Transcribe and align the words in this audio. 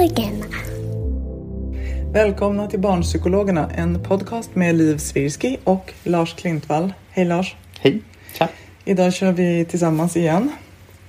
Barnpsykologerna. 0.00 0.46
Välkomna 2.12 2.66
till 2.66 2.80
Barnpsykologerna, 2.80 3.70
en 3.70 4.02
podcast 4.02 4.54
med 4.54 4.74
Liv 4.74 4.98
Svirsky 4.98 5.56
och 5.64 5.92
Lars 6.04 6.34
Klintvall. 6.34 6.92
Hej 7.10 7.24
Lars! 7.24 7.56
Hej! 7.80 8.02
Tja! 8.34 8.48
Idag 8.84 9.12
kör 9.12 9.32
vi 9.32 9.64
tillsammans 9.64 10.16
igen. 10.16 10.52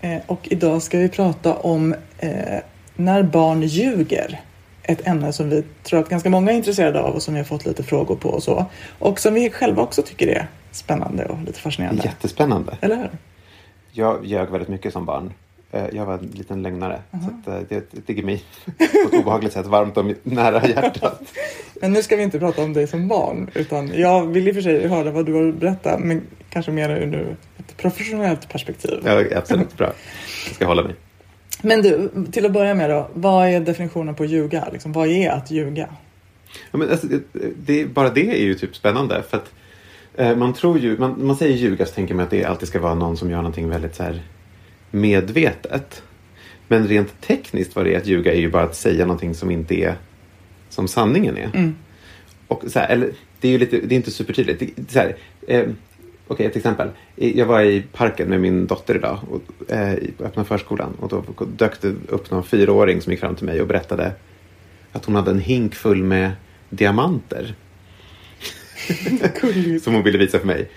Eh, 0.01 0.17
och 0.27 0.47
idag 0.51 0.81
ska 0.81 0.97
vi 0.97 1.09
prata 1.09 1.55
om 1.55 1.95
eh, 2.17 2.59
när 2.95 3.23
barn 3.23 3.61
ljuger. 3.61 4.41
Ett 4.83 5.07
ämne 5.07 5.33
som 5.33 5.49
vi 5.49 5.63
tror 5.83 5.99
att 5.99 6.09
ganska 6.09 6.29
många 6.29 6.51
är 6.51 6.55
intresserade 6.55 7.01
av 7.01 7.15
och 7.15 7.21
som 7.21 7.33
vi 7.33 7.39
har 7.39 7.45
fått 7.45 7.65
lite 7.65 7.83
frågor 7.83 8.15
på 8.15 8.29
och 8.29 8.43
så. 8.43 8.65
Och 8.99 9.19
som 9.19 9.33
vi 9.33 9.49
själva 9.49 9.81
också 9.81 10.01
tycker 10.01 10.27
är 10.27 10.47
spännande 10.71 11.25
och 11.25 11.43
lite 11.43 11.59
fascinerande. 11.59 12.03
Jättespännande. 12.03 12.77
Eller 12.81 12.95
hur? 12.95 13.09
Jag 13.91 14.25
ljög 14.25 14.49
väldigt 14.49 14.69
mycket 14.69 14.93
som 14.93 15.05
barn. 15.05 15.33
Eh, 15.71 15.85
Jag 15.91 16.05
var 16.05 16.13
en 16.13 16.31
liten 16.33 16.61
lögnare. 16.61 17.01
Så 17.11 17.51
att 17.51 17.55
eh, 17.57 17.67
det 17.69 17.91
det 17.91 18.07
ligger 18.07 18.23
mig 18.23 18.43
på 18.77 18.83
ett 18.83 19.13
obehagligt 19.13 19.53
sätt 19.53 19.65
varmt 19.65 19.97
om 19.97 20.15
nära 20.23 20.67
hjärtat. 20.67 21.21
Men 21.81 21.93
nu 21.93 22.03
ska 22.03 22.15
vi 22.15 22.23
inte 22.23 22.39
prata 22.39 22.63
om 22.63 22.73
dig 22.73 22.87
som 22.87 23.07
barn 23.07 23.49
utan 23.53 23.91
jag 23.99 24.27
vill 24.27 24.47
i 24.47 24.51
och 24.51 24.55
för 24.55 24.61
sig 24.61 24.87
höra 24.87 25.11
vad 25.11 25.25
du 25.25 25.33
har 25.33 25.49
att 25.49 25.55
berätta 25.55 25.97
men 25.99 26.21
kanske 26.49 26.71
mer 26.71 26.89
ur 26.89 27.35
ett 27.57 27.77
professionellt 27.77 28.49
perspektiv. 28.49 28.99
Ja, 29.05 29.23
absolut, 29.35 29.77
bra. 29.77 29.93
Jag 30.47 30.55
ska 30.55 30.65
hålla 30.65 30.83
mig. 30.83 30.95
Men 31.61 31.81
du, 31.81 32.09
till 32.31 32.45
att 32.45 32.51
börja 32.51 32.73
med 32.73 32.89
då, 32.89 33.09
vad 33.13 33.47
är 33.47 33.59
definitionen 33.59 34.15
på 34.15 34.25
ljuga? 34.25 34.67
Liksom, 34.73 34.91
vad 34.91 35.07
är 35.07 35.29
att 35.29 35.51
ljuga? 35.51 35.89
Ja, 36.71 36.77
men 36.77 36.89
alltså, 36.89 37.07
det, 37.07 37.21
det, 37.65 37.85
bara 37.85 38.09
det 38.09 38.31
är 38.41 38.43
ju 38.43 38.53
typ 38.53 38.75
spännande. 38.75 39.23
För 39.29 39.37
att 39.37 39.51
eh, 40.15 40.35
man 40.35 40.53
tror 40.53 40.79
ju, 40.79 40.97
man, 40.97 41.25
man 41.25 41.35
säger 41.35 41.57
ljuga 41.57 41.85
så 41.85 41.93
tänker 41.93 42.13
man 42.13 42.23
att 42.25 42.31
det 42.31 42.45
alltid 42.45 42.67
ska 42.67 42.79
vara 42.79 42.95
någon 42.95 43.17
som 43.17 43.29
gör 43.29 43.37
någonting 43.37 43.69
väldigt 43.69 43.95
så 43.95 44.03
här 44.03 44.21
medvetet. 44.91 46.03
Men 46.67 46.87
rent 46.87 47.21
tekniskt 47.21 47.75
vad 47.75 47.85
det 47.85 47.93
är 47.93 47.97
att 47.97 48.07
ljuga 48.07 48.33
är 48.33 48.39
ju 48.39 48.49
bara 48.49 48.63
att 48.63 48.75
säga 48.75 49.05
någonting 49.05 49.35
som 49.35 49.51
inte 49.51 49.75
är 49.75 49.95
som 50.69 50.87
sanningen 50.87 51.37
är. 51.37 51.73
Och 52.47 52.63
så 52.67 52.79
här, 52.79 52.89
eller, 52.89 53.09
det 53.39 53.47
är 53.47 53.51
ju 53.51 53.57
lite, 53.57 53.79
det 53.79 53.95
är 53.95 53.97
inte 53.97 54.11
supertydligt. 54.11 54.59
Det, 54.75 54.91
så 54.91 54.99
här, 54.99 55.15
eh, 55.47 55.63
Okej, 56.27 56.45
ett 56.45 56.55
exempel. 56.55 56.89
Jag 57.15 57.45
var 57.45 57.61
i 57.61 57.83
parken 57.91 58.29
med 58.29 58.41
min 58.41 58.67
dotter 58.67 58.95
idag 58.95 59.19
och, 59.29 59.71
eh, 59.71 59.93
i- 59.93 60.11
öppna 60.19 60.43
förskolan 60.43 60.93
och 60.99 61.09
då 61.09 61.23
dök 61.57 61.81
det 61.81 61.93
upp 62.07 62.31
någon 62.31 62.43
fyraåring 62.43 63.01
som 63.01 63.11
gick 63.11 63.19
fram 63.19 63.35
till 63.35 63.45
mig 63.45 63.61
och 63.61 63.67
berättade 63.67 64.11
att 64.91 65.05
hon 65.05 65.15
hade 65.15 65.31
en 65.31 65.39
hink 65.39 65.75
full 65.75 66.03
med 66.03 66.31
diamanter 66.69 67.55
som 69.83 69.93
hon 69.93 70.03
ville 70.03 70.17
visa 70.17 70.39
för 70.39 70.47
mig. 70.47 70.69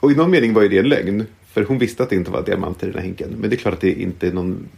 Och 0.00 0.12
i 0.12 0.14
någon 0.14 0.30
mening 0.30 0.52
var 0.54 0.62
ju 0.62 0.68
det 0.68 0.78
en 0.78 0.88
lögn. 0.88 1.26
För 1.52 1.64
hon 1.64 1.78
visste 1.78 2.02
att 2.02 2.10
det 2.10 2.16
inte 2.16 2.30
var 2.30 2.42
diamanter 2.42 2.86
i 2.86 2.90
den 2.90 2.98
här 2.98 3.06
hinken. 3.06 3.28
Men 3.38 3.50
det 3.50 3.56
är 3.56 3.58
klart 3.58 3.74
att 3.74 3.80
det 3.80 3.92
inte 4.02 4.26
är 4.28 4.32
någon 4.32 4.68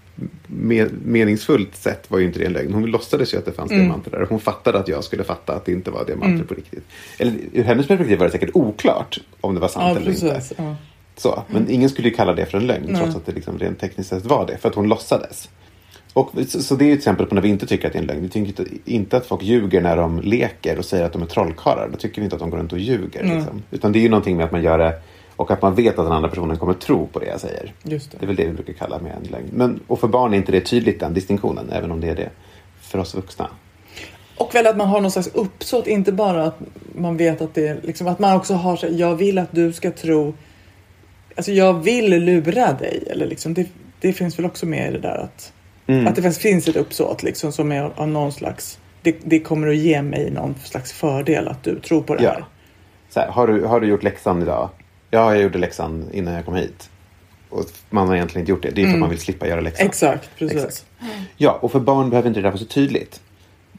me- 0.47 0.91
meningsfullt 1.05 1.77
sätt 1.77 2.11
var 2.11 2.19
ju 2.19 2.25
inte 2.25 2.39
det 2.39 2.45
en 2.45 2.53
lögn. 2.53 2.73
Hon 2.73 2.87
låtsades 2.87 3.35
ju 3.35 3.39
att 3.39 3.45
det 3.45 3.53
fanns 3.53 3.71
diamanter 3.71 4.11
där. 4.11 4.27
Hon 4.31 4.41
fattade 4.41 4.79
att 4.79 4.89
jag 4.89 5.05
skulle 5.05 5.25
fatta 5.25 5.53
att 5.55 5.65
det 5.65 5.73
inte 5.73 5.91
var 5.91 6.05
diamanter 6.05 6.45
på 6.45 6.55
riktigt. 6.55 6.85
Eller 7.19 7.33
ur 7.53 7.65
hennes 7.65 7.87
perspektiv 7.87 8.19
var 8.19 8.27
det 8.27 8.33
säkert 8.33 8.51
oklart 8.55 9.21
om 9.41 9.55
det 9.55 9.61
var 9.61 9.69
sant 9.69 9.85
Ja, 9.85 9.91
eller 10.01 10.11
inte. 10.11 10.29
precis. 10.35 10.53
Ja. 10.59 10.77
Så, 11.17 11.43
men 11.49 11.71
ingen 11.71 11.89
skulle 11.89 12.09
ju 12.09 12.15
kalla 12.15 12.33
det 12.35 12.47
för 12.47 12.59
en 12.59 12.67
lögn 12.67 12.95
trots 12.97 13.17
att 13.17 13.27
det 13.27 13.33
liksom 13.33 13.59
rent 13.59 13.81
tekniskt 13.81 14.11
sett 14.11 14.25
var 14.25 14.47
det. 14.47 14.57
För 14.59 14.69
att 14.69 14.75
hon 14.75 14.89
låtsades. 14.89 15.49
Och, 16.13 16.31
så, 16.49 16.63
så 16.63 16.75
det 16.75 16.85
är 16.85 16.87
ju 16.87 16.93
ett 16.93 16.99
exempel 16.99 17.27
på 17.27 17.35
när 17.35 17.43
vi 17.43 17.49
inte 17.49 17.67
tycker 17.67 17.87
att 17.87 17.93
det 17.93 17.99
är 17.99 18.01
en 18.01 18.07
lögn. 18.07 18.23
Vi 18.23 18.29
tycker 18.29 18.47
inte, 18.63 18.65
inte 18.85 19.17
att 19.17 19.27
folk 19.27 19.43
ljuger 19.43 19.81
när 19.81 19.97
de 19.97 20.21
leker 20.21 20.79
och 20.79 20.85
säger 20.85 21.05
att 21.05 21.13
de 21.13 21.23
är 21.23 21.27
trollkarlar. 21.27 21.89
Då 21.93 21.97
tycker 21.99 22.21
vi 22.21 22.25
inte 22.25 22.37
att 22.37 22.41
de 22.41 22.51
går 22.51 22.59
runt 22.59 22.73
och 22.73 22.79
ljuger. 22.79 23.23
Liksom. 23.23 23.63
Utan 23.71 23.93
det 23.93 23.99
är 23.99 24.01
ju 24.01 24.09
någonting 24.09 24.37
med 24.37 24.45
att 24.47 24.53
man 24.53 24.63
gör 24.63 24.79
det 24.79 24.95
och 25.43 25.51
att 25.51 25.63
man 25.63 25.75
vet 25.75 25.99
att 25.99 26.07
den 26.07 26.13
andra 26.13 26.29
personen 26.29 26.59
kommer 26.59 26.75
tro 26.75 27.07
på 27.07 27.19
det 27.19 27.27
jag 27.27 27.41
säger. 27.41 27.73
Just 27.83 28.11
det. 28.11 28.17
Det 28.21 28.25
är 28.25 28.27
väl 28.27 28.37
det 28.37 28.47
vi 28.47 28.53
brukar 28.53 28.73
kalla 28.73 28.99
med 28.99 29.13
en 29.17 29.23
lögn. 29.23 29.49
Men, 29.53 29.81
och 29.87 30.01
för 30.01 30.09
barn 30.09 30.35
är 30.35 30.37
inte 30.37 30.53
det 30.53 30.61
tydligt 30.61 31.01
den 31.01 31.15
distinktionen, 31.15 31.71
även 31.73 31.91
om 31.91 32.01
det 32.01 32.09
är 32.09 32.17
det 32.17 32.31
för 32.81 32.99
oss 32.99 33.15
vuxna. 33.15 33.49
Och 34.39 34.55
väl 34.55 34.67
att 34.67 34.77
man 34.77 34.89
har 34.89 35.01
någon 35.01 35.11
slags 35.11 35.29
uppsåt, 35.35 35.87
inte 35.87 36.13
bara 36.13 36.45
att 36.45 36.59
man 36.95 37.17
vet 37.17 37.41
att 37.41 37.55
det 37.55 37.69
är 37.69 37.81
liksom 37.83 38.07
att 38.07 38.19
man 38.19 38.37
också 38.37 38.55
har 38.55 38.77
så 38.77 38.87
här, 38.87 38.95
jag 38.95 39.15
vill 39.15 39.39
att 39.39 39.53
du 39.53 39.73
ska 39.73 39.91
tro, 39.91 40.35
alltså 41.37 41.53
jag 41.53 41.83
vill 41.83 42.25
lura 42.25 42.73
dig 42.73 43.05
eller 43.11 43.27
liksom 43.27 43.55
det, 43.55 43.67
det 44.01 44.13
finns 44.13 44.39
väl 44.39 44.47
också 44.47 44.67
med 44.67 44.89
i 44.89 44.93
det 44.93 44.99
där 44.99 45.19
att, 45.19 45.53
att 46.09 46.17
det 46.17 46.33
finns 46.33 46.69
ett 46.69 46.77
uppsåt 46.77 47.23
liksom 47.23 47.53
som 47.53 47.73
är 47.73 47.91
av 47.97 48.09
någon 48.09 48.33
slags, 48.33 48.79
det, 49.03 49.17
det 49.25 49.41
kommer 49.41 49.69
att 49.69 49.77
ge 49.77 50.03
mig 50.03 50.31
någon 50.31 50.55
slags 50.65 50.93
fördel 50.93 51.49
att 51.49 51.63
du 51.63 51.81
tror 51.81 52.03
på 52.03 52.15
det 52.15 52.23
här. 52.23 52.37
Ja. 52.39 52.47
Så 53.09 53.21
här, 53.21 53.29
har, 53.29 53.47
du, 53.47 53.65
har 53.65 53.81
du 53.81 53.87
gjort 53.87 54.03
läxan 54.03 54.43
idag? 54.43 54.69
Ja, 55.15 55.35
jag 55.35 55.43
gjorde 55.43 55.59
läxan 55.59 56.09
innan 56.13 56.35
jag 56.35 56.45
kom 56.45 56.55
hit. 56.55 56.91
Och 57.49 57.65
man 57.91 58.09
har 58.09 58.15
egentligen 58.15 58.43
inte 58.43 58.51
gjort 58.51 58.63
det. 58.63 58.71
Det 58.71 58.83
är 58.83 58.87
för 58.87 58.95
att 58.95 59.01
man 59.01 59.11
vill 59.11 59.19
slippa 59.19 59.49
göra 59.49 59.61
läxan. 59.61 59.87
Exakt, 59.87 60.31
precis. 60.39 60.57
Exakt. 60.65 60.87
Ja, 61.37 61.59
och 61.63 61.73
för 61.73 61.81
barn 61.81 62.11
behöver 62.11 62.29
inte 62.29 62.41
det 62.41 62.45
där 62.45 62.51
vara 62.51 62.59
så 62.59 62.65
tydligt. 62.65 63.21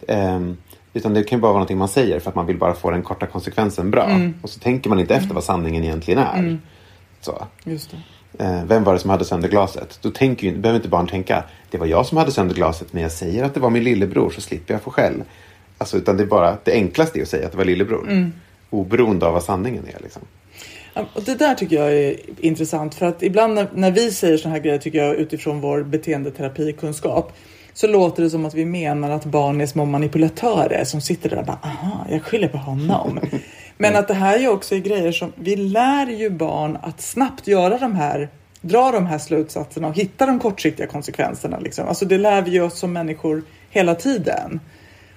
Ehm, 0.08 0.58
utan 0.94 1.14
det 1.14 1.24
kan 1.24 1.42
bara 1.42 1.48
vara 1.48 1.54
någonting 1.60 1.78
man 1.78 1.88
säger 1.88 2.20
för 2.20 2.30
att 2.30 2.36
man 2.36 2.46
vill 2.46 2.58
bara 2.58 2.74
få 2.74 2.92
den 2.92 3.04
korta 3.04 3.26
konsekvensen 3.26 3.92
bra. 3.92 4.10
Och 4.42 4.50
så 4.50 4.60
tänker 4.60 4.90
man 4.90 5.00
inte 5.00 5.16
efter 5.16 5.34
vad 5.36 5.44
sanningen 5.44 5.84
egentligen 5.84 6.20
är. 6.20 6.58
Så. 7.22 7.48
Just 7.64 7.92
det. 7.92 8.44
Eh, 8.44 8.64
vem 8.66 8.84
var 8.84 8.94
det 8.94 9.00
som 9.00 9.10
hade 9.10 9.26
sönder 9.26 9.50
glaset? 9.50 10.00
Då 10.02 10.12
tänker 10.12 10.48
ju, 10.48 10.58
behöver 10.58 10.80
inte 10.80 10.90
barn 10.90 11.08
tänka 11.08 11.44
det 11.72 11.78
var 11.78 11.86
jag 11.86 12.06
som 12.06 12.18
hade 12.18 12.32
sönder 12.32 12.56
glaset 12.56 12.94
men 12.94 13.02
jag 13.04 13.12
säger 13.12 13.44
att 13.44 13.54
det 13.54 13.60
var 13.60 13.70
min 13.70 13.84
lillebror 13.84 14.30
så 14.30 14.42
slipper 14.42 14.74
jag 14.74 14.82
få 14.82 14.92
skäll. 14.92 15.24
Alltså, 15.78 15.98
utan 15.98 16.18
det 16.18 16.24
är 16.24 16.28
bara 16.28 16.58
det 16.64 16.72
enklaste 16.72 17.20
är 17.20 17.22
att 17.22 17.28
säga 17.30 17.46
att 17.46 17.52
det 17.52 17.58
var 17.58 17.66
lillebror. 17.66 18.32
Oberoende 18.70 19.26
av 19.26 19.34
vad 19.34 19.44
sanningen 19.44 19.84
är. 19.88 20.04
Liksom. 20.04 20.22
Och 20.94 21.24
det 21.24 21.36
där 21.36 21.56
tycker 21.56 21.76
jag 21.76 21.94
är 21.94 22.16
intressant 22.40 22.96
för 22.96 23.06
att 23.06 23.24
ibland 23.24 23.54
när, 23.54 23.68
när 23.74 23.92
vi 23.92 24.12
säger 24.12 24.38
såna 24.38 24.56
här 24.56 24.62
grejer 24.62 24.78
tycker 24.78 24.98
jag 24.98 25.16
utifrån 25.16 25.62
vår 25.62 25.84
beteendeterapikunskap 25.84 27.34
så 27.74 27.88
låter 27.88 28.24
det 28.24 28.30
som 28.30 28.46
att 28.46 28.54
vi 28.54 28.66
menar 28.66 29.12
att 29.12 29.26
barn 29.26 29.62
är 29.62 29.66
små 29.66 29.86
manipulatörer 29.86 30.84
som 30.84 31.02
sitter 31.02 31.30
där 31.30 31.38
och 31.40 31.46
bara 31.46 31.60
aha, 31.64 32.06
jag 32.10 32.24
skyller 32.24 32.48
på 32.48 32.58
honom. 32.58 33.20
Men 33.78 33.96
att 33.96 34.08
det 34.08 34.14
här 34.14 34.40
är 34.40 34.48
också 34.48 34.76
är 34.76 34.80
grejer 34.80 35.12
som 35.12 35.34
vi 35.36 35.56
lär 35.56 36.08
ju 36.08 36.30
barn 36.30 36.78
att 36.82 37.02
snabbt 37.02 37.48
göra 37.48 37.78
de 37.78 37.96
här 37.96 38.30
dra 38.62 38.92
de 38.92 39.06
här 39.06 39.18
slutsatserna 39.18 39.88
och 39.88 39.96
hitta 39.96 40.26
de 40.26 40.40
kortsiktiga 40.40 40.88
konsekvenserna. 40.88 41.60
Liksom. 41.60 41.88
Alltså 41.88 42.06
det 42.06 42.18
lär 42.18 42.42
vi 42.42 42.52
ju 42.52 42.62
oss 42.62 42.80
som 42.80 42.94
människor 42.94 43.44
hela 43.70 43.96
tiden. 43.96 44.60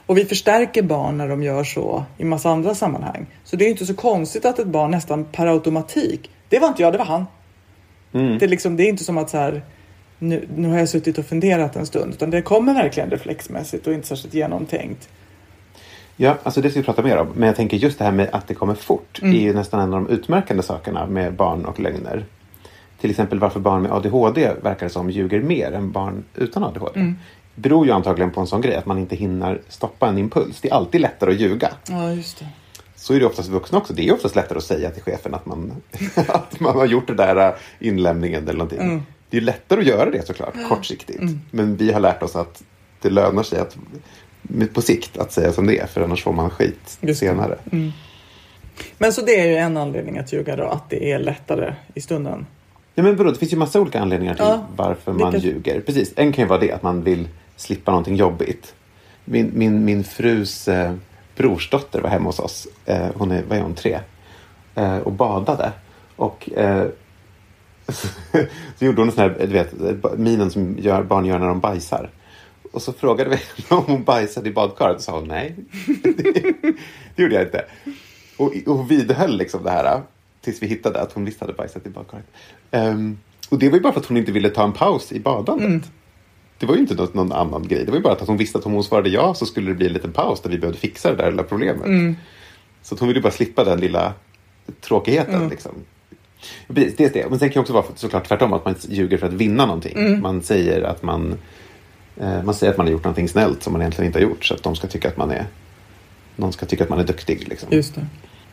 Och 0.06 0.18
vi 0.18 0.24
förstärker 0.24 0.82
barn 0.82 1.18
när 1.18 1.28
de 1.28 1.42
gör 1.42 1.64
så 1.64 2.04
i 2.18 2.24
massa 2.24 2.50
andra 2.50 2.74
sammanhang. 2.74 3.26
Så 3.44 3.56
det 3.56 3.64
är 3.64 3.68
inte 3.68 3.86
så 3.86 3.94
konstigt 3.94 4.44
att 4.44 4.58
ett 4.58 4.66
barn 4.66 4.90
nästan 4.90 5.24
per 5.24 5.46
automatik, 5.46 6.30
det 6.48 6.58
var 6.58 6.68
inte 6.68 6.82
jag, 6.82 6.92
det 6.92 6.98
var 6.98 7.04
han. 7.04 7.26
Det, 8.12 8.44
är 8.44 8.48
liksom, 8.48 8.76
det 8.76 8.82
är 8.82 8.88
inte 8.88 9.04
som 9.04 9.18
att 9.18 9.30
så 9.30 9.36
här, 9.36 9.62
nu, 10.18 10.48
nu 10.56 10.68
har 10.68 10.78
jag 10.78 10.88
suttit 10.88 11.18
och 11.18 11.26
funderat 11.26 11.76
en 11.76 11.86
stund, 11.86 12.14
utan 12.14 12.30
det 12.30 12.42
kommer 12.42 12.74
verkligen 12.74 13.10
reflexmässigt 13.10 13.86
och 13.86 13.92
inte 13.92 14.08
särskilt 14.08 14.34
genomtänkt. 14.34 15.08
Ja, 16.16 16.36
alltså 16.42 16.60
det 16.60 16.70
ska 16.70 16.80
vi 16.80 16.86
prata 16.86 17.02
mer 17.02 17.16
om. 17.16 17.28
Men 17.34 17.46
jag 17.46 17.56
tänker 17.56 17.76
just 17.76 17.98
det 17.98 18.04
här 18.04 18.12
med 18.12 18.28
att 18.32 18.48
det 18.48 18.54
kommer 18.54 18.74
fort 18.74 19.20
är 19.22 19.28
ju 19.28 19.54
nästan 19.54 19.80
en 19.80 19.94
av 19.94 20.04
de 20.04 20.12
utmärkande 20.12 20.62
sakerna 20.62 21.06
med 21.06 21.34
barn 21.34 21.64
och 21.64 21.80
lögner. 21.80 22.24
Till 23.00 23.10
exempel 23.10 23.38
varför 23.38 23.60
barn 23.60 23.82
med 23.82 23.92
ADHD 23.92 24.52
verkar 24.62 24.88
som 24.88 25.10
ljuger 25.10 25.40
mer 25.40 25.72
än 25.72 25.92
barn 25.92 26.24
utan 26.34 26.64
ADHD. 26.64 27.00
Beror 27.56 27.86
ju 27.86 27.92
antagligen 27.92 28.30
på 28.30 28.40
en 28.40 28.46
sån 28.46 28.60
grej 28.60 28.76
att 28.76 28.86
man 28.86 28.98
inte 28.98 29.16
hinner 29.16 29.60
stoppa 29.68 30.08
en 30.08 30.18
impuls. 30.18 30.60
Det 30.60 30.68
är 30.70 30.74
alltid 30.74 31.00
lättare 31.00 31.30
att 31.30 31.40
ljuga. 31.40 31.72
Ja, 31.88 32.12
just 32.12 32.38
det. 32.38 32.46
Så 32.96 33.14
är 33.14 33.20
det 33.20 33.26
oftast 33.26 33.48
vuxna 33.48 33.78
också. 33.78 33.92
Det 33.92 34.08
är 34.08 34.14
oftast 34.14 34.36
lättare 34.36 34.58
att 34.58 34.64
säga 34.64 34.90
till 34.90 35.02
chefen 35.02 35.34
att 35.34 35.46
man, 35.46 35.72
att 36.28 36.60
man 36.60 36.76
har 36.76 36.86
gjort 36.86 37.06
det 37.06 37.14
där 37.14 37.54
inlämningen 37.78 38.42
eller 38.42 38.58
någonting. 38.58 38.80
Mm. 38.80 39.02
Det 39.30 39.36
är 39.36 39.40
lättare 39.40 39.80
att 39.80 39.86
göra 39.86 40.10
det 40.10 40.26
såklart, 40.26 40.54
kortsiktigt. 40.68 41.22
Men 41.50 41.76
vi 41.76 41.92
har 41.92 42.00
lärt 42.00 42.22
oss 42.22 42.36
att 42.36 42.62
det 43.02 43.10
lönar 43.10 43.42
sig 43.42 43.58
att, 43.60 43.76
på 44.74 44.82
sikt 44.82 45.18
att 45.18 45.32
säga 45.32 45.52
som 45.52 45.66
det 45.66 45.78
är, 45.78 45.86
för 45.86 46.00
annars 46.00 46.22
får 46.22 46.32
man 46.32 46.50
skit 46.50 46.98
Just 47.00 47.20
senare. 47.20 47.58
Men 48.98 49.12
så 49.12 49.22
det 49.22 49.40
är 49.40 49.46
ju 49.46 49.56
en 49.56 49.76
anledning 49.76 50.18
att 50.18 50.32
ljuga 50.32 50.56
då, 50.56 50.64
att 50.64 50.90
det 50.90 51.12
är 51.12 51.18
lättare 51.18 51.74
i 51.94 52.00
stunden. 52.00 52.46
Ja, 52.94 53.02
men 53.02 53.16
vadå, 53.16 53.30
det 53.30 53.38
finns 53.38 53.52
ju 53.52 53.56
massa 53.56 53.80
olika 53.80 54.00
anledningar 54.00 54.34
till 54.34 54.44
Ja, 54.44 54.66
varför 54.76 55.12
man 55.12 55.32
vilka- 55.32 55.46
ljuger. 55.46 55.80
Precis, 55.80 56.12
en 56.16 56.32
kan 56.32 56.44
ju 56.44 56.48
vara 56.48 56.60
det 56.60 56.72
att 56.72 56.82
man 56.82 57.02
vill 57.02 57.28
slippa 57.56 57.90
någonting 57.90 58.16
jobbigt. 58.16 58.74
Min, 59.24 59.50
min, 59.54 59.84
min 59.84 60.04
frus 60.04 60.68
eh, 60.68 60.94
brorsdotter 61.36 62.00
var 62.00 62.10
hemma 62.10 62.24
hos 62.24 62.38
oss. 62.38 62.68
Eh, 62.84 63.08
hon 63.14 63.30
är, 63.30 63.42
vad 63.48 63.58
är 63.58 63.62
hon, 63.62 63.74
tre? 63.74 64.00
Eh, 64.74 64.98
och 64.98 65.12
badade. 65.12 65.72
Och 66.16 66.52
eh, 66.52 66.86
så 68.78 68.84
gjorde 68.84 69.00
hon 69.00 69.08
en 69.08 69.14
sån 69.14 69.22
här, 69.22 69.36
du 69.40 69.46
vet, 69.46 70.18
minen 70.18 70.50
som 70.50 70.78
gör, 70.78 71.02
barn 71.02 71.24
gör 71.24 71.38
när 71.38 71.48
de 71.48 71.60
bajsar. 71.60 72.10
Och 72.72 72.82
så 72.82 72.92
frågade 72.92 73.30
vi 73.30 73.36
henne 73.36 73.80
om 73.82 73.84
hon 73.86 74.04
bajsade 74.04 74.48
i 74.48 74.52
badkaret 74.52 74.96
och 74.96 75.02
sa 75.02 75.18
hon 75.18 75.28
nej. 75.28 75.54
det 77.16 77.22
gjorde 77.22 77.34
jag 77.34 77.44
inte. 77.44 77.64
Och, 78.36 78.52
och 78.66 78.76
hon 78.76 78.86
vidhöll 78.86 79.36
liksom 79.36 79.64
det 79.64 79.70
här 79.70 79.84
eh, 79.84 80.00
tills 80.40 80.62
vi 80.62 80.66
hittade 80.66 81.00
att 81.00 81.12
hon 81.12 81.24
visst 81.24 81.40
hade 81.40 81.52
bajsat 81.52 81.86
i 81.86 81.90
badkaret. 81.90 82.26
Um, 82.70 83.18
och 83.48 83.58
det 83.58 83.68
var 83.68 83.76
ju 83.76 83.82
bara 83.82 83.92
för 83.92 84.00
att 84.00 84.06
hon 84.06 84.16
inte 84.16 84.32
ville 84.32 84.50
ta 84.50 84.64
en 84.64 84.72
paus 84.72 85.12
i 85.12 85.20
badandet. 85.20 85.66
Mm. 85.66 85.82
Det 86.58 86.66
var 86.66 86.74
ju 86.74 86.80
inte 86.80 86.94
något, 86.94 87.14
någon 87.14 87.32
annan 87.32 87.68
grej. 87.68 87.84
Det 87.84 87.90
var 87.90 87.98
ju 87.98 88.02
bara 88.02 88.12
att 88.12 88.26
hon 88.28 88.36
visste 88.36 88.58
att 88.58 88.66
om 88.66 88.72
hon 88.72 88.84
svarade 88.84 89.08
ja 89.08 89.34
så 89.34 89.46
skulle 89.46 89.68
det 89.70 89.74
bli 89.74 89.86
en 89.86 89.92
liten 89.92 90.12
paus 90.12 90.40
där 90.40 90.50
vi 90.50 90.58
behövde 90.58 90.78
fixa 90.78 91.10
det 91.10 91.16
där 91.16 91.30
lilla 91.30 91.42
problemet. 91.42 91.86
Så 92.82 92.94
att 92.94 93.00
hon 93.00 93.08
ville 93.08 93.20
bara 93.20 93.32
slippa 93.32 93.64
den 93.64 93.80
lilla 93.80 94.12
tråkigheten. 94.80 95.48
Liksom. 95.48 95.72
Precis, 96.68 96.96
det 96.96 97.04
är 97.04 97.12
det. 97.12 97.30
Men 97.30 97.38
sen 97.38 97.48
kan 97.50 97.54
det 97.54 97.60
också 97.60 97.72
vara 97.72 97.84
såklart 97.94 98.28
tvärtom 98.28 98.52
att 98.52 98.64
man 98.64 98.74
ljuger 98.88 99.18
för 99.18 99.26
att 99.26 99.32
vinna 99.32 99.66
någonting. 99.66 100.20
Man 100.22 100.42
säger 100.42 100.82
att 100.82 101.02
man 101.02 101.34
eh, 102.16 102.42
man 102.42 102.54
säger 102.54 102.70
att 102.72 102.76
man 102.76 102.86
har 102.86 102.92
gjort 102.92 103.04
någonting 103.04 103.28
snällt 103.28 103.62
som 103.62 103.72
man 103.72 103.82
egentligen 103.82 104.06
inte 104.06 104.18
har 104.18 104.22
gjort 104.22 104.44
så 104.44 104.54
att 104.54 104.62
de 104.62 104.76
ska 104.76 104.86
tycka 104.86 105.08
att 105.08 105.16
man 105.16 105.30
är 105.30 105.46
någon 106.36 106.52
ska 106.52 106.66
tycka 106.66 106.84
att 106.84 106.90
man 106.90 106.98
är 106.98 107.04
duktig. 107.04 107.48
Liksom. 107.48 107.68
Just 107.72 107.94
det. 107.94 108.06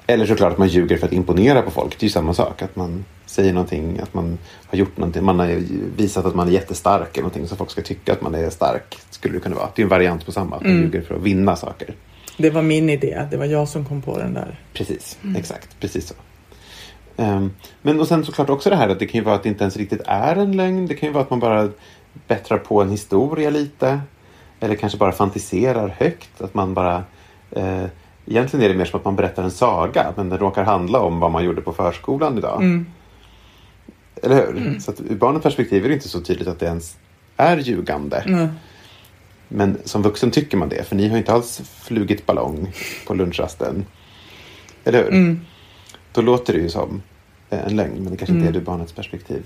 Eller 0.07 0.25
såklart 0.25 0.51
att 0.51 0.57
man 0.57 0.67
ljuger 0.67 0.97
för 0.97 1.07
att 1.07 1.13
imponera 1.13 1.61
på 1.61 1.71
folk. 1.71 1.99
Det 1.99 2.03
är 2.03 2.07
ju 2.07 2.11
samma 2.11 2.33
sak. 2.33 2.61
Att 2.61 2.75
man 2.75 3.05
säger 3.25 3.53
någonting, 3.53 3.99
att 3.99 4.13
man 4.13 4.37
har 4.65 4.77
gjort 4.77 4.97
någonting. 4.97 5.23
Man 5.23 5.39
har 5.39 5.47
visat 5.97 6.25
att 6.25 6.35
man 6.35 6.47
är 6.47 6.51
jättestark 6.51 7.09
eller 7.13 7.21
någonting 7.21 7.47
så 7.47 7.55
folk 7.55 7.71
ska 7.71 7.81
tycka 7.81 8.13
att 8.13 8.21
man 8.21 8.35
är 8.35 8.49
stark. 8.49 8.97
Skulle 9.09 9.33
det 9.33 9.39
kunna 9.39 9.55
vara. 9.55 9.69
Det 9.75 9.81
är 9.81 9.83
en 9.83 9.89
variant 9.89 10.25
på 10.25 10.31
samma. 10.31 10.55
Att 10.55 10.61
man 10.61 10.71
ljuger 10.71 11.01
för 11.01 11.15
att 11.15 11.21
vinna 11.21 11.55
saker. 11.55 11.95
Det 12.37 12.49
var 12.49 12.61
min 12.61 12.89
idé. 12.89 13.27
Det 13.31 13.37
var 13.37 13.45
jag 13.45 13.67
som 13.67 13.85
kom 13.85 14.01
på 14.01 14.17
den 14.17 14.33
där. 14.33 14.59
Precis, 14.73 15.17
exakt. 15.37 15.79
Precis 15.79 16.07
så. 16.07 16.13
Ehm, 17.17 17.51
men 17.81 17.99
och 17.99 18.07
sen 18.07 18.25
såklart 18.25 18.49
också 18.49 18.69
det 18.69 18.75
här 18.75 18.89
att 18.89 18.99
det 18.99 19.05
kan 19.05 19.19
ju 19.19 19.25
vara 19.25 19.35
att 19.35 19.43
det 19.43 19.49
inte 19.49 19.63
ens 19.63 19.77
riktigt 19.77 20.01
är 20.05 20.35
en 20.35 20.57
lögn. 20.57 20.87
Det 20.87 20.93
kan 20.93 21.09
ju 21.09 21.13
vara 21.13 21.23
att 21.23 21.29
man 21.29 21.39
bara 21.39 21.69
bättrar 22.27 22.57
på 22.57 22.81
en 22.81 22.89
historia 22.89 23.49
lite. 23.49 24.01
Eller 24.59 24.75
kanske 24.75 24.97
bara 24.97 25.11
fantiserar 25.11 25.95
högt. 25.97 26.41
Att 26.41 26.53
man 26.53 26.73
bara... 26.73 27.03
Eh, 27.51 27.85
egentligen 28.25 28.65
är 28.65 28.69
det 28.69 28.75
mer 28.75 28.85
som 28.85 28.99
att 28.99 29.05
man 29.05 29.15
berättar 29.15 29.43
en 29.43 29.51
saga. 29.51 30.13
Men 30.15 30.29
den 30.29 30.39
råkar 30.39 30.63
handla 30.63 30.99
om 30.99 31.19
vad 31.19 31.31
man 31.31 31.43
gjorde 31.43 31.61
på 31.61 31.73
förskolan 31.73 32.37
idag. 32.37 32.85
Eller 34.23 34.35
hur? 34.35 34.79
Så 34.79 34.91
att 34.91 35.01
ur 35.01 35.15
barnets 35.15 35.43
perspektiv 35.43 35.85
är 35.85 35.89
det 35.89 35.93
inte 35.93 36.09
så 36.09 36.21
tydligt 36.21 36.47
att 36.47 36.59
det 36.59 36.65
ens 36.65 36.97
är 37.37 37.57
ljugande. 37.57 38.23
Nej. 38.25 38.47
Men 39.47 39.77
som 39.85 40.01
vuxen 40.01 40.31
tycker 40.31 40.57
man 40.57 40.69
det. 40.69 40.83
För 40.83 40.95
ni 40.95 41.07
har 41.07 41.11
ju 41.11 41.17
inte 41.17 41.33
alls 41.33 41.61
flugit 41.81 42.25
ballong 42.25 42.71
på 43.07 43.13
lunchrasten. 43.13 43.85
Eller 44.83 45.03
hur? 45.03 45.39
Då 46.11 46.21
låter 46.21 46.53
det 46.53 46.59
ju 46.59 46.69
som 46.69 47.01
en 47.49 47.75
lögn. 47.75 48.03
Men 48.03 48.11
det 48.11 48.17
kanske 48.17 48.35
inte 48.35 48.47
är 48.47 48.57
ur 48.57 48.61
barnets 48.61 48.93
perspektiv. 48.93 49.43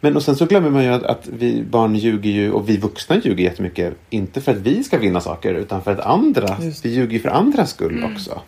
Men 0.00 0.16
och 0.16 0.22
sen 0.22 0.36
så 0.36 0.46
glömmer 0.46 0.70
man 0.70 0.84
ju 0.84 0.90
att, 0.90 1.02
att 1.02 1.28
vi 1.28 1.62
barn 1.62 1.94
ljuger 1.94 2.30
ju 2.30 2.52
och 2.52 2.68
vi 2.68 2.76
vuxna 2.76 3.16
ljuger 3.24 3.44
jättemycket. 3.44 3.94
Inte 4.10 4.40
för 4.40 4.52
att 4.52 4.58
vi 4.58 4.84
ska 4.84 4.98
vinna 4.98 5.20
saker 5.20 5.54
utan 5.54 5.82
för 5.82 5.92
att 5.92 6.00
andra. 6.00 6.56
Just. 6.60 6.84
Vi 6.84 6.94
ljuger 6.94 7.12
ju 7.12 7.18
för 7.18 7.28
andras 7.28 7.70
skull 7.70 8.04
också. 8.14 8.40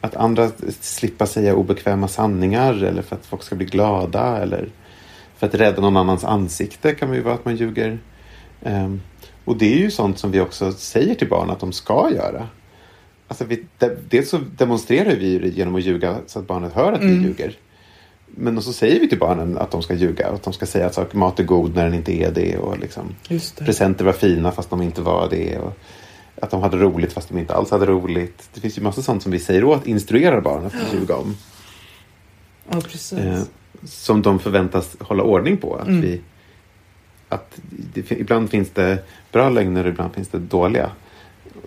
Att 0.00 0.16
andra 0.16 0.50
slippa 0.80 1.26
säga 1.26 1.54
obekväma 1.54 2.08
sanningar 2.08 2.84
eller 2.84 3.02
för 3.02 3.16
att 3.16 3.26
folk 3.26 3.42
ska 3.42 3.56
bli 3.56 3.66
glada 3.66 4.38
eller 4.38 4.68
för 5.36 5.46
att 5.46 5.54
rädda 5.54 5.82
någon 5.82 5.96
annans 5.96 6.24
ansikte 6.24 6.94
kan 6.94 7.14
ju 7.14 7.20
vara 7.20 7.34
att 7.34 7.44
man 7.44 7.56
ljuger. 7.56 7.98
Ehm, 8.62 9.00
och 9.44 9.56
det 9.56 9.74
är 9.74 9.78
ju 9.78 9.90
sånt 9.90 10.18
som 10.18 10.30
vi 10.30 10.40
också 10.40 10.72
säger 10.72 11.14
till 11.14 11.28
barn 11.28 11.50
att 11.50 11.60
de 11.60 11.72
ska 11.72 12.10
göra. 12.14 12.48
Alltså 13.28 13.44
vi, 13.44 13.64
de, 13.78 13.90
dels 14.08 14.28
så 14.28 14.38
demonstrerar 14.56 15.16
vi 15.16 15.38
det 15.38 15.48
genom 15.48 15.74
att 15.74 15.82
ljuga 15.82 16.16
så 16.26 16.38
att 16.38 16.46
barnet 16.46 16.72
hör 16.72 16.92
att 16.92 17.02
vi 17.02 17.12
ljuger. 17.22 17.54
Men 18.34 18.62
så 18.62 18.72
säger 18.72 19.00
vi 19.00 19.08
till 19.08 19.18
barnen 19.18 19.58
att 19.58 19.70
de 19.70 19.82
ska 19.82 19.94
ljuga. 19.94 20.28
Att 20.28 20.42
de 20.42 20.52
ska 20.52 20.66
säga 20.66 20.86
att 20.86 20.94
saker, 20.94 21.18
mat 21.18 21.40
är 21.40 21.44
god 21.44 21.74
när 21.74 21.84
den 21.84 21.94
inte 21.94 22.12
är 22.12 22.30
det. 22.30 22.58
Och 22.58 22.78
liksom, 22.78 23.14
det. 23.28 23.64
presenter 23.64 24.04
var 24.04 24.12
fina 24.12 24.52
fast 24.52 24.70
de 24.70 24.82
inte 24.82 25.00
var 25.02 25.28
det. 25.30 25.58
Och 25.58 25.78
att 26.42 26.50
de 26.50 26.62
hade 26.62 26.76
roligt 26.76 27.12
fast 27.12 27.28
de 27.28 27.38
inte 27.38 27.54
alls 27.54 27.70
hade 27.70 27.86
roligt. 27.86 28.48
Det 28.54 28.60
finns 28.60 28.78
ju 28.78 28.82
massa 28.82 29.02
sånt 29.02 29.22
som 29.22 29.32
vi 29.32 29.38
säger 29.38 29.64
åt, 29.64 29.86
instruerar 29.86 30.40
barn 30.40 30.66
att 30.66 30.94
ljuga 30.94 31.16
om. 31.16 31.36
Ja, 32.70 32.80
precis. 32.80 33.18
Eh, 33.18 33.42
som 33.84 34.22
de 34.22 34.38
förväntas 34.38 34.96
hålla 35.00 35.22
ordning 35.22 35.56
på. 35.56 35.76
Att 35.76 35.88
vi, 35.88 36.20
att 37.28 37.60
det, 37.94 38.10
ibland 38.10 38.50
finns 38.50 38.70
det 38.70 39.04
bra 39.32 39.48
lögner 39.48 39.84
och 39.84 39.90
ibland 39.90 40.14
finns 40.14 40.28
det 40.28 40.38
dåliga. 40.38 40.90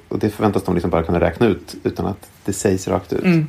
Och 0.07 0.19
det 0.19 0.29
förväntas 0.29 0.63
de 0.63 0.73
liksom 0.75 0.91
bara 0.91 1.03
kunna 1.03 1.19
räkna 1.19 1.47
ut 1.47 1.75
utan 1.83 2.05
att 2.05 2.29
det 2.45 2.53
sägs 2.53 2.87
rakt 2.87 3.13
ut. 3.13 3.45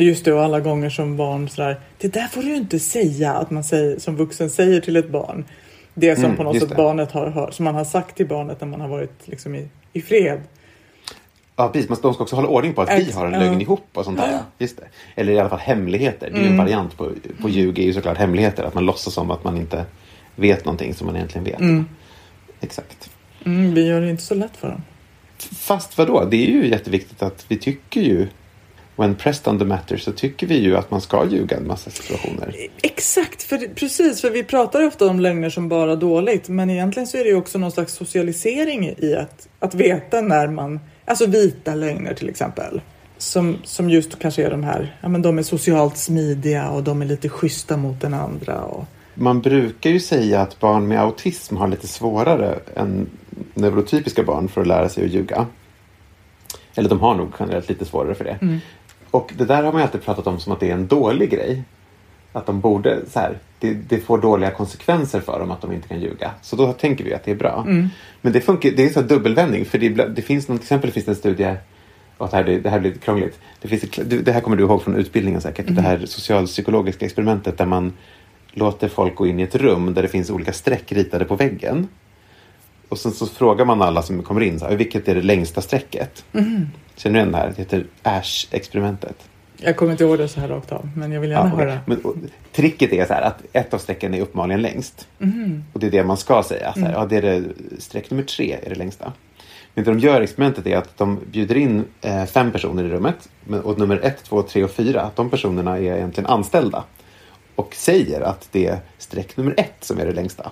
Just 0.00 0.24
det, 0.24 0.32
och 0.32 0.42
alla 0.42 0.60
gånger 0.60 0.90
som 0.90 1.16
barn 1.16 1.48
sådär, 1.48 1.80
det 1.98 2.08
där 2.12 2.26
får 2.26 2.42
du 2.42 2.56
inte 2.56 2.78
säga 2.78 3.32
att 3.34 3.50
man 3.50 3.64
säger, 3.64 3.98
som 3.98 4.16
vuxen 4.16 4.50
säger 4.50 4.80
till 4.80 4.96
ett 4.96 5.10
barn. 5.10 5.44
Det 5.94 6.14
som 6.16 6.24
Mm, 6.24 6.36
på 6.36 6.42
något 6.42 6.58
sätt 6.60 6.68
det. 6.68 6.74
barnet 6.74 7.12
har 7.12 7.26
hört, 7.30 7.54
som 7.54 7.64
man 7.64 7.74
har 7.74 7.84
sagt 7.84 8.16
till 8.16 8.26
barnet 8.26 8.60
när 8.60 8.68
man 8.68 8.80
har 8.80 8.88
varit 8.88 9.12
liksom 9.24 9.54
i, 9.54 9.68
i 9.92 10.00
fred. 10.02 10.40
Ja, 11.56 11.68
precis. 11.68 11.88
Men 11.90 11.98
de 12.02 12.14
ska 12.14 12.22
också 12.22 12.36
hålla 12.36 12.48
ordning 12.48 12.74
på 12.74 12.82
att 12.82 12.88
vi 12.90 13.02
Ex- 13.02 13.14
har 13.14 13.26
en 13.26 13.32
ja. 13.32 13.38
lögn 13.38 13.60
ihop 13.60 13.86
och 13.92 14.04
sånt 14.04 14.18
där. 14.18 14.38
Just 14.58 14.76
det. 14.76 14.84
Eller 15.20 15.32
i 15.32 15.38
alla 15.38 15.48
fall 15.48 15.58
hemligheter. 15.58 16.30
Det 16.30 16.38
är 16.38 16.42
ju 16.42 16.48
en 16.48 16.56
variant 16.56 16.96
på, 16.96 17.10
på 17.42 17.48
ljug 17.48 17.78
är 17.78 17.82
ju 17.82 17.92
såklart 17.92 18.16
hemligheter. 18.18 18.64
Att 18.64 18.74
man 18.74 18.84
låtsas 18.86 19.14
som 19.14 19.30
att 19.30 19.44
man 19.44 19.56
inte 19.56 19.84
vet 20.36 20.64
någonting 20.64 20.94
som 20.94 21.06
man 21.06 21.16
egentligen 21.16 21.44
vet. 21.44 21.86
Exakt. 22.60 23.10
Mm, 23.44 23.74
vi 23.74 23.86
gör 23.86 24.00
det 24.00 24.10
inte 24.10 24.22
så 24.22 24.34
lätt 24.34 24.56
för 24.56 24.68
dem. 24.68 24.82
Fast 25.38 25.98
vadå? 25.98 26.24
Det 26.24 26.36
är 26.36 26.50
ju 26.50 26.68
jätteviktigt 26.68 27.22
att 27.22 27.44
vi 27.48 27.56
tycker 27.58 28.00
ju 28.00 28.28
when 28.98 29.14
pressed 29.14 29.48
on 29.52 29.58
the 29.58 29.64
matter 29.64 29.96
så 29.96 30.12
tycker 30.12 30.46
vi 30.46 30.58
ju 30.58 30.76
att 30.76 30.90
man 30.90 31.00
ska 31.00 31.26
ljuga 31.26 31.56
i 31.56 31.60
en 31.60 31.66
massa 31.66 31.90
situationer. 31.90 32.54
Exakt, 32.82 33.42
för 33.42 33.74
precis, 33.74 34.20
för 34.20 34.30
vi 34.30 34.44
pratar 34.44 34.86
ofta 34.86 35.06
om 35.06 35.20
lögner 35.20 35.50
som 35.50 35.68
bara 35.68 35.96
dåligt, 35.96 36.48
men 36.48 36.70
egentligen 36.70 37.06
så 37.06 37.16
är 37.16 37.24
det 37.24 37.30
ju 37.30 37.36
också 37.36 37.58
någon 37.58 37.72
slags 37.72 37.94
socialisering 37.94 38.94
i 38.98 39.14
att, 39.14 39.48
att 39.58 39.74
veta 39.74 40.20
när 40.20 40.48
man, 40.48 40.80
alltså 41.04 41.26
vita 41.26 41.74
lögner 41.74 42.14
till 42.14 42.28
exempel, 42.28 42.80
som, 43.18 43.56
som 43.64 43.90
just 43.90 44.18
kanske 44.18 44.44
är 44.44 44.50
de 44.50 44.64
här, 44.64 44.96
ja 45.00 45.08
men 45.08 45.22
de 45.22 45.38
är 45.38 45.42
socialt 45.42 45.96
smidiga 45.96 46.68
och 46.68 46.82
de 46.82 47.02
är 47.02 47.06
lite 47.06 47.28
schyssta 47.28 47.76
mot 47.76 48.00
den 48.00 48.14
andra 48.14 48.62
och 48.62 48.84
Man 49.14 49.40
brukar 49.40 49.90
ju 49.90 50.00
säga 50.00 50.40
att 50.40 50.60
barn 50.60 50.88
med 50.88 51.00
autism 51.00 51.56
har 51.56 51.68
lite 51.68 51.86
svårare 51.86 52.58
än 52.76 53.06
neurotypiska 53.54 54.22
barn 54.22 54.48
för 54.48 54.60
att 54.60 54.66
lära 54.66 54.88
sig 54.88 55.04
att 55.04 55.10
ljuga. 55.10 55.46
Eller 56.74 56.88
de 56.88 57.00
har 57.00 57.14
nog 57.14 57.32
generellt 57.38 57.68
lite 57.68 57.84
svårare 57.84 58.14
för 58.14 58.24
det. 58.24 58.38
Och 59.10 59.32
det 59.36 59.44
där 59.44 59.62
har 59.62 59.72
man 59.72 59.80
ju 59.80 59.84
alltid 59.84 60.02
pratat 60.02 60.26
om 60.26 60.40
som 60.40 60.52
att 60.52 60.60
det 60.60 60.70
är 60.70 60.74
en 60.74 60.86
dålig 60.86 61.30
grej. 61.30 61.62
Att 62.32 62.46
de 62.46 62.60
borde, 62.60 62.98
så 63.10 63.20
här, 63.20 63.38
det, 63.58 63.74
det 63.74 63.98
får 63.98 64.18
dåliga 64.18 64.50
konsekvenser 64.50 65.20
för 65.20 65.40
dem 65.40 65.50
att 65.50 65.60
de 65.60 65.72
inte 65.72 65.88
kan 65.88 66.00
ljuga. 66.00 66.30
Så 66.42 66.56
då 66.56 66.72
tänker 66.72 67.04
vi 67.04 67.14
att 67.14 67.24
det 67.24 67.30
är 67.30 67.36
bra. 67.36 67.64
Men 68.20 68.32
det, 68.32 68.40
funkar, 68.40 68.70
det 68.70 68.84
är 68.84 68.94
här 68.94 69.08
dubbelvändning. 69.08 69.64
För 69.64 69.78
det, 69.78 69.88
det 69.88 70.22
finns 70.22 70.48
någon, 70.48 70.58
till 70.58 70.64
exempel 70.64 70.90
finns 70.90 71.06
det 71.06 71.12
en 71.12 71.16
studie 71.16 71.56
och 72.18 72.28
det, 72.30 72.36
här, 72.36 72.44
det 72.44 72.70
här 72.70 72.80
blir 72.80 72.90
lite 72.90 73.04
krångligt. 73.04 73.38
Det, 73.60 73.68
finns 73.68 73.82
det 74.24 74.32
här 74.32 74.40
kommer 74.40 74.56
du 74.56 74.62
ihåg 74.62 74.82
från 74.82 74.96
utbildningen 74.96 75.40
säkert. 75.40 75.66
Det 75.68 75.82
här 75.82 76.06
socialpsykologiska 76.06 77.06
experimentet 77.06 77.58
där 77.58 77.66
man 77.66 77.92
låter 78.52 78.88
folk 78.88 79.14
gå 79.14 79.26
in 79.26 79.40
i 79.40 79.42
ett 79.42 79.54
rum 79.54 79.94
där 79.94 80.02
det 80.02 80.08
finns 80.08 80.30
olika 80.30 80.52
streck 80.52 80.92
ritade 80.92 81.24
på 81.24 81.36
väggen. 81.36 81.88
Och 82.88 82.98
sen 82.98 83.12
så 83.12 83.26
frågar 83.26 83.64
man 83.64 83.82
alla 83.82 84.02
som 84.02 84.22
kommer 84.22 84.40
in, 84.40 84.58
så 84.58 84.66
här, 84.66 84.76
vilket 84.76 85.08
är 85.08 85.14
det 85.14 85.22
längsta 85.22 85.60
strecket? 85.60 86.24
Känner 86.96 87.14
du 87.14 87.18
igen 87.18 87.32
det 87.32 87.38
här? 87.38 87.46
Det 87.56 87.62
heter 87.62 87.86
Ash-experimentet. 88.02 89.16
jag 89.56 89.76
kommer 89.76 89.92
inte 89.92 90.04
ihåg 90.04 90.18
det 90.18 90.28
så 90.28 90.40
här 90.40 90.48
rakt 90.48 90.72
av, 90.72 90.88
men 90.96 91.12
jag 91.12 91.20
vill 91.20 91.30
gärna 91.30 91.50
Ja, 91.50 91.56
höra. 91.56 91.78
Men, 91.86 91.98
och, 92.04 92.14
tricket 92.52 92.92
är 92.92 93.06
så 93.06 93.12
här 93.12 93.22
att 93.22 93.42
ett 93.52 93.74
av 93.74 93.78
strecken 93.78 94.14
är 94.14 94.20
uppenbarligen 94.20 94.62
längst. 94.62 95.08
Och 95.72 95.80
det 95.80 95.86
är 95.86 95.90
det 95.90 96.04
man 96.04 96.16
ska 96.16 96.42
säga. 96.42 96.72
Så 96.72 96.80
här, 96.80 96.92
ja, 96.92 97.06
det 97.06 97.16
är 97.16 97.22
det, 97.22 97.44
streck 97.78 98.10
nummer 98.10 98.22
tre 98.24 98.56
är 98.62 98.68
det 98.68 98.74
längsta. 98.74 99.12
Men 99.74 99.84
det 99.84 99.90
de 99.90 99.98
gör 99.98 100.20
i 100.20 100.24
experimentet 100.24 100.66
är 100.66 100.76
att 100.76 100.96
de 100.98 101.20
bjuder 101.30 101.56
in 101.56 101.84
eh, 102.00 102.24
fem 102.24 102.50
personer 102.52 102.84
i 102.84 102.88
rummet. 102.88 103.28
Men, 103.44 103.60
och 103.60 103.78
nummer 103.78 104.00
ett, 104.02 104.24
två, 104.24 104.42
tre 104.42 104.64
och 104.64 104.70
fyra, 104.70 105.10
de 105.14 105.30
personerna 105.30 105.76
är 105.78 105.82
egentligen 105.96 106.30
anställda. 106.30 106.84
Och 107.54 107.74
säger 107.74 108.20
att 108.20 108.48
det 108.52 108.66
är 108.66 108.78
streck 108.98 109.36
nummer 109.36 109.54
ett 109.56 109.74
som 109.80 109.98
är 109.98 110.06
det 110.06 110.12
längsta. 110.12 110.50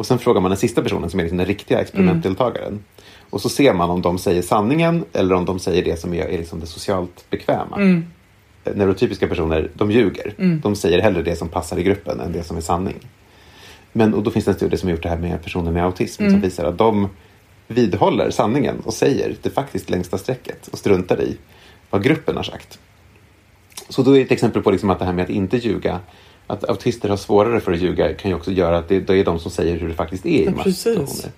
Och 0.00 0.06
sen 0.06 0.18
frågar 0.18 0.40
man 0.40 0.50
den 0.50 0.58
sista 0.58 0.82
personen 0.82 1.10
som 1.10 1.20
är 1.20 1.24
liksom 1.24 1.38
den 1.38 1.46
riktiga 1.46 1.80
experimentdeltagaren. 1.80 2.84
Och 3.30 3.40
så 3.40 3.48
ser 3.48 3.74
man 3.74 3.90
om 3.90 4.02
de 4.02 4.18
säger 4.18 4.42
sanningen 4.42 5.04
eller 5.12 5.34
om 5.34 5.44
de 5.44 5.58
säger 5.58 5.84
det 5.84 6.00
som 6.00 6.14
är, 6.14 6.24
är 6.24 6.38
liksom 6.38 6.60
det 6.60 6.66
socialt 6.66 7.30
bekväma. 7.30 7.76
Neurotypiska 8.74 9.28
personer, 9.28 9.70
de 9.74 9.90
ljuger. 9.90 10.34
De 10.62 10.76
säger 10.76 11.02
hellre 11.02 11.22
det 11.22 11.36
som 11.36 11.48
passar 11.48 11.78
i 11.78 11.82
gruppen 11.82 12.20
än 12.20 12.32
det 12.32 12.42
som 12.42 12.56
är 12.56 12.60
sanning. 12.60 12.96
Men 13.92 14.14
och 14.14 14.22
då 14.22 14.30
finns 14.30 14.44
det 14.44 14.50
en 14.50 14.56
studie 14.56 14.76
som 14.76 14.86
har 14.88 14.90
gjort 14.96 15.02
det 15.02 15.08
här 15.08 15.18
med 15.18 15.42
personer 15.42 15.72
med 15.72 15.84
autism 15.84 16.30
som 16.30 16.40
visar 16.40 16.64
att 16.64 16.78
de 16.78 17.08
vidhåller 17.66 18.30
sanningen 18.30 18.80
och 18.84 18.94
säger 18.94 19.36
det 19.42 19.50
faktiskt 19.50 19.90
längsta 19.90 20.18
strecket 20.18 20.68
och 20.68 20.78
struntar 20.78 21.20
i 21.20 21.36
vad 21.90 22.02
gruppen 22.02 22.36
har 22.36 22.42
sagt. 22.42 22.78
Så 23.88 24.02
då 24.02 24.16
är 24.16 24.22
ett 24.22 24.32
exempel 24.32 24.62
på 24.62 24.70
liksom 24.70 24.90
att 24.90 24.98
det 24.98 25.04
här 25.04 25.12
med 25.12 25.24
att 25.24 25.30
inte 25.30 25.56
ljuga, 25.56 26.00
att 26.50 26.64
autister 26.64 27.08
har 27.08 27.16
svårare 27.16 27.60
för 27.60 27.72
att 27.72 27.80
ljuga 27.80 28.14
kan 28.14 28.30
ju 28.30 28.36
också 28.36 28.52
göra 28.52 28.78
att 28.78 28.88
det, 28.88 29.00
det 29.00 29.16
är 29.16 29.24
de 29.24 29.38
som 29.38 29.50
säger 29.50 29.78
hur 29.78 29.88
det 29.88 29.94
faktiskt 29.94 30.26
är 30.26 30.30
i 30.30 30.44
Ja, 30.44 30.50
masssituationer. 30.50 31.32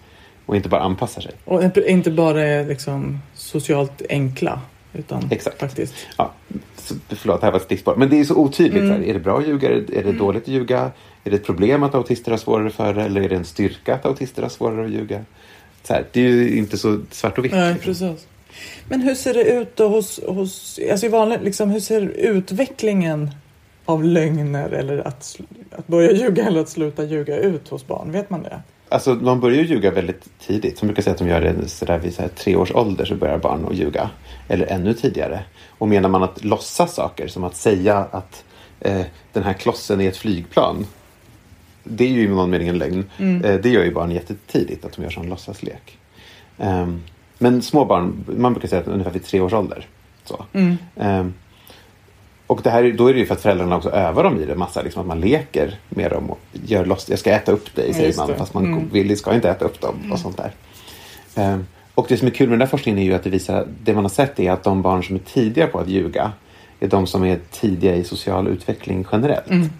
Och 0.47 0.57
inte 0.57 0.69
bara 0.69 0.81
anpassar 0.81 1.23
sig. 1.23 1.33
Och 1.45 1.63
inte- 1.89 2.11
bara 2.11 2.43
är 2.43 2.67
liksom 2.67 3.19
socialt 3.35 4.03
enkla. 4.09 4.61
Utan 4.95 5.29
Exakt. 5.31 5.61
faktiskt. 5.61 5.95
Ja, 6.19 6.33
så, 6.77 6.95
förlåt, 7.09 7.41
det 7.41 7.47
här 7.47 7.53
var 7.53 7.59
ett 7.59 7.65
stickspår. 7.65 7.97
Men 7.97 8.09
det 8.11 8.21
är 8.21 8.25
så 8.25 8.35
otydligt. 8.35 8.83
Så 8.83 8.93
här, 8.93 9.05
är 9.05 9.15
det 9.15 9.21
bra 9.21 9.39
att 9.39 9.47
ljuga? 9.49 9.69
Är 9.71 9.81
det, 9.81 9.99
är 9.99 10.05
det 10.05 10.13
dåligt 10.13 10.43
att 10.43 10.49
ljuga? 10.49 10.91
Är 11.25 11.31
det 11.31 11.37
ett 11.37 11.47
problem 11.47 11.83
att 11.83 11.95
autister 11.95 12.31
har 12.31 12.39
svårare 12.39 12.71
för 12.71 12.95
det? 12.95 13.03
Eller 13.03 13.21
är 13.21 13.29
det 13.29 13.37
en 13.37 13.45
styrka 13.45 13.95
att 13.95 14.07
autister 14.07 14.43
har 14.43 14.49
svårare 14.49 14.85
att 14.85 14.91
ljuga? 14.91 15.25
Så 15.83 15.93
här, 15.93 16.05
det 16.13 16.21
är 16.21 16.25
ju 16.25 16.59
inte 16.59 16.79
så 16.79 17.01
svart 17.11 17.39
och 17.39 17.45
vitt. 17.45 17.53
Nej, 17.53 17.75
liksom. 17.85 18.09
precis. 18.09 18.27
Men 18.89 19.01
hur 19.01 19.15
ser 19.15 19.35
det 19.35 19.45
ut 19.45 19.77
då 19.77 19.89
hos, 19.89 20.21
hos 20.27 20.81
alltså 20.91 21.07
i 21.07 21.09
vanligt, 21.09 21.43
liksom, 21.43 21.71
hur 21.71 21.81
ser 21.81 22.01
utvecklingen 22.01 23.31
av 23.93 24.05
lögner 24.05 24.71
eller 24.71 25.09
att, 25.09 25.41
att 25.71 25.87
börja 25.87 26.13
ljuga 26.13 26.47
eller 26.47 26.61
att 26.61 26.69
sluta 26.69 27.05
ljuga 27.05 27.37
ut 27.37 27.69
hos 27.69 27.87
barn? 27.87 28.13
Vet 28.13 28.31
man 28.31 28.43
det? 28.43 28.63
Alltså, 28.89 29.15
man 29.15 29.41
börjar 29.41 29.63
ju 29.63 29.69
ljuga 29.69 29.91
väldigt 29.91 30.29
tidigt. 30.39 30.79
Som 30.79 30.89
brukar 30.89 31.03
säga 31.03 31.13
att 31.13 31.19
de 31.19 31.29
gör 31.29 31.41
det 31.41 31.69
så 31.69 31.85
där 31.85 31.99
vid 31.99 32.15
så 32.15 32.23
här, 32.23 32.29
tre 32.29 32.57
års 32.57 32.73
ålder 32.73 33.05
så 33.05 33.15
börjar 33.15 33.39
barn 33.39 33.67
att 33.71 33.77
ljuga. 33.77 34.11
Eller 34.49 34.67
ännu 34.67 34.95
tidigare. 34.95 35.45
Och 35.69 35.89
menar 35.89 36.09
man 36.09 36.23
att 36.23 36.45
låtsas 36.45 36.95
saker, 36.95 37.29
som 37.29 37.45
att 37.45 37.57
säga 37.57 37.97
att 38.11 38.45
eh, 38.81 39.03
den 39.33 39.43
här 39.43 39.53
klossen 39.53 40.01
är 40.01 40.09
ett 40.09 40.17
flygplan. 40.17 40.87
Det 41.85 42.05
är 42.05 42.09
ju 42.09 42.23
i 42.23 42.29
någon 42.29 42.51
mening 42.51 42.69
en 42.69 42.79
lögn. 42.79 43.05
Eh, 43.19 43.55
det 43.61 43.69
gör 43.69 43.85
ju 43.85 43.95
barn 43.95 44.11
jättetidigt, 44.11 44.85
att 44.85 44.93
de 44.93 45.03
gör 45.03 45.11
sån 45.11 45.29
låtsaslek. 45.29 45.99
Ehm, 46.59 47.03
men 47.39 47.63
små 47.63 47.85
barn, 47.85 48.25
man 48.37 48.53
brukar 48.53 48.69
säga 48.69 48.81
att 48.81 48.89
ungefär 48.89 49.11
vid 49.11 49.25
tre 49.25 49.41
års 49.41 49.53
ålder. 49.53 49.87
Så. 50.25 50.45
Ehm, 50.97 51.35
och 52.53 52.61
det 52.63 52.71
här, 52.71 52.85
är- 52.85 52.93
då 52.93 53.07
är 53.07 53.13
det 53.15 53.19
ju 53.21 53.27
för 53.27 53.35
att 53.35 53.41
föräldrarna 53.41 53.77
också 53.77 53.91
övar 53.91 54.25
dem 54.25 54.41
i 54.41 54.45
det 54.45 54.55
massa. 54.55 54.83
Liksom 54.83 55.01
att 55.01 55.07
man 55.09 55.21
leker 55.21 55.79
med 55.89 56.11
dem 56.11 56.31
och 56.31 56.39
gör 56.53 56.85
loss. 56.85 57.09
Jag 57.11 57.19
ska 57.19 57.31
äta 57.31 57.53
upp 57.53 57.75
dig, 57.75 57.95
säger 57.95 58.17
man. 58.17 58.35
Fast 58.39 58.55
man 58.55 58.89
vill, 58.93 59.19
ska 59.19 59.35
inte 59.35 59.51
äta 59.51 59.65
upp 59.65 59.81
dem 59.81 60.13
och 60.13 60.19
sånt 60.19 60.37
där. 60.37 60.53
Ehm, 61.35 61.67
och 61.95 62.07
det 62.09 62.17
som 62.17 62.29
är 62.29 62.33
kul 62.33 62.49
med 62.49 62.53
den 62.53 62.59
där 62.61 62.67
forskningen 62.67 62.99
är 62.99 63.05
ju 63.05 63.15
att 63.15 63.23
det 63.25 63.31
visar 63.31 63.67
det 63.83 63.95
man 63.95 64.05
har 64.05 64.09
sett 64.09 64.41
är 64.41 64.51
att 64.53 64.63
de 64.65 64.83
barn 64.83 65.05
som 65.05 65.15
är 65.17 65.21
tidiga 65.21 65.67
på 65.67 65.79
att 65.79 65.89
ljuga 65.89 66.33
är 66.81 66.89
de 66.89 67.07
som 67.07 67.25
är 67.25 67.39
tidiga 67.51 67.95
i 67.97 68.05
social 68.05 68.49
utveckling 68.49 69.07
generellt. 69.13 69.51
Mm. 69.51 69.71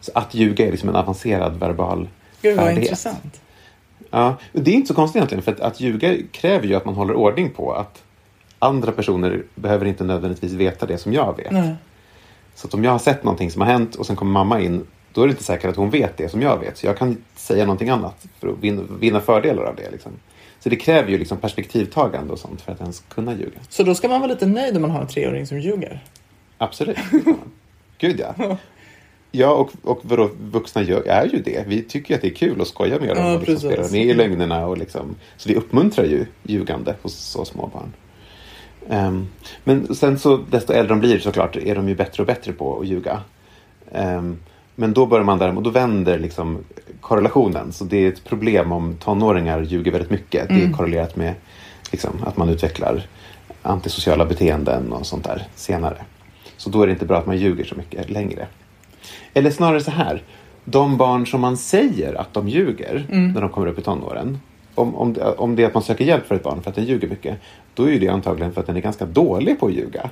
Så 0.00 0.10
att 0.14 0.34
ljuga 0.34 0.66
är 0.66 0.70
liksom 0.70 0.88
en 0.88 0.96
avancerad 0.96 1.60
verbal 1.60 2.08
Gud 2.42 2.56
vad 2.56 2.64
färdighet. 2.64 2.84
intressant. 2.84 3.40
Ja, 4.10 4.36
det 4.52 4.70
är 4.70 4.74
inte 4.74 4.88
så 4.88 4.94
konstigt 4.94 5.16
egentligen 5.16 5.42
för 5.42 5.52
att, 5.52 5.60
att 5.60 5.80
ljuga 5.80 6.14
kräver 6.32 6.66
ju 6.66 6.74
att 6.74 6.84
man 6.84 6.94
håller 6.94 7.14
ordning 7.14 7.50
på 7.50 7.72
att 7.72 8.02
andra 8.58 8.92
personer 8.92 9.42
behöver 9.54 9.86
inte 9.86 10.04
nödvändigtvis 10.04 10.52
veta 10.52 10.86
det 10.86 10.98
som 10.98 11.12
jag 11.12 11.36
vet. 11.36 11.50
Nej. 11.50 11.74
Så 12.54 12.66
att 12.66 12.74
om 12.74 12.84
jag 12.84 12.90
har 12.90 12.98
sett 12.98 13.24
någonting 13.24 13.50
som 13.50 13.62
har 13.62 13.68
hänt 13.68 13.94
och 13.94 14.06
sen 14.06 14.16
kommer 14.16 14.32
mamma 14.32 14.60
in, 14.60 14.86
då 15.12 15.22
är 15.22 15.26
det 15.26 15.30
inte 15.30 15.44
säkert 15.44 15.70
att 15.70 15.76
hon 15.76 15.90
vet 15.90 16.16
det 16.16 16.28
som 16.28 16.42
jag 16.42 16.58
vet. 16.58 16.78
Så 16.78 16.86
jag 16.86 16.98
kan 16.98 17.16
säga 17.36 17.64
någonting 17.64 17.88
annat 17.88 18.26
för 18.40 18.48
att 18.48 18.58
vinna, 19.00 19.20
fördelar 19.20 19.62
av 19.62 19.76
det. 19.76 19.90
Liksom. 19.90 20.12
Så 20.60 20.68
det 20.68 20.76
kräver 20.76 21.10
ju 21.10 21.18
liksom 21.18 21.38
perspektivtagande 21.38 22.32
och 22.32 22.38
sånt 22.38 22.60
för 22.60 22.72
att 22.72 22.80
ens 22.80 23.00
kunna 23.08 23.32
ljuga. 23.32 23.58
Så 23.68 23.82
då 23.82 23.94
ska 23.94 24.08
man 24.08 24.20
vara 24.20 24.30
lite 24.30 24.46
nöjd 24.46 24.76
om 24.76 24.82
man 24.82 24.90
har 24.90 25.00
en 25.00 25.06
treåring 25.06 25.46
som 25.46 25.58
ljuger? 25.60 26.04
Absolut. 26.58 26.98
Gud 27.98 28.20
ja. 28.20 28.56
Ja, 29.30 29.52
och, 29.52 29.70
och 29.82 30.00
vadå, 30.02 30.30
vuxna 30.40 30.82
gör, 30.82 31.08
är 31.08 31.26
ju 31.26 31.42
det. 31.42 31.64
Vi 31.66 31.82
tycker 31.82 32.10
ju 32.10 32.16
att 32.16 32.22
det 32.22 32.28
är 32.28 32.34
kul 32.34 32.60
att 32.60 32.68
skoja 32.68 33.00
med 33.00 33.08
dem 33.08 33.26
Ja, 33.26 33.34
och 33.34 33.48
liksom 33.48 33.70
spela 33.70 33.88
med 33.88 34.06
i 34.06 34.14
lögnerna. 34.14 34.66
Och 34.66 34.78
liksom, 34.78 35.16
så 35.36 35.48
vi 35.48 35.54
uppmuntrar 35.54 36.04
ju 36.04 36.26
ljugande 36.42 36.94
hos 37.02 37.14
så 37.14 37.44
små 37.44 37.66
barn. 37.66 37.92
Ehm, 38.88 39.26
men 39.64 39.94
sen 39.94 40.18
så, 40.18 40.36
desto 40.36 40.72
äldre 40.72 40.88
de 40.88 41.00
blir 41.00 41.18
såklart, 41.18 41.56
är 41.56 41.74
de 41.74 41.88
ju 41.88 41.94
bättre 41.94 42.22
och 42.22 42.26
bättre 42.26 42.52
på 42.52 42.80
att 42.80 42.86
ljuga. 42.86 43.20
Ehm, 43.92 44.38
men 44.74 44.92
då 44.92 45.06
börjar 45.06 45.24
man 45.24 45.38
där, 45.38 45.56
och 45.56 45.62
då 45.62 45.70
vänder 45.70 46.18
liksom 46.18 46.58
korrelationen. 47.00 47.72
Så 47.72 47.84
det 47.84 47.96
är 47.96 48.08
ett 48.08 48.24
problem 48.24 48.72
om 48.72 48.96
tonåringar 48.96 49.62
ljuger 49.62 49.92
väldigt 49.92 50.10
mycket. 50.10 50.48
Det 50.48 50.64
är 50.64 50.72
korrelerat 50.72 51.16
med 51.16 51.34
liksom, 51.90 52.10
att 52.26 52.36
man 52.36 52.48
utvecklar 52.48 53.02
antisociala 53.62 54.24
beteenden 54.24 54.92
och 54.92 55.06
sånt 55.06 55.24
där 55.24 55.46
senare. 55.54 55.96
Så 56.56 56.70
då 56.70 56.82
är 56.82 56.86
det 56.86 56.92
inte 56.92 57.06
bra 57.06 57.18
att 57.18 57.26
man 57.26 57.38
ljuger 57.38 57.64
så 57.64 57.74
mycket 57.74 58.10
längre. 58.10 58.46
Eller 59.34 59.50
snarare 59.50 59.80
så 59.80 59.90
här. 59.90 60.22
De 60.64 60.96
barn 60.96 61.26
som 61.26 61.40
man 61.40 61.56
säger 61.56 62.14
att 62.14 62.34
de 62.34 62.48
ljuger 62.48 63.06
när 63.34 63.40
de 63.40 63.50
kommer 63.50 63.66
upp 63.66 63.78
i 63.78 63.82
tonåren. 63.82 64.38
Om, 64.78 64.94
om, 64.94 65.12
det- 65.12 65.32
om 65.34 65.56
det 65.56 65.62
är 65.62 65.66
att 65.66 65.74
man 65.74 65.82
söker 65.82 66.04
hjälp 66.04 66.26
för 66.26 66.34
ett 66.34 66.42
barn 66.42 66.62
för 66.62 66.70
att 66.70 66.76
den 66.76 66.84
ljuger 66.84 67.08
mycket. 67.08 67.38
Då 67.74 67.90
är 67.90 68.00
det 68.00 68.08
antagligen 68.08 68.52
för 68.52 68.60
att 68.60 68.66
den 68.66 68.76
är 68.76 68.80
ganska 68.80 69.06
dålig 69.06 69.60
på 69.60 69.66
att 69.66 69.72
ljuga. 69.72 70.10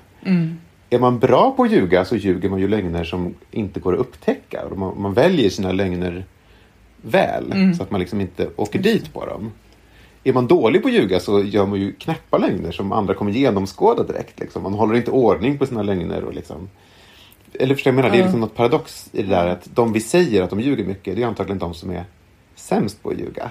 Är 0.91 0.99
man 0.99 1.19
bra 1.19 1.51
på 1.51 1.63
att 1.63 1.73
ljuga 1.73 2.05
så 2.05 2.17
ljuger 2.17 2.49
man 2.49 2.61
ju 2.61 2.69
lögner 2.69 3.05
som 3.05 3.35
inte 3.51 3.81
går 3.81 3.93
att 3.95 3.99
upptäcka. 4.01 4.65
Och 4.71 4.79
man, 4.79 5.01
man 5.01 5.15
väljer 5.15 5.51
sina 5.51 5.73
lögner 5.73 6.25
väl. 7.03 7.75
Så 7.77 7.83
att 7.83 7.91
man 7.91 8.01
liksom 8.01 8.21
inte 8.21 8.49
åker 8.57 8.79
dit 8.79 9.13
på 9.13 9.27
dem. 9.27 9.53
Är 10.25 10.33
man 10.33 10.47
dålig 10.47 10.83
på 10.83 10.89
att 10.89 10.95
ljuga 10.95 11.21
så 11.21 11.43
gör 11.43 11.67
man 11.67 11.81
ju 11.81 11.93
knäppa 11.93 12.39
lögner 12.39 12.73
som 12.73 12.93
andra 12.93 13.15
kommer 13.15 13.33
genomskåda 13.33 14.03
direkt. 14.03 14.41
Liksom. 14.41 14.63
Man 14.63 14.73
håller 14.75 14.95
inte 14.95 15.11
ordning 15.11 15.59
på 15.59 15.67
sina 15.67 15.83
lögner. 15.83 16.25
Och 16.25 16.35
liksom. 16.35 16.69
Eller 17.55 17.75
förstår 17.75 17.91
jag 17.91 17.95
menar? 17.97 18.11
Det 18.11 18.17
är 18.19 18.23
liksom 18.23 18.41
något 18.41 18.55
paradox 18.55 19.09
i 19.13 19.23
det 19.23 19.29
där 19.29 19.47
att 19.47 19.69
de 19.75 19.93
vi 19.93 20.01
säger 20.01 20.43
att 20.43 20.51
de 20.51 20.61
ljuger 20.61 20.85
mycket, 20.85 21.17
det 21.17 21.23
är 21.23 21.27
antagligen 21.27 21.59
de 21.59 21.75
som 21.75 21.91
är 21.91 22.05
sämst 22.55 23.03
på 23.03 23.11
att 23.11 23.19
ljuga. 23.19 23.51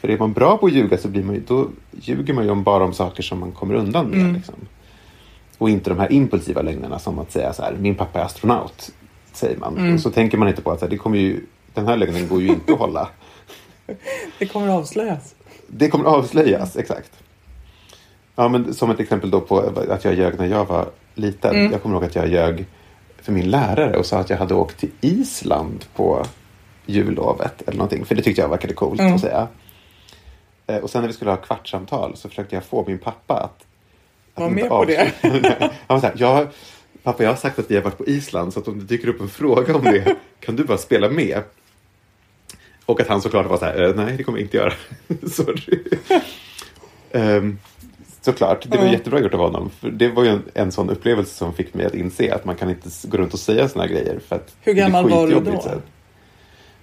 För 0.00 0.10
är 0.10 0.18
man 0.18 0.32
bra 0.32 0.58
på 0.58 0.66
att 0.66 0.72
ljuga 0.72 0.98
så 0.98 1.08
blir 1.08 1.22
man 1.24 1.34
ju, 1.34 1.40
då 1.46 1.68
ljuger 2.00 2.34
man 2.34 2.44
ju 2.44 2.50
om 2.50 2.62
bara 2.62 2.84
om 2.84 2.92
saker 2.92 3.22
som 3.22 3.40
man 3.40 3.52
kommer 3.52 3.74
undan 3.74 4.06
med. 4.06 4.18
Liksom. 4.32 4.54
Och 5.58 5.70
inte 5.70 5.90
de 5.90 5.98
här 5.98 6.12
impulsiva 6.12 6.62
lögnerna 6.62 6.98
som 6.98 7.18
att 7.18 7.32
säga 7.32 7.52
så 7.52 7.62
här, 7.62 7.76
min 7.80 7.94
pappa 7.94 8.20
är 8.20 8.24
astronaut, 8.24 8.90
säger 9.32 9.56
man. 9.58 9.74
Och 9.94 10.00
så 10.00 10.10
tänker 10.10 10.38
man 10.38 10.48
inte 10.48 10.62
på 10.62 10.70
att 10.70 10.78
så 10.78 10.84
här, 10.84 10.90
det 10.90 10.96
kommer 10.96 11.18
ju, 11.18 11.40
den 11.74 11.86
här 11.86 11.96
lögnen 11.96 12.28
går 12.28 12.40
ju 12.42 12.48
inte 12.48 12.72
att 12.72 12.78
hålla. 12.78 13.08
Det 14.38 14.46
kommer 14.46 14.68
avslöjas. 14.68 15.34
Det 15.66 15.88
kommer 15.88 16.04
avslöjas, 16.04 16.76
exakt. 16.76 17.10
Ja, 18.36 18.48
men 18.48 18.74
som 18.74 18.90
ett 18.90 19.00
exempel 19.00 19.30
då 19.30 19.40
på 19.40 19.58
att 19.90 20.04
jag 20.04 20.14
ljög 20.14 20.38
när 20.38 20.46
jag 20.46 20.64
var 20.64 20.88
liten. 21.14 21.70
Jag 21.72 21.82
kommer 21.82 21.94
ihåg 21.94 22.04
att 22.04 22.14
jag 22.14 22.28
ljög 22.28 22.66
för 23.22 23.32
min 23.32 23.50
lärare 23.50 23.96
och 23.96 24.06
sa 24.06 24.18
att 24.18 24.30
jag 24.30 24.36
hade 24.36 24.54
åkt 24.54 24.78
till 24.78 24.90
Island 25.00 25.84
på 25.94 26.26
jullovet 26.86 27.62
eller 27.66 27.78
någonting. 27.78 28.04
För 28.04 28.14
det 28.14 28.22
tyckte 28.22 28.40
jag 28.40 28.48
verkade 28.48 28.74
coolt 28.74 29.00
att 29.00 29.20
säga. 29.20 29.48
Eh, 30.68 30.76
Och 30.76 30.90
sen 30.90 31.00
när 31.02 31.08
vi 31.08 31.14
skulle 31.14 31.30
ha 31.30 31.36
kvartssamtal 31.36 32.16
så 32.16 32.28
försökte 32.28 32.54
jag 32.56 32.64
få 32.64 32.84
min 32.86 32.98
pappa 32.98 33.34
att... 33.34 33.64
att 34.34 34.42
Var 34.42 34.50
med 34.50 34.68
på 34.68 34.84
det. 34.84 35.12
Han 35.22 35.70
var 35.86 36.00
så 36.00 36.06
här, 36.06 36.14
jag, 36.18 36.46
pappa 37.02 37.22
jag 37.22 37.30
har 37.30 37.36
sagt 37.36 37.58
att 37.58 37.70
vi 37.70 37.74
har 37.76 37.82
varit 37.82 37.98
på 37.98 38.06
Island 38.06 38.52
så 38.52 38.60
att 38.60 38.68
om 38.68 38.78
det 38.78 38.84
dyker 38.84 39.08
upp 39.08 39.20
en 39.20 39.28
fråga 39.28 39.74
om 39.76 39.84
det 39.84 40.16
kan 40.40 40.56
du 40.56 40.64
bara 40.64 40.78
spela 40.78 41.08
med. 41.08 41.42
Och 42.86 43.00
att 43.00 43.08
han 43.08 43.22
såklart 43.22 43.46
var 43.46 43.56
så 43.58 43.64
här, 43.64 43.82
"Eh, 43.82 43.94
nej 43.94 44.16
det 44.16 44.22
kommer 44.24 44.38
jag 44.38 44.44
inte 44.46 44.56
göra. 44.56 44.72
Sorry. 45.30 45.84
Ehm, 47.12 47.58
såklart, 48.20 48.66
det 48.70 48.78
var 48.78 48.84
jättebra 48.86 49.20
gjort 49.20 49.34
av 49.34 49.40
honom. 49.40 49.70
För 49.80 49.90
det 49.90 50.08
var 50.08 50.24
ju 50.24 50.30
en, 50.30 50.42
en 50.54 50.72
sån 50.72 50.90
upplevelse 50.90 51.34
som 51.34 51.54
fick 51.54 51.74
mig 51.74 51.86
att 51.86 51.94
inse 51.94 52.34
att 52.34 52.44
man 52.44 52.56
kan 52.56 52.70
inte 52.70 52.88
gå 53.04 53.16
runt 53.18 53.32
och 53.34 53.40
säga 53.40 53.68
såna 53.68 53.84
här 53.84 53.90
grejer. 53.90 54.20
För 54.28 54.36
att 54.36 54.56
Hur 54.60 54.72
gammal 54.72 55.10
var 55.10 55.26
du 55.26 55.40
då? 55.40 55.60
sen. 55.62 55.82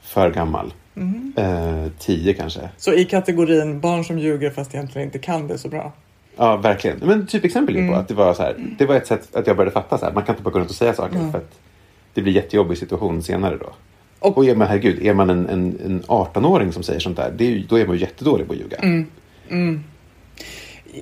För 0.05 0.31
gammal. 0.31 0.73
Mhm. 0.93 1.33
Eh, 1.37 1.91
tio 1.99 2.33
kanske. 2.33 2.69
Så 2.77 2.93
i 2.93 3.05
kategorin 3.05 3.79
barn 3.79 4.03
som 4.03 4.19
ljuger 4.19 4.49
fast 4.49 4.75
egentligen 4.75 5.07
inte 5.07 5.19
kan 5.19 5.47
det 5.47 5.57
så 5.57 5.69
bra. 5.69 5.91
Ja, 6.37 6.57
verkligen. 6.57 6.97
Men 7.03 7.27
typ 7.27 7.43
exempel 7.45 7.75
Mm. 7.75 7.89
på 7.89 7.95
att 7.95 8.07
det 8.07 8.13
var 8.13 8.33
så 8.33 8.43
här. 8.43 8.55
Det 8.77 8.85
var 8.85 8.95
ett 8.95 9.07
sätt 9.07 9.35
att 9.35 9.47
jag 9.47 9.55
började 9.57 9.71
fatta 9.71 9.97
så 9.97 10.05
här. 10.05 10.13
Man 10.13 10.23
kan 10.23 10.33
inte 10.35 10.43
bara 10.43 10.49
gå 10.51 10.59
runt 10.59 10.69
och 10.69 10.75
säga 10.75 10.93
saker 10.93 11.31
för 11.31 11.37
att 11.37 11.59
det 12.13 12.21
blir 12.21 12.33
jättejobbig 12.33 12.77
situation 12.77 13.23
senare 13.23 13.57
då. 13.57 13.65
Och- 14.19 14.37
Och, 14.37 14.45
är 14.45 14.55
man, 14.55 14.67
herregud, 14.67 15.05
är 15.05 15.13
man 15.13 15.29
en, 15.29 15.49
en, 15.49 15.79
en 15.85 16.03
18-åring 16.07 16.71
som 16.73 16.83
säger 16.83 16.99
sånt 16.99 17.17
där, 17.17 17.33
är, 17.39 17.63
då 17.69 17.79
är 17.79 17.85
man 17.87 17.95
ju 17.95 18.01
jättedålig 18.01 18.47
på 18.47 18.53
att 18.53 18.59
ljuga. 18.59 18.77
Mm. 19.49 19.83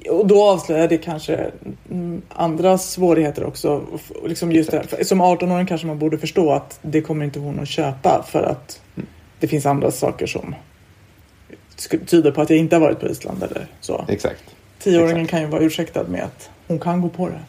Och 0.09 0.27
då 0.27 0.43
avslöjar 0.43 0.87
det 0.87 0.97
kanske 0.97 1.51
mm, 1.91 2.21
andra 2.29 2.77
svårigheter 2.77 3.43
också. 3.43 3.81
Liksom 4.25 4.51
just 4.51 4.71
det, 4.71 5.05
som 5.05 5.21
18-åring 5.21 5.65
kanske 5.65 5.87
man 5.87 5.99
borde 5.99 6.17
förstå 6.17 6.51
att 6.51 6.79
det 6.81 7.01
kommer 7.01 7.25
inte 7.25 7.39
hon 7.39 7.59
att 7.59 7.67
köpa 7.67 8.25
för 8.27 8.43
att 8.43 8.81
det 9.39 9.47
finns 9.47 9.65
andra 9.65 9.91
saker 9.91 10.25
som 10.25 10.55
tyder 12.05 12.31
på 12.31 12.41
att 12.41 12.49
jag 12.49 12.59
inte 12.59 12.75
har 12.75 12.81
varit 12.81 12.99
på 12.99 13.07
Island 13.07 13.43
eller 13.43 13.67
så. 13.79 14.05
Exakt. 14.07 14.43
Tioåringen 14.79 15.17
exakt. 15.17 15.29
kan 15.29 15.41
ju 15.41 15.47
vara 15.47 15.61
ursäktad 15.61 16.03
med 16.03 16.23
att 16.23 16.49
hon 16.67 16.79
kan 16.79 17.01
gå 17.01 17.09
på 17.09 17.29
det. 17.29 17.39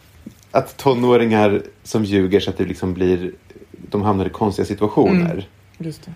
Att 0.50 0.76
tonåringar 0.76 1.62
som 1.82 2.04
ljuger 2.04 2.40
så 2.40 2.50
att 2.50 2.58
det 2.58 2.64
liksom 2.64 2.94
blir, 2.94 3.32
de 3.70 4.02
hamnar 4.02 4.26
i 4.26 4.30
konstiga 4.30 4.66
situationer. 4.66 5.34
Det. 5.36 5.44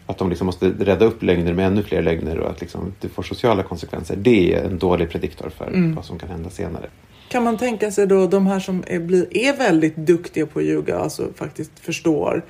Att 0.07 0.19
de 0.19 0.29
liksom 0.29 0.47
måste 0.47 0.69
rädda 0.69 1.05
upp 1.05 1.23
lögner 1.23 1.53
med 1.53 1.67
ännu 1.67 1.83
fler 1.83 2.03
lögner 2.03 2.39
och 2.39 2.51
att 2.51 2.61
liksom 2.61 2.93
det 3.01 3.09
får 3.09 3.23
sociala 3.23 3.63
konsekvenser. 3.63 4.17
Det 4.17 4.55
är 4.55 4.65
en 4.65 4.79
dålig 4.79 5.11
prediktor 5.11 5.51
för 5.51 5.67
Mm. 5.67 5.95
vad 5.95 6.05
som 6.05 6.19
kan 6.19 6.29
hända 6.29 6.51
senare. 6.51 6.87
Kan 7.29 7.45
man 7.45 7.57
tänka 7.57 7.91
sig 7.91 8.07
då 8.07 8.27
de 8.27 8.47
här 8.47 8.61
som 8.61 8.85
är, 8.87 9.01
blir, 9.01 9.37
är 9.37 9.57
väldigt 9.57 9.97
duktiga 9.97 10.47
på 10.47 10.59
att 10.59 10.65
ljuga, 10.65 10.99
alltså 10.99 11.29
faktiskt 11.37 11.79
förstår 11.81 12.45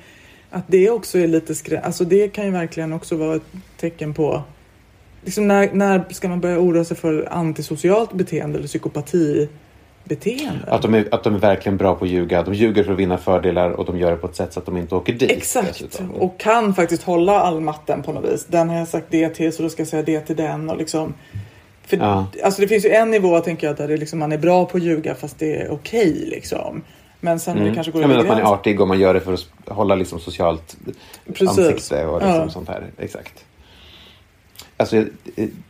att 0.49 0.63
det 0.67 0.89
också 0.89 1.19
är 1.19 1.27
lite 1.27 1.55
skrä... 1.55 1.79
Alltså 1.79 2.05
det 2.05 2.27
kan 2.27 2.45
ju 2.45 2.51
verkligen 2.51 2.93
också 2.93 3.15
vara 3.15 3.35
ett 3.35 3.51
tecken 3.77 4.13
på 4.13 4.43
Liksom 5.23 5.47
när, 5.47 5.73
när 5.73 6.05
ska 6.09 6.29
man 6.29 6.39
börja 6.41 6.59
oroa 6.59 6.83
sig 6.83 6.97
för 6.97 7.27
antisocialt 7.31 8.13
beteende 8.13 8.59
eller 8.59 8.67
psykopatibeteende? 10.15 10.71
Att 10.71 10.81
de, 10.81 10.93
är, 10.93 11.07
att 11.11 11.23
de 11.23 11.35
är 11.35 11.39
verkligen 11.39 11.77
bra 11.77 11.95
på 11.95 12.05
att 12.05 12.11
ljuga. 12.11 12.43
De 12.43 12.53
ljuger 12.53 12.83
för 12.83 12.91
att 12.93 12.99
vinna 12.99 13.17
fördelar 13.17 13.69
och 13.69 13.85
de 13.85 13.97
gör 13.97 14.11
det 14.11 14.17
på 14.17 14.27
ett 14.27 14.35
sätt 14.35 14.53
så 14.53 14.59
att 14.59 14.65
de 14.65 14.77
inte 14.77 14.95
åker 14.95 15.13
dit. 15.13 15.31
Exakt, 15.31 15.67
dessutom. 15.67 16.11
och 16.11 16.39
kan 16.39 16.73
faktiskt 16.73 17.03
hålla 17.03 17.39
all 17.41 17.59
matten 17.61 18.03
på 18.03 18.11
något 18.13 18.25
vis. 18.33 18.45
Den 18.45 18.69
har 18.69 18.77
jag 18.77 18.87
sagt 18.87 19.05
det 19.09 19.29
till 19.29 19.53
så 19.53 19.63
då 19.63 19.69
ska 19.69 19.81
jag 19.81 19.87
säga 19.87 20.03
det 20.03 20.19
till 20.19 20.35
den 20.35 20.69
och 20.69 20.77
liksom 20.77 21.13
för, 21.87 21.97
Ja. 21.97 22.25
alltså 22.43 22.61
det 22.61 22.67
finns 22.67 22.85
ju 22.85 22.89
en 22.89 23.11
nivå 23.11 23.39
tänker 23.39 23.67
jag 23.67 23.75
där 23.75 23.87
det 23.87 23.97
liksom, 23.97 24.19
man 24.19 24.31
är 24.31 24.37
bra 24.37 24.65
på 24.65 24.77
att 24.77 24.83
ljuga 24.83 25.15
fast 25.15 25.39
det 25.39 25.55
är 25.55 25.71
okej 25.71 26.23
liksom. 26.31 26.81
Men 27.21 27.39
sen 27.39 27.57
när 27.57 27.65
det 27.69 27.75
kanske 27.75 27.91
går 27.91 27.99
Mm. 28.03 28.11
Jag 28.11 28.17
menar 28.17 28.23
över 28.25 28.33
att 28.33 28.37
man 28.37 28.37
är 28.37 28.41
gränsen- 28.57 28.59
artig 28.59 28.81
och 28.81 28.87
man 28.87 28.99
gör 28.99 29.13
det 29.13 29.19
för 29.19 29.33
att 29.33 29.45
hålla 29.67 29.95
liksom 29.95 30.19
socialt 30.19 30.77
Precis. 31.33 31.49
ansikte 31.59 32.05
och 32.05 32.21
liksom 32.21 32.39
Ja. 32.41 32.49
sånt 32.49 32.67
här. 32.69 32.83
Exakt. 32.97 33.45
Alltså, 34.79 34.95
jag- 34.95 35.07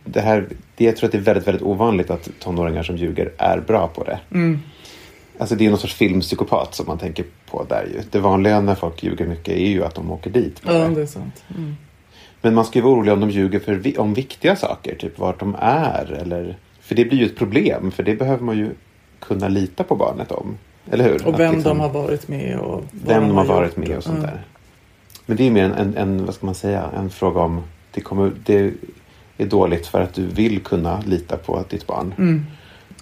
det 0.05 0.21
här, 0.21 0.45
det, 0.75 0.85
jag 0.85 0.97
tror 0.97 1.07
att 1.07 1.11
det 1.11 1.17
är 1.17 1.21
väldigt, 1.21 1.47
väldigt 1.47 1.63
ovanligt 1.63 2.09
att 2.09 2.29
tonåringar 2.39 2.83
som 2.83 2.97
ljuger 2.97 3.31
är 3.37 3.59
bra 3.59 3.87
på 3.87 4.03
det. 4.03 4.19
Mm. 4.31 4.59
Alltså 5.37 5.55
det 5.55 5.65
är 5.65 5.69
någon 5.69 5.79
sorts 5.79 5.93
filmpsykopat 5.93 6.75
som 6.75 6.85
man 6.87 6.97
tänker 6.97 7.25
på 7.51 7.63
där 7.69 7.83
ju. 7.93 8.01
Det 8.11 8.19
vanliga 8.19 8.61
när 8.61 8.75
folk 8.75 9.03
ljuger 9.03 9.27
mycket 9.27 9.53
är 9.57 9.67
ju 9.69 9.83
att 9.85 9.95
de 9.95 10.11
åker 10.11 10.29
dit. 10.29 10.61
Ja, 10.65 10.73
det. 10.73 11.01
är 11.01 11.05
sant. 11.05 11.43
Mm. 11.57 11.75
Men 12.41 12.53
man 12.53 12.65
ska 12.65 12.79
ju 12.79 12.83
vara 12.83 12.93
orolig 12.93 13.13
om 13.13 13.19
de 13.19 13.29
ljuger 13.29 13.59
för, 13.59 13.99
om 13.99 14.13
viktiga 14.13 14.55
saker, 14.55 14.95
typ 14.95 15.19
vart 15.19 15.39
de 15.39 15.55
är. 15.59 16.17
Eller, 16.21 16.57
för 16.81 16.95
det 16.95 17.05
blir 17.05 17.17
ju 17.19 17.25
ett 17.25 17.37
problem, 17.37 17.91
för 17.91 18.03
det 18.03 18.15
behöver 18.15 18.43
man 18.43 18.57
ju 18.57 18.69
kunna 19.19 19.47
lita 19.47 19.83
på 19.83 19.95
barnet 19.95 20.31
om. 20.31 20.57
Eller 20.91 21.03
hur? 21.03 21.27
Och 21.27 21.39
vem 21.39 21.53
liksom- 21.53 21.77
de 21.77 21.79
har 21.79 21.89
varit 21.89 22.27
med 22.27 22.57
och 22.59 22.83
vem 23.05 23.27
de 23.27 23.37
har 23.37 23.45
varit 23.45 23.77
med 23.77 23.97
och 23.97 24.03
sånt 24.03 24.19
Ja. 24.21 24.25
där. 24.27 24.41
Men 25.25 25.37
det 25.37 25.47
är 25.47 25.51
mer 25.51 25.63
en, 25.63 25.71
en, 25.73 25.97
en, 25.97 26.25
vad 26.25 26.35
ska 26.35 26.45
man 26.45 26.55
säga, 26.55 26.89
en 26.97 27.09
fråga 27.09 27.41
om 27.41 27.61
det, 27.91 28.01
kommer, 28.01 28.31
det 28.45 28.73
är 29.39 29.46
dåligt 29.46 29.88
för 29.88 30.01
att 30.01 30.13
du 30.13 30.25
vill 30.25 30.60
kunna 30.60 31.01
lita 31.01 31.38
på 31.38 31.63
ditt 31.69 31.88
barn. 31.88 32.13
Mm. 32.17 32.46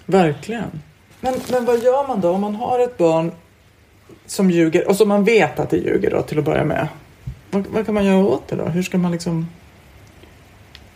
Verkligen. 0.06 0.82
Men, 1.20 1.34
men 1.50 1.64
vad 1.64 1.82
gör 1.82 2.08
man 2.08 2.20
då 2.20 2.30
om 2.30 2.40
man 2.40 2.54
har 2.54 2.78
ett 2.78 2.98
barn 2.98 3.32
som 4.26 4.50
ljuger 4.50 4.88
och 4.88 4.96
som 4.96 5.08
man 5.08 5.24
vet 5.24 5.58
att 5.58 5.70
det 5.70 5.76
ljuger 5.76 6.10
då 6.10 6.22
till 6.22 6.38
att 6.38 6.44
börja 6.44 6.64
med? 6.64 6.88
Vad, 7.50 7.66
vad 7.66 7.86
kan 7.86 7.94
man 7.94 8.04
göra 8.04 8.26
åt 8.26 8.48
det 8.48 8.56
då? 8.56 8.64
Hur 8.64 8.82
ska 8.82 8.98
man 8.98 9.12
liksom 9.12 9.46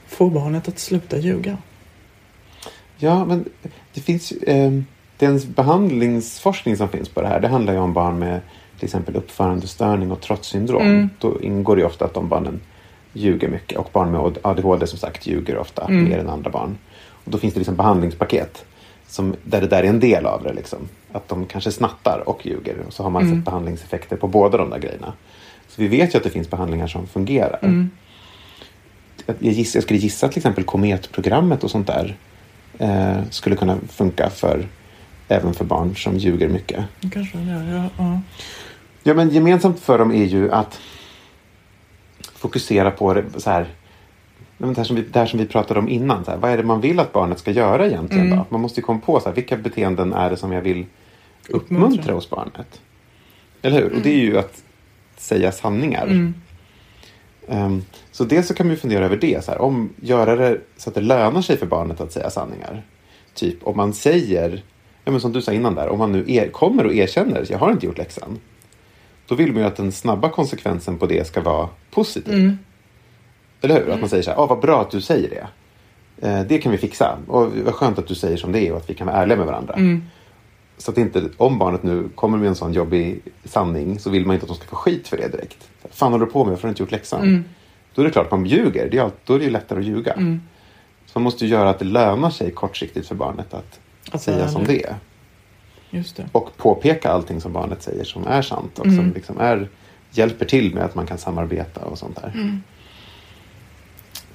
få 0.06 0.30
barnet 0.30 0.68
att 0.68 0.78
sluta 0.78 1.18
ljuga? 1.18 1.58
Ja, 2.96 3.24
men 3.24 3.44
det 3.94 4.00
finns 4.00 4.32
eh, 4.32 4.72
den 5.18 5.40
behandlingsforskning 5.54 6.76
som 6.76 6.88
finns 6.88 7.08
på 7.08 7.22
det 7.22 7.28
här, 7.28 7.40
det 7.40 7.48
handlar 7.48 7.72
ju 7.72 7.78
om 7.78 7.92
barn 7.92 8.18
med 8.18 8.40
till 8.78 8.84
exempel 8.84 9.16
uppförandestörning 9.16 10.12
och 10.12 10.20
trotssyndrom. 10.20 10.82
Mm. 10.82 11.10
Då 11.18 11.40
ingår 11.40 11.76
det 11.76 11.80
ju 11.80 11.86
ofta 11.86 12.04
att 12.04 12.14
de 12.14 12.28
barnen 12.28 12.60
ljuger 13.12 13.48
mycket 13.48 13.78
och 13.78 13.90
barn 13.92 14.10
med 14.10 14.38
ADHD 14.42 14.86
som 14.86 14.98
sagt 14.98 15.26
ljuger 15.26 15.58
ofta 15.58 15.88
mer 15.88 16.18
än 16.18 16.28
andra 16.28 16.50
barn. 16.50 16.78
Och 17.24 17.30
då 17.30 17.38
finns 17.38 17.54
det 17.54 17.60
liksom 17.60 17.76
behandlingspaket 17.76 18.64
som, 19.06 19.34
där 19.44 19.60
det 19.60 19.66
där 19.66 19.82
är 19.82 19.88
en 19.88 20.00
del 20.00 20.26
av 20.26 20.42
det. 20.42 20.52
Liksom. 20.52 20.78
Att 21.12 21.28
de 21.28 21.46
kanske 21.46 21.72
snattar 21.72 22.22
och 22.26 22.46
ljuger 22.46 22.76
och 22.86 22.92
så 22.92 23.02
har 23.02 23.10
man 23.10 23.28
sett 23.28 23.44
behandlingseffekter 23.44 24.16
på 24.16 24.28
båda 24.28 24.58
de 24.58 24.70
där 24.70 24.78
grejerna. 24.78 25.12
Så 25.68 25.82
vi 25.82 25.88
vet 25.88 26.14
ju 26.14 26.18
att 26.18 26.24
det 26.24 26.30
finns 26.30 26.50
behandlingar 26.50 26.86
som 26.86 27.06
fungerar. 27.06 27.58
Jag, 29.26 29.52
giss, 29.52 29.74
jag 29.74 29.84
skulle 29.84 29.98
gissa 29.98 30.28
till 30.28 30.38
exempel 30.38 30.64
kometprogrammet 30.64 31.64
och 31.64 31.70
sånt 31.70 31.86
där 31.86 32.16
eh, 32.78 33.16
skulle 33.30 33.56
kunna 33.56 33.76
funka 33.88 34.30
för 34.30 34.68
även 35.28 35.54
för 35.54 35.64
barn 35.64 35.96
som 35.96 36.18
ljuger 36.18 36.48
mycket. 36.48 36.84
Kanske 37.12 37.38
gör, 37.38 37.72
ja. 37.72 37.88
ja. 37.98 38.20
Ja, 39.02 39.14
men 39.14 39.30
gemensamt 39.30 39.80
för 39.80 39.98
dem 39.98 40.10
är 40.10 40.24
ju 40.24 40.52
att 40.52 40.80
fokusera 42.42 42.90
på 42.90 43.22
så 43.36 43.50
här. 43.50 43.66
Det 44.58 44.76
här, 44.76 44.84
som 44.84 44.96
vi, 44.96 45.02
det 45.02 45.18
här 45.18 45.26
som 45.26 45.38
vi 45.38 45.46
pratade 45.46 45.80
om 45.80 45.88
innan. 45.88 46.24
Så 46.24 46.30
här, 46.30 46.38
vad 46.38 46.50
är 46.50 46.56
det 46.56 46.62
man 46.62 46.80
vill 46.80 47.00
att 47.00 47.12
barnet 47.12 47.38
ska 47.38 47.50
göra 47.50 47.86
egentligen? 47.86 48.30
Då? 48.30 48.46
Man 48.48 48.60
måste 48.60 48.80
ju 48.80 48.84
komma 48.84 49.00
på 49.00 49.20
så 49.20 49.28
här, 49.28 49.34
vilka 49.34 49.56
beteenden 49.56 50.12
är 50.12 50.30
det 50.30 50.36
som 50.36 50.52
jag 50.52 50.62
vill 50.62 50.86
uppmuntra, 51.48 51.86
Uppmuntra. 51.86 52.14
hos 52.14 52.30
barnet. 52.30 52.80
Eller 53.62 53.80
hur? 53.82 53.92
Och 53.94 54.00
det 54.02 54.10
är 54.10 54.18
ju 54.18 54.38
att 54.38 54.62
säga 55.16 55.52
sanningar. 55.52 56.32
Ehm, 57.48 57.82
så 58.10 58.24
dels 58.24 58.48
så 58.48 58.54
kan 58.54 58.66
man 58.66 58.74
ju 58.74 58.80
fundera 58.80 59.04
över 59.04 59.16
det. 59.16 59.44
Så 59.44 59.50
här, 59.50 59.60
om 59.60 59.90
göra 60.00 60.36
det 60.36 60.60
så 60.76 60.88
att 60.88 60.94
det 60.94 61.00
lönar 61.00 61.42
sig 61.42 61.56
för 61.56 61.66
barnet 61.66 62.00
att 62.00 62.12
säga 62.12 62.30
sanningar. 62.30 62.82
Typ 63.34 63.56
om 63.62 63.76
man 63.76 63.92
säger, 63.92 64.62
ja, 65.04 65.10
men 65.12 65.20
som 65.20 65.32
du 65.32 65.42
sa 65.42 65.52
innan 65.52 65.74
där, 65.74 65.88
om 65.88 65.98
man 65.98 66.12
nu 66.12 66.24
er, 66.26 66.48
kommer 66.48 66.86
och 66.86 66.94
erkänner 66.94 67.46
jag 67.50 67.58
har 67.58 67.70
inte 67.72 67.86
gjort 67.86 67.98
läxan. 67.98 68.38
Då 69.32 69.36
vill 69.36 69.52
man 69.52 69.62
ju 69.62 69.68
att 69.68 69.76
den 69.76 69.92
snabba 69.92 70.28
konsekvensen 70.28 70.98
på 70.98 71.06
det 71.06 71.26
ska 71.26 71.40
vara 71.40 71.68
positiv. 71.90 72.34
Eller 73.60 73.74
hur? 73.74 73.90
Att 73.92 74.00
man 74.00 74.08
säger 74.08 74.22
så 74.22 74.30
här, 74.30 74.38
ah, 74.38 74.46
vad 74.46 74.60
bra 74.60 74.80
att 74.80 74.90
du 74.90 75.00
säger 75.00 75.30
det. 75.30 75.46
Eh, 76.28 76.46
det 76.46 76.58
kan 76.58 76.72
vi 76.72 76.78
fixa. 76.78 77.18
Och 77.26 77.52
vad 77.64 77.74
skönt 77.74 77.98
att 77.98 78.06
du 78.06 78.14
säger 78.14 78.36
som 78.36 78.52
det 78.52 78.60
är 78.68 78.72
och 78.72 78.76
att 78.78 78.90
vi 78.90 78.94
kan 78.94 79.06
vara 79.06 79.16
ärliga 79.16 79.36
med 79.36 79.46
varandra. 79.46 79.74
Så 80.78 80.90
att 80.90 80.98
inte, 80.98 81.28
om 81.36 81.58
barnet 81.58 81.82
nu 81.82 82.08
kommer 82.14 82.38
med 82.38 82.48
en 82.48 82.54
sån 82.54 82.72
jobbig 82.72 83.20
sanning 83.44 83.98
så 83.98 84.10
vill 84.10 84.26
man 84.26 84.34
inte 84.34 84.44
att 84.44 84.48
de 84.48 84.56
ska 84.56 84.66
få 84.66 84.76
skit 84.76 85.08
för 85.08 85.16
det 85.16 85.28
direkt. 85.28 85.68
Fan 85.90 86.12
håller 86.12 86.26
du 86.26 86.32
på 86.32 86.44
med? 86.44 86.50
Varför 86.50 86.62
har 86.62 86.68
du 86.68 86.72
inte 86.72 86.82
gjort 86.82 86.90
läxan? 86.92 87.44
Då 87.94 88.02
är 88.02 88.06
det 88.06 88.12
klart 88.12 88.24
att 88.26 88.30
man 88.32 88.46
ljuger. 88.46 88.88
Det 88.90 88.98
är, 88.98 89.10
då 89.24 89.34
är 89.34 89.38
det 89.38 89.44
ju 89.44 89.50
lättare 89.50 89.78
att 89.78 89.84
ljuga. 89.84 90.14
Så 91.06 91.18
man 91.18 91.22
måste 91.22 91.44
ju 91.44 91.50
göra 91.50 91.70
att 91.70 91.78
det 91.78 91.84
lönar 91.84 92.30
sig 92.30 92.50
kortsiktigt 92.50 93.08
för 93.08 93.14
barnet 93.14 93.54
att, 93.54 93.80
Att 94.12 94.22
säga 94.22 94.48
som 94.48 94.64
det 94.64 94.84
är. 94.84 94.96
Och 96.32 96.56
påpeka 96.56 97.10
allting 97.10 97.40
som 97.40 97.52
barnet 97.52 97.82
säger 97.82 98.04
som 98.04 98.26
är 98.26 98.42
sant 98.42 98.78
och 98.78 98.84
som 98.84 99.12
liksom 99.14 99.38
är, 99.40 99.68
hjälper 100.10 100.44
till 100.46 100.74
med 100.74 100.84
att 100.84 100.94
man 100.94 101.06
kan 101.06 101.18
samarbeta 101.18 101.80
och 101.80 101.98
sånt 101.98 102.16
där. 102.22 102.32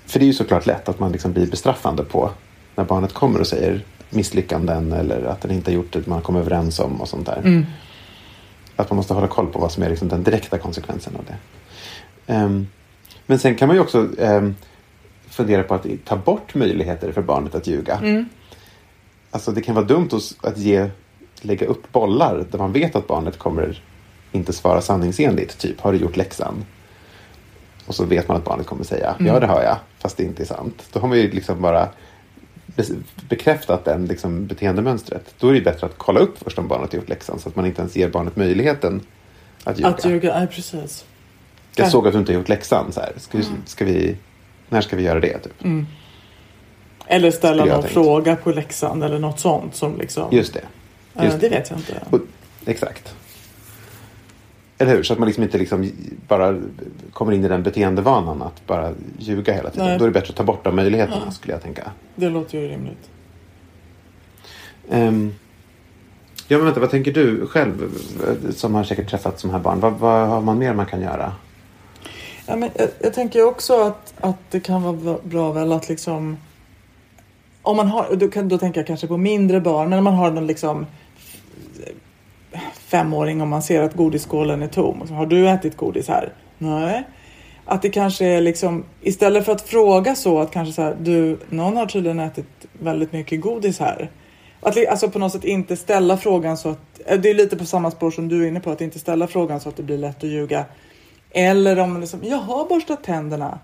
För 0.06 0.20
det 0.20 0.26
är 0.26 0.28
ju 0.28 0.34
såklart 0.34 0.66
lätt 0.66 0.90
att 0.90 1.00
man 1.00 1.12
liksom 1.12 1.34
blir 1.34 1.48
bestraffande 1.48 2.04
på 2.04 2.30
när 2.76 2.84
barnet 2.84 3.14
kommer 3.14 3.40
och 3.40 3.48
säger 3.48 3.82
misslyckanden 4.10 4.92
eller 4.94 5.24
att 5.24 5.42
den 5.42 5.52
inte 5.52 5.72
har 5.72 5.76
gjort 5.76 5.94
det 5.94 6.08
man 6.08 6.22
kom 6.22 6.36
överens 6.36 6.80
om 6.80 7.02
och 7.02 7.08
sånt 7.10 7.26
där. 7.26 7.42
Att 8.76 8.90
man 8.90 8.98
måste 8.98 9.14
hålla 9.14 9.28
koll 9.28 9.48
på 9.48 9.60
vad 9.60 9.72
som 9.72 9.84
är 9.84 9.90
liksom 9.90 10.08
den 10.08 10.24
direkta 10.24 10.58
konsekvensen 10.58 11.16
av 11.16 11.26
det. 11.26 11.36
Ehm, 12.34 12.68
men 13.26 13.40
sen 13.40 13.56
kan 13.56 13.68
man 13.68 13.76
ju 13.76 13.82
också 13.82 14.08
ehm, 14.20 14.56
fundera 15.30 15.64
på 15.64 15.74
att 15.74 15.86
ta 16.06 16.16
bort 16.18 16.56
möjligheter 16.56 17.12
för 17.12 17.22
barnet 17.22 17.56
att 17.56 17.68
ljuga. 17.68 18.00
Alltså 19.32 19.52
det 19.52 19.62
kan 19.62 19.76
vara 19.76 19.86
dumt 19.86 20.10
att 20.42 20.58
ge, 20.58 20.90
lägga 21.42 21.68
upp 21.68 21.92
bollar 21.92 22.46
där 22.52 22.58
man 22.60 22.72
vet 22.72 22.96
att 22.96 23.08
barnet 23.08 23.40
kommer 23.40 23.82
inte 24.32 24.54
svara 24.54 24.82
sanningsenligt. 24.82 25.58
Typ, 25.58 25.82
har 25.82 25.92
du 25.92 25.98
gjort 25.98 26.18
läxan? 26.18 26.66
Och 27.86 27.96
så 27.96 28.06
vet 28.06 28.28
man 28.28 28.38
att 28.38 28.44
barnet 28.46 28.66
kommer 28.68 28.84
säga, 28.84 29.16
ja 29.20 29.40
det 29.40 29.48
har 29.48 29.64
jag, 29.64 29.78
fast 30.00 30.18
det 30.18 30.24
inte 30.24 30.44
är 30.44 30.48
sant. 30.48 30.84
Då 30.94 31.00
har 31.00 31.08
man 31.08 31.18
ju 31.18 31.32
liksom 31.32 31.62
bara 31.62 31.90
be- 32.66 32.84
bekräftat 33.30 33.86
den 33.86 34.06
liksom 34.06 34.48
beteendemönstret. 34.48 35.34
Då 35.40 35.50
är 35.50 35.54
det 35.54 35.62
bättre 35.62 35.88
att 35.88 35.98
kolla 35.98 36.20
upp 36.20 36.38
först 36.44 36.60
om 36.60 36.68
barnet 36.68 36.92
har 36.92 37.00
gjort 37.00 37.10
läxan 37.10 37.40
så 37.40 37.50
att 37.50 37.56
man 37.56 37.66
inte 37.66 37.82
ens 37.82 37.96
ger 37.96 38.10
barnet 38.10 38.36
möjligheten 38.36 39.02
att 39.64 39.80
ljuga. 39.80 39.90
Att 39.90 40.06
ljuga, 40.06 40.40
nej 40.40 40.48
precis. 40.48 41.06
Jag 41.76 41.92
såg 41.92 42.08
att 42.08 42.14
du 42.14 42.20
inte 42.20 42.32
har 42.32 42.40
gjort 42.40 42.50
läxan. 42.50 42.92
Så 42.92 43.00
här. 43.00 43.12
Ska, 43.18 43.38
ska 43.66 43.86
vi, 43.86 44.16
när 44.70 44.82
ska 44.82 44.96
vi 44.96 45.04
göra 45.04 45.20
det? 45.20 45.38
Typ? 45.38 45.66
Eller 47.08 47.32
ställa 47.32 47.66
någon 47.66 47.82
tänkt. 47.82 47.94
fråga 47.94 48.36
på 48.36 48.52
läxan 48.52 49.04
eller 49.04 49.20
något 49.20 49.40
sånt 49.40 49.76
som 49.76 49.98
liksom. 49.98 50.28
Just 50.32 50.54
det. 50.54 50.62
Ja, 51.18 51.24
Just 51.24 51.40
det 51.40 51.50
vet 51.50 51.70
jag 51.70 51.80
inte. 51.80 52.02
Och, 52.10 52.20
exakt. 52.66 53.16
Eller 54.78 54.92
hur? 54.96 55.04
Så 55.04 55.14
att 55.14 55.20
man 55.20 55.28
liksom 55.28 55.44
inte 55.44 55.58
liksom 55.58 55.92
bara 56.28 56.60
kommer 57.14 57.32
in 57.32 57.46
i 57.46 57.48
den 57.48 57.64
beteendevanan 57.64 58.42
att 58.42 58.68
bara 58.68 58.92
ljuga 59.20 59.54
hela 59.54 59.70
tiden. 59.70 59.88
Nej. 59.88 59.98
Då 59.98 60.04
är 60.04 60.08
det 60.08 60.14
bättre 60.14 60.30
att 60.30 60.36
ta 60.36 60.44
bort 60.44 60.64
de 60.64 60.76
möjligheterna 60.76 61.32
skulle 61.32 61.54
jag 61.54 61.62
tänka. 61.62 61.92
Det 62.16 62.30
låter 62.30 62.58
ju 62.58 62.68
rimligt. 62.68 63.10
Ehm, 64.90 65.34
ja 66.48 66.58
men 66.58 66.66
vänta, 66.66 66.80
vad 66.80 66.90
tänker 66.92 67.14
du 67.14 67.48
själv 67.48 67.92
som 68.56 68.76
har 68.76 68.84
säkert 68.84 69.10
träffat 69.10 69.40
som 69.40 69.50
här 69.50 69.60
barn? 69.60 69.80
Vad, 69.80 69.94
vad 69.94 70.28
har 70.28 70.42
man 70.42 70.58
mer 70.58 70.74
man 70.74 70.86
kan 70.86 71.02
göra? 71.02 71.34
Ja, 72.46 72.56
men 72.56 72.70
jag, 72.76 72.90
jag 73.00 73.14
tänker 73.14 73.46
också 73.46 73.82
att, 73.82 74.14
att 74.20 74.38
det 74.50 74.60
kan 74.60 74.84
vara 74.84 75.18
bra 75.24 75.52
väl 75.52 75.72
att 75.72 75.90
liksom 75.90 76.38
om 77.62 77.78
man 77.78 77.88
har, 77.88 78.16
då, 78.16 78.28
kan, 78.28 78.50
då 78.50 78.58
tänker 78.58 78.80
jag 78.80 78.88
kanske 78.88 79.08
på 79.08 79.18
mindre 79.18 79.62
barn, 79.62 79.90
men 79.90 79.98
om 79.98 80.04
man 80.04 80.14
har 80.14 80.32
någon 80.32 80.48
liksom 80.48 80.86
femåring 82.88 83.42
om 83.42 83.50
man 83.50 83.62
ser 83.62 83.82
att 83.82 83.94
godisskålen 83.94 84.62
är 84.62 84.68
tom. 84.68 85.02
Och 85.02 85.08
så, 85.08 85.14
har 85.14 85.26
du 85.26 85.50
ätit 85.50 85.78
godis 85.78 86.08
här? 86.08 86.34
Nej. 86.58 87.04
Att 87.66 87.82
det 87.82 87.90
kanske 87.90 88.26
är 88.26 88.42
liksom, 88.42 88.86
istället 89.02 89.46
för 89.46 89.52
att 89.52 89.62
fråga 89.62 90.16
så 90.16 90.40
att 90.40 90.52
kanske 90.52 90.74
så 90.74 90.82
här, 90.82 90.98
du, 91.02 91.40
någon 91.50 91.78
har 91.78 91.86
tydligen 91.86 92.20
ätit 92.20 92.66
väldigt 92.74 93.14
mycket 93.14 93.42
godis 93.42 93.80
här. 93.80 94.12
Att 94.60 94.88
alltså 94.88 95.10
på 95.10 95.20
något 95.20 95.32
sätt 95.32 95.44
inte 95.44 95.76
ställa 95.76 96.18
frågan 96.18 96.58
så 96.58 96.70
att, 96.70 97.02
eh, 97.06 97.20
det 97.20 97.30
är 97.30 97.34
lite 97.34 97.58
på 97.58 97.66
samma 97.66 97.92
spår 97.92 98.12
som 98.12 98.28
du 98.28 98.44
är 98.44 98.48
inne 98.48 98.60
på, 98.60 98.72
att 98.72 98.82
inte 98.82 99.00
ställa 99.00 99.28
frågan 99.28 99.60
så 99.60 99.70
att 99.70 99.78
det 99.78 99.84
blir 99.84 99.98
lätt 99.98 100.24
att 100.24 100.30
ljuga 100.30 100.66
Eller 101.32 101.80
om 101.80 102.02
liksom, 102.02 102.20
jag 102.24 102.38
har 102.38 102.66
borstat 102.66 103.04
tänderna. 103.04 103.60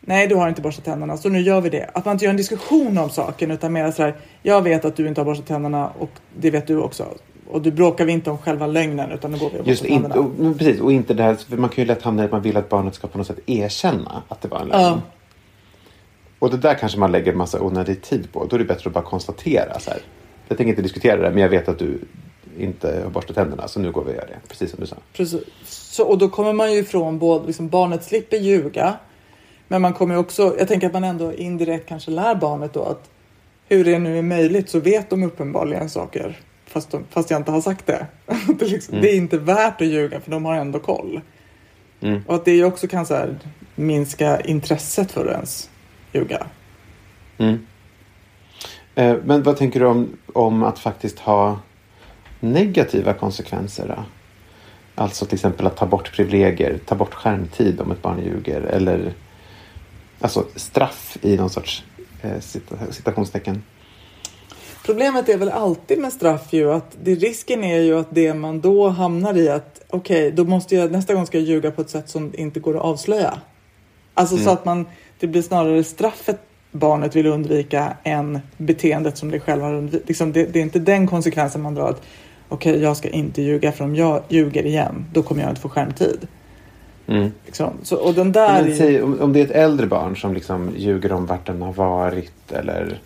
Nej, 0.00 0.26
du 0.26 0.34
har 0.34 0.48
inte 0.48 0.62
borstat 0.62 0.84
tänderna, 0.84 1.16
så 1.16 1.28
nu 1.28 1.40
gör 1.40 1.60
vi 1.60 1.70
det. 1.70 1.90
Att 1.94 2.04
man 2.04 2.12
inte 2.12 2.24
gör 2.24 2.30
en 2.30 2.36
diskussion 2.36 2.98
om 2.98 3.10
saken 3.10 3.50
utan 3.50 3.72
mer 3.72 3.90
så 3.90 4.02
här, 4.02 4.14
jag 4.42 4.62
vet 4.62 4.84
att 4.84 4.96
du 4.96 5.08
inte 5.08 5.20
har 5.20 5.26
borstat 5.26 5.46
tänderna 5.46 5.90
och 5.98 6.10
det 6.36 6.50
vet 6.50 6.66
du 6.66 6.78
också. 6.78 7.06
Och 7.54 7.62
du 7.62 7.70
bråkar 7.70 8.04
vi 8.04 8.12
inte 8.12 8.30
om 8.30 8.38
själva 8.38 8.66
lögnen 8.66 9.12
utan 9.12 9.32
nu 9.32 9.38
går 9.38 9.50
vi 9.50 9.70
Just 9.70 9.84
in, 9.84 10.04
och, 10.04 10.58
precis, 10.58 10.80
och 10.80 10.92
inte 10.92 11.14
det 11.14 11.22
här, 11.22 11.36
man 11.56 11.68
kan 11.68 11.84
ju 11.84 11.88
lätt 11.88 12.02
hamna 12.02 12.22
i 12.22 12.24
att 12.24 12.32
man 12.32 12.42
vill 12.42 12.56
att 12.56 12.68
barnet 12.68 12.94
ska 12.94 13.06
på 13.06 13.18
något 13.18 13.26
sätt 13.26 13.38
erkänna 13.46 14.22
att 14.28 14.40
det 14.40 14.48
var 14.48 14.60
en 14.60 14.68
lögn. 14.68 14.82
Ja. 14.82 15.00
Och 16.38 16.50
det 16.50 16.56
där 16.56 16.74
kanske 16.74 16.98
man 16.98 17.12
lägger 17.12 17.32
massa 17.32 17.60
onödig 17.60 18.02
tid 18.02 18.32
på. 18.32 18.44
Då 18.44 18.56
är 18.56 18.58
det 18.58 18.64
bättre 18.64 18.88
att 18.88 18.94
bara 18.94 19.04
konstatera 19.04 19.80
så 19.80 19.90
här. 19.90 20.00
Jag 20.48 20.58
tänker 20.58 20.70
inte 20.70 20.82
diskutera 20.82 21.22
det, 21.22 21.30
men 21.30 21.42
jag 21.42 21.48
vet 21.48 21.68
att 21.68 21.78
du 21.78 21.98
inte 22.58 23.00
har 23.02 23.10
borstat 23.10 23.36
tänderna, 23.36 23.68
så 23.68 23.80
nu 23.80 23.92
går 23.92 24.04
vi 24.04 24.10
och 24.10 24.14
gör 24.14 24.26
det. 24.26 24.48
Precis 24.48 24.70
som 24.70 24.80
du 24.80 24.86
sa. 24.86 24.96
Precis. 25.12 25.40
Så, 25.64 26.04
och 26.04 26.18
då 26.18 26.28
kommer 26.28 26.52
man 26.52 26.72
ju 26.72 26.78
ifrån 26.78 27.18
både, 27.18 27.46
liksom, 27.46 27.68
barnet 27.68 28.04
slipper 28.04 28.36
ljuga. 28.36 28.96
Men 29.68 29.82
man 29.82 29.92
kommer 29.92 30.16
också, 30.16 30.54
jag 30.58 30.68
tänker 30.68 30.86
att 30.86 30.92
man 30.92 31.04
ändå 31.04 31.32
indirekt 31.32 31.88
kanske 31.88 32.10
lär 32.10 32.34
barnet 32.34 32.72
då 32.72 32.82
att 32.82 33.10
hur 33.68 33.84
det 33.84 33.98
nu 33.98 34.18
är 34.18 34.22
möjligt 34.22 34.70
så 34.70 34.80
vet 34.80 35.10
de 35.10 35.22
uppenbarligen 35.22 35.90
saker. 35.90 36.40
Fast, 36.74 36.90
de, 36.90 37.04
fast 37.10 37.30
jag 37.30 37.40
inte 37.40 37.50
har 37.50 37.60
sagt 37.60 37.86
det. 37.86 38.06
det, 38.58 38.64
är 38.64 38.68
liksom, 38.68 39.00
det 39.00 39.10
är 39.10 39.16
inte 39.16 39.38
värt 39.38 39.80
att 39.80 39.86
ljuga 39.86 40.20
för 40.20 40.30
de 40.30 40.44
har 40.44 40.54
ändå 40.54 40.78
koll. 40.78 41.20
Mm. 42.00 42.22
Och 42.26 42.34
att 42.34 42.44
det 42.44 42.64
också 42.64 42.86
kan 42.86 43.06
så 43.06 43.14
här, 43.14 43.38
minska 43.74 44.40
intresset 44.40 45.12
för 45.12 45.26
att 45.26 45.32
ens 45.32 45.70
ljuga. 46.12 46.46
Mm. 47.38 47.66
Eh, 48.94 49.16
men 49.24 49.42
vad 49.42 49.56
tänker 49.56 49.80
du 49.80 49.86
om, 49.86 50.16
om 50.32 50.62
att 50.62 50.78
faktiskt 50.78 51.18
ha 51.18 51.58
negativa 52.40 53.12
konsekvenser? 53.12 53.88
Då? 53.88 54.04
Alltså 54.94 55.26
till 55.26 55.34
exempel 55.34 55.66
att 55.66 55.76
ta 55.76 55.86
bort 55.86 56.12
privilegier, 56.12 56.78
ta 56.86 56.94
bort 56.94 57.14
skärmtid 57.14 57.80
om 57.80 57.90
ett 57.90 58.02
barn 58.02 58.20
ljuger. 58.20 58.60
Eller 58.60 59.12
alltså 60.20 60.46
straff 60.56 61.16
i 61.22 61.36
någon 61.36 61.50
sorts 61.50 61.84
eh, 62.22 62.38
cita- 62.40 62.90
citationstecken. 62.90 63.62
Problemet 64.84 65.28
är 65.28 65.38
väl 65.38 65.48
alltid 65.48 65.98
med 65.98 66.12
straff 66.12 66.52
ju 66.52 66.72
att 66.72 66.96
det, 67.02 67.14
risken 67.14 67.64
är 67.64 67.80
ju 67.80 67.98
att 67.98 68.08
det 68.10 68.34
man 68.34 68.60
då 68.60 68.88
hamnar 68.88 69.36
i 69.36 69.48
att 69.48 69.80
okej, 69.90 70.30
då 70.30 70.44
måste 70.44 70.76
jag 70.76 70.92
nästa 70.92 71.14
gång 71.14 71.26
ska 71.26 71.38
jag 71.38 71.46
ljuga 71.46 71.70
på 71.70 71.80
ett 71.80 71.90
sätt 71.90 72.08
som 72.08 72.32
inte 72.34 72.60
går 72.60 72.76
att 72.76 72.82
avslöja. 72.82 73.38
Alltså 74.14 74.36
så 74.36 74.50
att 74.50 74.64
man, 74.64 74.86
det 75.20 75.26
blir 75.26 75.42
snarare 75.42 75.84
straffet 75.84 76.40
barnet 76.72 77.16
vill 77.16 77.26
undvika 77.26 77.96
än 78.02 78.40
beteendet 78.56 79.18
som 79.18 79.30
det 79.30 79.40
själv 79.40 79.62
har 79.62 79.74
undvikit. 79.74 80.08
Liksom 80.08 80.32
det, 80.32 80.44
det 80.44 80.58
är 80.58 80.62
inte 80.62 80.78
den 80.78 81.06
konsekvensen 81.06 81.62
man 81.62 81.74
drar 81.74 81.88
att 81.88 82.02
okej, 82.48 82.82
jag 82.82 82.96
ska 82.96 83.08
inte 83.08 83.42
ljuga 83.42 83.72
för 83.72 83.84
om 83.84 83.96
jag 83.96 84.22
ljuger 84.28 84.66
igen, 84.66 85.06
då 85.12 85.22
kommer 85.22 85.42
jag 85.42 85.50
inte 85.50 85.60
få 85.60 85.68
skärmtid. 85.68 86.26
Mm. 87.06 87.30
Liksom. 87.46 87.72
Så, 87.82 87.96
och 87.96 88.14
den 88.14 88.32
där 88.32 88.62
Men 88.62 88.76
säg, 88.76 89.02
om, 89.02 89.20
om 89.20 89.32
det 89.32 89.40
är 89.40 89.44
ett 89.44 89.50
äldre 89.50 89.86
barn 89.86 90.16
som 90.16 90.34
liksom 90.34 90.70
ljuger 90.76 91.12
om 91.12 91.26
vart 91.26 91.46
den 91.46 91.62
har 91.62 91.72
varit 91.72 92.52
eller 92.52 92.98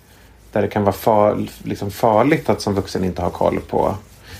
där 0.53 0.63
det 0.63 0.69
kan 0.69 0.83
vara 0.83 0.93
far, 0.93 1.47
liksom 1.63 1.91
farligt 1.91 2.49
att 2.49 2.61
som 2.61 2.75
vuxen 2.75 3.05
inte 3.05 3.23
ha 3.23 3.31
koll 3.31 3.61
på. 3.61 3.95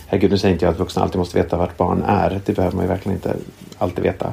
Herregud, 0.07 0.31
nu 0.31 0.39
säger 0.39 0.53
inte 0.53 0.65
jag 0.65 0.73
att 0.73 0.79
vuxna 0.79 1.03
alltid 1.03 1.19
måste 1.19 1.39
veta 1.39 1.57
vart 1.57 1.77
barn 1.77 2.03
är. 2.03 2.41
Det 2.45 2.53
behöver 2.53 2.77
man 2.77 2.85
ju 2.85 2.89
verkligen 2.89 3.17
inte 3.17 3.37
alltid 3.79 4.05
veta. 4.05 4.33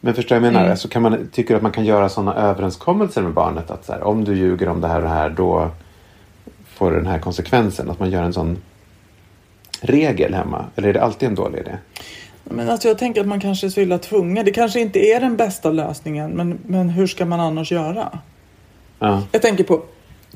Men 0.00 0.14
förstår 0.14 0.36
jag 0.36 0.42
menar? 0.42 0.64
Mm. 0.64 0.76
Så 0.76 0.88
kan 0.88 1.02
man, 1.02 1.28
tycker 1.32 1.54
du 1.54 1.56
att 1.56 1.62
man 1.62 1.72
kan 1.72 1.84
göra 1.84 2.08
sådana 2.08 2.34
överenskommelser 2.34 3.22
med 3.22 3.32
barnet 3.32 3.70
att 3.70 3.84
så 3.84 3.92
här, 3.92 4.02
om 4.02 4.24
du 4.24 4.34
ljuger 4.34 4.68
om 4.68 4.80
det 4.80 4.88
här 4.88 4.96
och 4.96 5.02
det 5.02 5.08
här 5.08 5.30
då 5.30 5.70
får 6.66 6.90
du 6.90 6.96
den 6.96 7.06
här 7.06 7.18
konsekvensen. 7.18 7.90
Att 7.90 7.98
man 8.00 8.10
gör 8.10 8.22
en 8.22 8.32
sån 8.32 8.58
regel 9.80 10.34
hemma. 10.34 10.64
Eller 10.76 10.88
är 10.88 10.92
det 10.92 11.02
alltid 11.02 11.28
en 11.28 11.34
dålig 11.34 11.58
idé? 11.58 11.78
Men 12.44 12.70
alltså 12.70 12.88
jag 12.88 12.98
tänker 12.98 13.20
att 13.20 13.26
man 13.26 13.40
kanske 13.40 13.66
är 13.66 13.70
så 13.70 13.80
illa 13.80 13.98
tvungen. 13.98 14.44
Det 14.44 14.50
kanske 14.50 14.80
inte 14.80 14.98
är 14.98 15.20
den 15.20 15.36
bästa 15.36 15.70
lösningen, 15.70 16.30
men, 16.30 16.58
men 16.66 16.88
hur 16.88 17.06
ska 17.06 17.24
man 17.24 17.40
annars 17.40 17.72
göra? 17.72 18.18
Ja. 18.98 19.22
Jag 19.32 19.42
tänker 19.42 19.64
på 19.64 19.82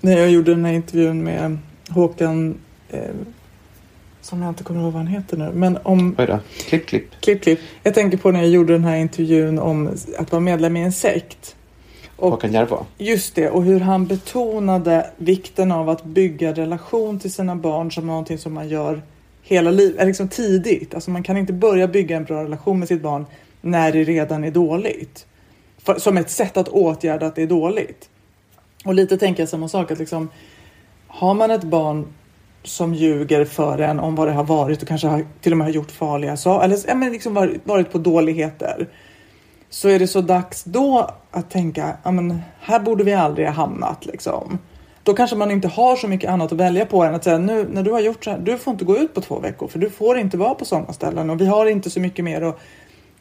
när 0.00 0.18
jag 0.18 0.30
gjorde 0.30 0.54
den 0.54 0.64
här 0.64 0.72
intervjun 0.72 1.24
med 1.24 1.58
Håkan, 1.88 2.54
eh, 2.90 3.00
som 4.20 4.42
jag 4.42 4.48
inte 4.48 4.64
kommer 4.64 4.80
ihåg 4.80 4.92
vad 4.92 5.02
han 5.02 5.06
heter 5.06 5.36
nu, 5.36 5.50
men 5.54 5.78
om 5.82 6.14
Oj 6.18 6.26
då. 6.26 6.38
Klipp, 6.68 6.86
klipp. 6.86 7.20
klipp, 7.20 7.42
klipp. 7.42 7.60
Jag 7.82 7.94
tänker 7.94 8.18
på 8.18 8.30
när 8.30 8.40
jag 8.40 8.48
gjorde 8.48 8.72
den 8.72 8.84
här 8.84 8.96
intervjun 8.96 9.58
om 9.58 9.96
att 10.18 10.32
vara 10.32 10.40
medlem 10.40 10.76
i 10.76 10.82
en 10.82 10.92
sekt. 10.92 11.56
Och 12.16 12.30
Håkan 12.30 12.52
Järvå. 12.52 12.86
Just 12.98 13.34
det, 13.34 13.50
och 13.50 13.62
hur 13.62 13.80
han 13.80 14.06
betonade 14.06 15.10
vikten 15.16 15.72
av 15.72 15.88
att 15.88 16.04
bygga 16.04 16.52
relation 16.52 17.18
till 17.18 17.32
sina 17.32 17.56
barn 17.56 17.92
som 17.92 18.06
någonting 18.06 18.38
som 18.38 18.52
man 18.52 18.68
gör 18.68 19.02
hela 19.42 19.70
livet, 19.70 20.06
liksom 20.06 20.28
tidigt. 20.28 20.94
Alltså 20.94 21.10
man 21.10 21.22
kan 21.22 21.36
inte 21.36 21.52
börja 21.52 21.88
bygga 21.88 22.16
en 22.16 22.24
bra 22.24 22.44
relation 22.44 22.78
med 22.78 22.88
sitt 22.88 23.02
barn 23.02 23.26
när 23.60 23.92
det 23.92 24.04
redan 24.04 24.44
är 24.44 24.50
dåligt. 24.50 25.26
För, 25.78 25.98
som 25.98 26.16
ett 26.16 26.30
sätt 26.30 26.56
att 26.56 26.68
åtgärda 26.68 27.26
att 27.26 27.36
det 27.36 27.42
är 27.42 27.46
dåligt. 27.46 28.08
Och 28.84 28.94
lite 28.94 29.16
tänker 29.16 29.42
jag 29.42 29.48
samma 29.48 29.68
sak, 29.68 29.90
att 29.90 29.98
liksom 29.98 30.28
har 31.08 31.34
man 31.34 31.50
ett 31.50 31.64
barn 31.64 32.06
som 32.62 32.94
ljuger 32.94 33.44
för 33.44 33.78
en 33.78 34.00
om 34.00 34.14
vad 34.14 34.28
det 34.28 34.32
har 34.32 34.44
varit 34.44 34.82
och 34.82 34.88
kanske 34.88 35.08
har, 35.08 35.26
till 35.40 35.52
och 35.52 35.58
med 35.58 35.66
har 35.66 35.72
gjort 35.72 35.90
farliga 35.90 36.36
saker, 36.36 36.64
eller 36.64 36.78
ja, 36.86 36.94
men 36.94 37.12
liksom 37.12 37.34
varit, 37.34 37.66
varit 37.66 37.92
på 37.92 37.98
dåligheter 37.98 38.88
så 39.70 39.88
är 39.88 39.98
det 39.98 40.06
så 40.06 40.20
dags 40.20 40.64
då 40.64 41.10
att 41.30 41.50
tänka, 41.50 41.96
ja 42.02 42.10
men 42.10 42.40
här 42.60 42.80
borde 42.80 43.04
vi 43.04 43.14
aldrig 43.14 43.46
ha 43.46 43.54
hamnat 43.54 44.06
liksom. 44.06 44.58
Då 45.02 45.14
kanske 45.14 45.36
man 45.36 45.50
inte 45.50 45.68
har 45.68 45.96
så 45.96 46.08
mycket 46.08 46.30
annat 46.30 46.52
att 46.52 46.58
välja 46.58 46.86
på 46.86 47.02
än 47.02 47.14
att 47.14 47.24
säga 47.24 47.38
nu 47.38 47.68
när 47.72 47.82
du 47.82 47.90
har 47.90 48.00
gjort 48.00 48.24
så 48.24 48.30
här, 48.30 48.38
du 48.38 48.58
får 48.58 48.72
inte 48.72 48.84
gå 48.84 48.96
ut 48.96 49.14
på 49.14 49.20
två 49.20 49.40
veckor 49.40 49.68
för 49.68 49.78
du 49.78 49.90
får 49.90 50.18
inte 50.18 50.36
vara 50.36 50.54
på 50.54 50.64
sådana 50.64 50.92
ställen 50.92 51.30
och 51.30 51.40
vi 51.40 51.46
har 51.46 51.66
inte 51.66 51.90
så 51.90 52.00
mycket 52.00 52.24
mer 52.24 52.42
att 52.42 52.60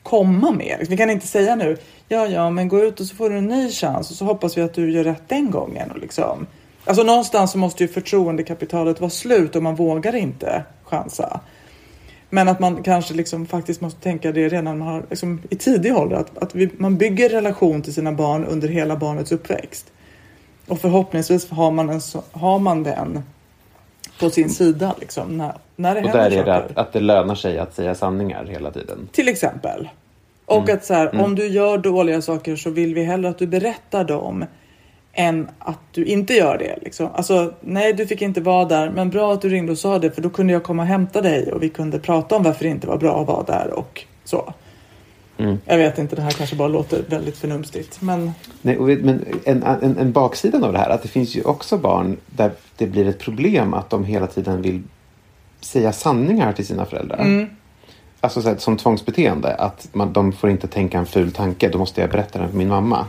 komma 0.03 0.51
med. 0.51 0.85
Vi 0.89 0.97
kan 0.97 1.09
inte 1.09 1.27
säga 1.27 1.55
nu, 1.55 1.77
ja 2.07 2.27
ja 2.27 2.49
men 2.49 2.67
gå 2.67 2.79
ut 2.79 2.99
och 2.99 3.05
så 3.05 3.15
får 3.15 3.29
du 3.29 3.37
en 3.37 3.47
ny 3.47 3.71
chans 3.71 4.11
och 4.11 4.15
så 4.15 4.25
hoppas 4.25 4.57
vi 4.57 4.61
att 4.61 4.73
du 4.73 4.91
gör 4.91 5.03
rätt 5.03 5.23
den 5.27 5.51
gången. 5.51 5.91
Och 5.91 5.99
liksom. 5.99 6.47
Alltså 6.85 7.03
någonstans 7.03 7.51
så 7.51 7.57
måste 7.57 7.83
ju 7.83 7.87
förtroendekapitalet 7.87 8.99
vara 8.99 9.09
slut 9.09 9.55
och 9.55 9.63
man 9.63 9.75
vågar 9.75 10.15
inte 10.15 10.63
chansa. 10.83 11.39
Men 12.29 12.47
att 12.47 12.59
man 12.59 12.83
kanske 12.83 13.13
liksom 13.13 13.45
faktiskt 13.45 13.81
måste 13.81 14.01
tänka 14.01 14.31
det 14.31 14.49
redan 14.49 14.79
man 14.79 14.87
har, 14.87 15.05
liksom, 15.09 15.41
i 15.49 15.55
tidig 15.55 15.95
ålder. 15.95 16.15
Att, 16.15 16.37
att 16.37 16.55
vi, 16.55 16.69
man 16.77 16.97
bygger 16.97 17.29
relation 17.29 17.81
till 17.81 17.93
sina 17.93 18.11
barn 18.11 18.45
under 18.45 18.67
hela 18.67 18.95
barnets 18.95 19.31
uppväxt. 19.31 19.91
Och 20.67 20.79
förhoppningsvis 20.79 21.49
har 21.49 21.71
man, 21.71 21.89
en, 21.89 22.01
har 22.31 22.59
man 22.59 22.83
den 22.83 23.23
på 24.19 24.29
sin 24.29 24.49
sida 24.49 24.95
liksom, 24.99 25.37
när, 25.37 25.53
när 25.75 25.95
det 25.95 26.01
Och 26.01 26.11
där 26.11 26.31
är 26.31 26.45
det 26.45 26.55
att, 26.55 26.77
att 26.77 26.93
det 26.93 26.99
lönar 26.99 27.35
sig 27.35 27.59
att 27.59 27.75
säga 27.75 27.95
sanningar 27.95 28.45
hela 28.45 28.71
tiden. 28.71 29.09
Till 29.11 29.27
exempel. 29.27 29.89
Och 30.45 30.69
att 30.69 30.85
så 30.85 30.93
här, 30.93 31.21
om 31.21 31.35
du 31.35 31.47
gör 31.47 31.77
dåliga 31.77 32.21
saker 32.21 32.55
så 32.55 32.69
vill 32.69 32.95
vi 32.95 33.03
hellre 33.03 33.29
att 33.29 33.37
du 33.37 33.47
berättar 33.47 34.03
dem 34.03 34.45
än 35.13 35.47
att 35.59 35.79
du 35.91 36.05
inte 36.05 36.33
gör 36.33 36.57
det. 36.57 36.77
Liksom. 36.81 37.09
Alltså, 37.13 37.53
nej, 37.61 37.93
du 37.93 38.07
fick 38.07 38.21
inte 38.21 38.41
vara 38.41 38.65
där, 38.65 38.89
men 38.89 39.09
bra 39.09 39.33
att 39.33 39.41
du 39.41 39.49
ringde 39.49 39.71
och 39.71 39.77
sa 39.77 39.99
det 39.99 40.11
för 40.11 40.21
då 40.21 40.29
kunde 40.29 40.53
jag 40.53 40.63
komma 40.63 40.83
och 40.83 40.87
hämta 40.87 41.21
dig 41.21 41.51
och 41.51 41.63
vi 41.63 41.69
kunde 41.69 41.99
prata 41.99 42.35
om 42.35 42.43
varför 42.43 42.63
det 42.63 42.69
inte 42.69 42.87
var 42.87 42.97
bra 42.97 43.21
att 43.21 43.27
vara 43.27 43.43
där 43.43 43.71
och 43.71 44.03
så. 44.23 44.53
Jag 45.65 45.77
vet 45.77 45.97
inte, 45.97 46.15
det 46.15 46.21
här 46.21 46.31
kanske 46.31 46.55
bara 46.55 46.67
låter 46.67 47.03
väldigt 47.09 47.37
förnumstigt, 47.37 48.01
men 48.01 48.31
Nej, 48.61 48.77
vet- 48.77 49.03
men 49.03 49.25
en, 49.43 49.63
en, 49.63 49.97
en 49.97 50.11
baksidan 50.11 50.63
av 50.63 50.73
det 50.73 50.79
här 50.79 50.89
att 50.89 51.01
det 51.01 51.07
finns 51.07 51.35
ju 51.35 51.43
också 51.43 51.77
barn 51.77 52.17
där 52.27 52.51
det 52.77 52.87
blir 52.87 53.07
ett 53.07 53.19
problem 53.19 53.73
att 53.73 53.89
de 53.89 54.05
hela 54.05 54.27
tiden 54.27 54.61
vill 54.61 54.83
säga 55.61 55.91
sanningar 55.93 56.53
till 56.53 56.65
sina 56.65 56.85
föräldrar. 56.85 57.47
Alltså 58.19 58.41
så 58.41 58.49
här, 58.49 58.57
som 58.57 58.77
tvångsbeteende, 58.77 59.55
att 59.55 59.87
man, 59.93 60.13
de 60.13 60.31
får 60.31 60.49
inte 60.49 60.67
tänka 60.67 60.97
en 60.97 61.05
ful 61.05 61.31
tanke, 61.31 61.69
då 61.69 61.77
måste 61.77 62.01
jag 62.01 62.09
berätta 62.09 62.39
den 62.39 62.49
för 62.49 62.57
min 62.57 62.67
mamma. 62.67 63.05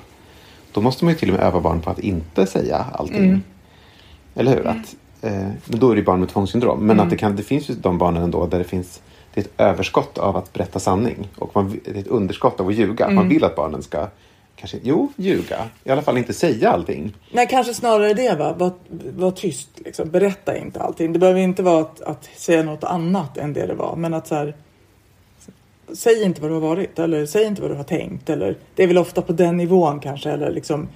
Då 0.73 0.81
måste 0.81 1.05
man 1.05 1.15
ju 1.15 1.19
till 1.19 1.29
och 1.31 1.37
med 1.37 1.47
öva 1.47 1.61
barn 1.61 1.81
på 1.81 1.91
att 1.91 1.99
inte 1.99 2.47
säga 2.47 2.85
allting. 2.93 3.41
Eller 4.35 4.57
hur? 4.57 4.67
Att, 4.67 4.97
eh, 5.23 5.49
men 5.67 5.79
då 5.79 5.91
är 5.91 5.95
det 5.95 5.99
ju 6.01 6.05
barn 6.05 6.21
med 6.21 6.29
tvångssyndrom. 6.29 6.87
Men 6.87 6.97
att 7.01 7.11
det, 7.11 7.17
kan, 7.17 7.37
det 7.37 7.43
finns 7.43 7.71
ju 7.71 7.75
de 7.75 7.99
barnen 7.99 8.23
ändå 8.23 8.47
där 8.47 8.59
det 8.59 8.65
finns 8.65 9.01
det 9.35 9.40
är 9.40 9.44
ett 9.44 9.53
överskott 9.59 10.18
av 10.18 10.37
att 10.37 10.53
berätta 10.53 10.79
sanning. 10.79 11.29
Och 11.38 11.51
man, 11.55 11.81
det 11.85 11.90
är 11.90 12.01
ett 12.01 12.07
underskott 12.07 12.61
av 12.61 12.68
att 12.68 12.75
ljuga. 12.75 13.11
Man 13.11 13.29
vill 13.29 13.44
att 13.44 13.57
barnen 13.57 13.83
ska, 13.83 14.07
kanske, 14.57 14.79
jo, 14.83 15.12
ljuga. 15.16 15.68
I 15.85 15.90
alla 15.90 16.03
fall 16.03 16.18
inte 16.18 16.33
säga 16.33 16.70
allting. 16.70 17.14
Nej, 17.33 17.47
kanske 17.51 17.75
snarare 17.75 18.14
det. 18.14 18.35
Va? 18.35 18.55
Var, 18.59 18.73
var 19.16 19.31
tyst. 19.31 19.68
Liksom. 19.85 20.11
Berätta 20.11 20.57
inte 20.57 20.81
allting. 20.81 21.12
Det 21.12 21.18
behöver 21.18 21.40
inte 21.40 21.62
vara 21.62 21.81
att, 21.81 22.01
att 22.01 22.29
säga 22.37 22.62
något 22.62 22.85
annat 22.85 23.37
än 23.37 23.53
det 23.53 23.66
det 23.66 23.75
var. 23.75 23.97
Men 23.97 24.14
att 24.14 24.27
så 24.27 24.35
här, 24.35 24.55
Säg 25.92 26.23
inte 26.23 26.40
vad 26.40 26.51
du 26.51 26.55
har 26.55 26.61
varit 26.61 26.99
eller 26.99 27.27
säg 27.27 27.44
inte 27.44 27.62
vad 27.62 27.70
du 27.70 27.75
har 27.75 27.85
tänkt. 27.85 28.31
Eller, 28.31 28.57
det 28.75 28.83
är 28.83 28.87
väl 28.87 28.99
ofta 28.99 29.23
på 29.23 29.33
den 29.33 29.57
nivån 29.57 30.01
kanske. 30.01 30.31
Eller 30.31 30.51
liksom, 30.51 30.88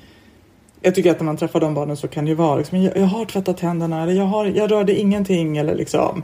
jag 0.81 0.95
tycker 0.95 1.11
att 1.11 1.21
när 1.21 1.25
man 1.25 1.37
träffar 1.37 1.61
de 1.61 1.75
barnen 1.75 1.97
så 1.97 2.09
kan 2.09 2.25
det 2.25 2.29
ju 2.29 2.35
vara 2.35 2.57
liksom, 2.57 2.83
jag, 2.83 2.97
jag 2.97 3.07
har 3.07 3.25
tvättat 3.25 3.61
händerna 3.61 4.03
eller 4.03 4.13
jag, 4.13 4.25
har, 4.25 4.47
jag 4.47 4.71
rörde 4.71 5.01
ingenting. 5.01 5.57
Eller 5.57 5.75
liksom. 5.75 6.23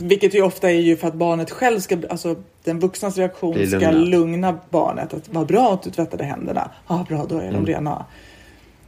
Vilket 0.00 0.34
ju 0.34 0.42
ofta 0.42 0.70
är 0.70 0.80
ju 0.80 0.96
för 0.96 1.08
att 1.08 1.14
barnet 1.14 1.50
själv 1.50 1.80
ska, 1.80 1.98
alltså 2.10 2.36
den 2.64 2.80
vuxnas 2.80 3.18
reaktion 3.18 3.54
Bli 3.54 3.66
ska 3.66 3.90
lugna 3.90 4.58
barnet. 4.70 5.14
Att 5.14 5.28
vad 5.30 5.46
bra 5.46 5.74
att 5.74 5.82
du 5.82 5.90
tvättade 5.90 6.24
händerna. 6.24 6.70
Ja, 6.88 7.06
bra, 7.08 7.26
då 7.28 7.38
är 7.38 7.52
de 7.52 7.66
rena. 7.66 8.04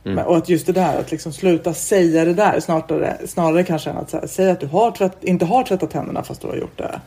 Men, 0.02 0.18
och 0.18 0.36
att 0.36 0.48
just 0.48 0.66
det 0.66 0.72
där 0.72 0.98
att 0.98 1.10
liksom 1.10 1.32
sluta 1.32 1.74
säga 1.74 2.24
det 2.24 2.34
där 2.34 2.60
snarare, 2.60 3.16
snarare 3.26 3.64
kanske 3.64 3.90
än 3.90 3.96
att 3.96 4.12
här, 4.12 4.26
säga 4.26 4.52
att 4.52 4.60
du 4.60 4.66
har 4.66 4.90
tvätt, 4.90 5.16
inte 5.20 5.44
har 5.44 5.62
tvättat 5.62 5.92
händerna 5.92 6.22
fast 6.22 6.40
du 6.40 6.46
har 6.46 6.56
gjort 6.56 6.78
det. 6.78 7.00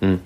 Mm. 0.00 0.18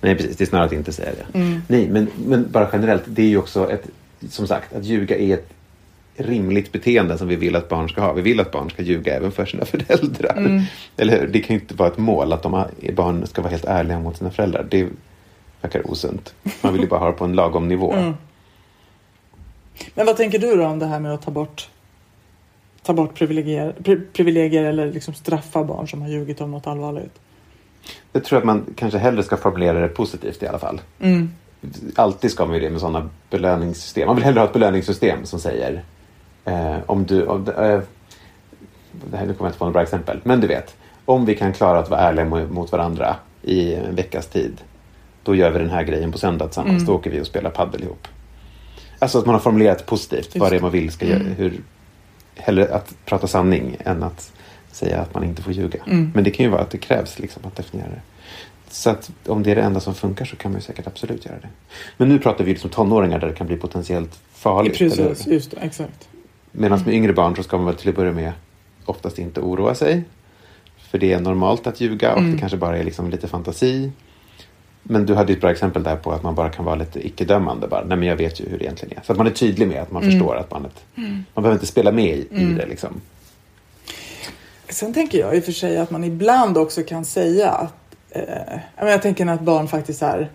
Nej, 0.00 0.16
precis. 0.16 0.36
Det 0.36 0.44
är 0.44 0.46
snarare 0.46 0.66
att 0.66 0.72
inte 0.72 0.92
säga 0.92 1.10
det. 1.10 1.38
Nej, 1.68 1.88
men, 1.88 2.08
men 2.26 2.50
bara 2.50 2.68
generellt. 2.72 3.02
Det 3.06 3.22
är 3.22 3.26
ju 3.26 3.36
också 3.36 3.70
ett, 3.70 3.86
som 4.30 4.46
sagt, 4.46 4.74
att 4.74 4.84
ljuga 4.84 5.16
är 5.16 5.34
ett 5.34 5.48
rimligt 6.16 6.72
beteende 6.72 7.18
som 7.18 7.28
vi 7.28 7.36
vill 7.36 7.56
att 7.56 7.68
barn 7.68 7.88
ska 7.88 8.00
ha. 8.00 8.12
Vi 8.12 8.22
vill 8.22 8.40
att 8.40 8.50
barn 8.50 8.70
ska 8.70 8.82
ljuga 8.82 9.16
även 9.16 9.32
för 9.32 9.46
sina 9.46 9.64
föräldrar. 9.64 10.62
Eller 10.96 11.20
hur? 11.20 11.26
Det 11.26 11.40
kan 11.40 11.56
ju 11.56 11.62
inte 11.62 11.74
vara 11.74 11.88
ett 11.88 11.98
mål 11.98 12.32
att 12.32 12.42
de 12.42 12.64
barn 12.94 13.26
ska 13.26 13.42
vara 13.42 13.50
helt 13.50 13.64
ärliga 13.64 14.00
mot 14.00 14.16
sina 14.16 14.30
föräldrar. 14.30 14.66
Det 14.70 14.88
verkar 15.60 15.90
osunt. 15.90 16.34
Man 16.60 16.72
vill 16.72 16.82
ju 16.82 16.88
bara 16.88 17.00
ha 17.00 17.06
det 17.06 17.12
på 17.12 17.24
en 17.24 17.32
lagom 17.32 17.68
nivå. 17.68 18.14
Men 19.94 20.06
vad 20.06 20.16
tänker 20.16 20.38
du 20.38 20.56
då 20.56 20.66
om 20.66 20.78
det 20.78 20.86
här 20.86 21.00
med 21.00 21.14
att 21.14 21.22
ta 21.22 21.30
bort 21.30 21.68
ta 22.84 22.92
bort 22.92 23.14
privilegier, 23.14 23.74
pri, 23.82 24.00
privilegier 24.12 24.64
eller 24.64 24.92
liksom 24.92 25.14
straffa 25.14 25.64
barn 25.64 25.88
som 25.88 26.02
har 26.02 26.08
ljugit 26.08 26.40
om 26.40 26.50
något 26.50 26.66
allvarligt? 26.66 27.20
Jag 28.12 28.24
tror 28.24 28.38
att 28.38 28.44
man 28.44 28.64
kanske 28.76 28.98
hellre 28.98 29.22
ska 29.22 29.36
formulera 29.36 29.80
det 29.80 29.88
positivt 29.88 30.42
i 30.42 30.46
alla 30.46 30.58
fall. 30.58 30.80
Alltid 31.94 32.30
ska 32.30 32.46
man 32.46 32.54
ju 32.54 32.60
det 32.60 32.70
med 32.70 32.80
sådana 32.80 33.10
belöningssystem. 33.30 34.06
Man 34.06 34.16
vill 34.16 34.24
hellre 34.24 34.40
ha 34.40 34.46
ett 34.46 34.52
belöningssystem 34.52 35.26
som 35.26 35.40
säger 35.40 35.84
eh, 36.44 36.76
om 36.86 37.04
du... 37.06 37.26
Om, 37.26 37.48
eh, 37.48 37.80
det 39.10 39.16
här, 39.16 39.26
nu 39.26 39.34
kommer 39.34 39.38
jag 39.38 39.48
inte 39.48 39.58
på 39.58 39.64
några 39.64 39.72
bra 39.72 39.82
exempel. 39.82 40.20
Men 40.24 40.40
du 40.40 40.46
vet, 40.46 40.76
om 41.04 41.24
vi 41.26 41.34
kan 41.34 41.52
klara 41.52 41.78
att 41.78 41.90
vara 41.90 42.00
ärliga 42.00 42.24
mo- 42.24 42.50
mot 42.50 42.72
varandra 42.72 43.16
i 43.42 43.74
en 43.74 43.94
veckas 43.94 44.26
tid. 44.26 44.60
Då 45.22 45.34
gör 45.34 45.50
vi 45.50 45.58
den 45.58 45.70
här 45.70 45.82
grejen 45.82 46.12
på 46.12 46.18
söndag 46.18 46.46
tillsammans. 46.46 46.86
Då 46.86 46.94
åker 46.94 47.10
vi 47.10 47.20
och 47.20 47.26
spelar 47.26 47.50
paddel 47.50 47.82
ihop. 47.82 48.08
Alltså 48.98 49.18
att 49.18 49.26
man 49.26 49.34
har 49.34 49.40
formulerat 49.40 49.86
positivt 49.86 50.36
vad 50.36 50.52
det 50.52 50.56
är 50.56 50.60
man 50.60 50.70
vill 50.70 50.90
ska 50.92 51.06
göra. 51.06 51.18
Hur, 51.36 51.60
hellre 52.36 52.74
att 52.74 52.94
prata 53.04 53.26
sanning 53.26 53.76
än 53.84 54.02
att 54.02 54.32
säga 54.70 55.00
att 55.00 55.14
man 55.14 55.24
inte 55.24 55.42
får 55.42 55.52
ljuga. 55.52 55.78
Men 56.14 56.24
det 56.24 56.30
kan 56.30 56.44
ju 56.46 56.50
vara 56.50 56.62
att 56.62 56.70
det 56.70 56.78
krävs 56.78 57.18
liksom 57.18 57.42
att 57.46 57.56
definiera 57.56 57.88
det. 57.88 58.00
Så 58.70 58.90
att 58.90 59.10
om 59.26 59.42
det 59.42 59.50
är 59.50 59.54
det 59.56 59.62
enda 59.62 59.80
som 59.80 59.94
funkar 59.94 60.24
så 60.24 60.36
kan 60.36 60.50
man 60.52 60.60
ju 60.60 60.64
säkert 60.66 60.86
absolut 60.86 61.26
göra 61.26 61.36
det. 61.42 61.48
Men 61.96 62.08
nu 62.08 62.18
pratar 62.18 62.44
vi 62.44 62.50
liksom 62.50 62.70
tonåringar 62.70 63.18
där 63.18 63.26
det 63.28 63.34
kan 63.34 63.46
bli 63.46 63.56
potentiellt 63.56 64.18
farligt. 64.32 64.80
eller? 64.80 65.08
Precis, 65.08 65.26
just 65.26 65.50
det, 65.50 65.56
exakt. 65.60 66.08
Medan 66.56 66.80
med 66.84 66.94
yngre 66.94 67.12
barn 67.12 67.36
så 67.36 67.42
ska 67.42 67.56
man 67.56 67.66
väl 67.66 67.74
till 67.74 67.88
att 67.88 67.96
börja 67.96 68.12
med 68.12 68.32
oftast 68.84 69.18
inte 69.18 69.40
oroa 69.40 69.74
sig. 69.74 70.04
För 70.90 70.98
det 70.98 71.12
är 71.12 71.20
normalt 71.20 71.66
att 71.66 71.80
ljuga 71.80 72.14
och 72.14 72.22
det 72.22 72.38
kanske 72.38 72.58
bara 72.58 72.78
är 72.78 72.84
liksom 72.84 73.10
lite 73.10 73.28
fantasi. 73.28 73.92
Men 74.82 75.06
du 75.06 75.14
hade 75.14 75.32
ett 75.32 75.40
bra 75.40 75.50
exempel 75.50 75.82
där 75.82 75.96
på 75.96 76.12
att 76.12 76.22
man 76.22 76.34
bara 76.34 76.48
kan 76.48 76.64
vara 76.64 76.74
lite 76.74 77.06
icke-dömande. 77.06 77.68
Bara, 77.68 77.84
Nej 77.84 77.98
men 77.98 78.08
jag 78.08 78.16
vet 78.16 78.40
ju 78.40 78.48
hur 78.48 78.58
det 78.58 78.64
egentligen 78.64 78.98
är. 78.98 79.02
Så 79.04 79.12
att 79.12 79.18
man 79.18 79.26
är 79.26 79.30
tydlig 79.30 79.68
med 79.68 79.82
att 79.82 79.92
man 79.92 80.02
förstår 80.02 80.36
att 80.36 80.48
barnet... 80.48 80.84
Man 80.94 81.24
behöver 81.34 81.52
inte 81.52 81.66
spela 81.66 81.92
med 81.92 82.16
i, 82.16 82.28
i 82.30 82.44
det 82.44 82.66
liksom. 82.66 83.00
Sen 84.68 84.94
tänker 84.94 85.18
jag 85.18 85.36
i 85.36 85.40
och 85.40 85.44
för 85.44 85.52
sig 85.52 85.78
att 85.78 85.90
man 85.90 86.04
ibland 86.04 86.58
också 86.58 86.82
kan 86.82 87.04
säga 87.04 87.50
att 87.50 87.96
eh, 88.10 88.58
jag 88.76 89.02
tänker 89.02 89.26
att 89.26 89.40
barn 89.40 89.68
faktiskt 89.68 90.02
är 90.02 90.30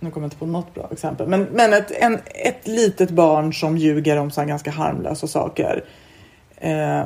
nu 0.00 0.10
kommer 0.10 0.24
jag 0.24 0.26
inte 0.26 0.36
på 0.36 0.46
något 0.46 0.74
bra 0.74 0.88
exempel, 0.92 1.28
men, 1.28 1.42
men 1.42 1.72
ett, 1.72 1.90
en, 1.90 2.18
ett 2.34 2.66
litet 2.66 3.10
barn 3.10 3.54
som 3.54 3.78
ljuger 3.78 4.16
om 4.16 4.30
så 4.30 4.40
här 4.40 4.48
ganska 4.48 4.70
harmlösa 4.70 5.26
saker. 5.26 5.84
Eh, 6.56 7.04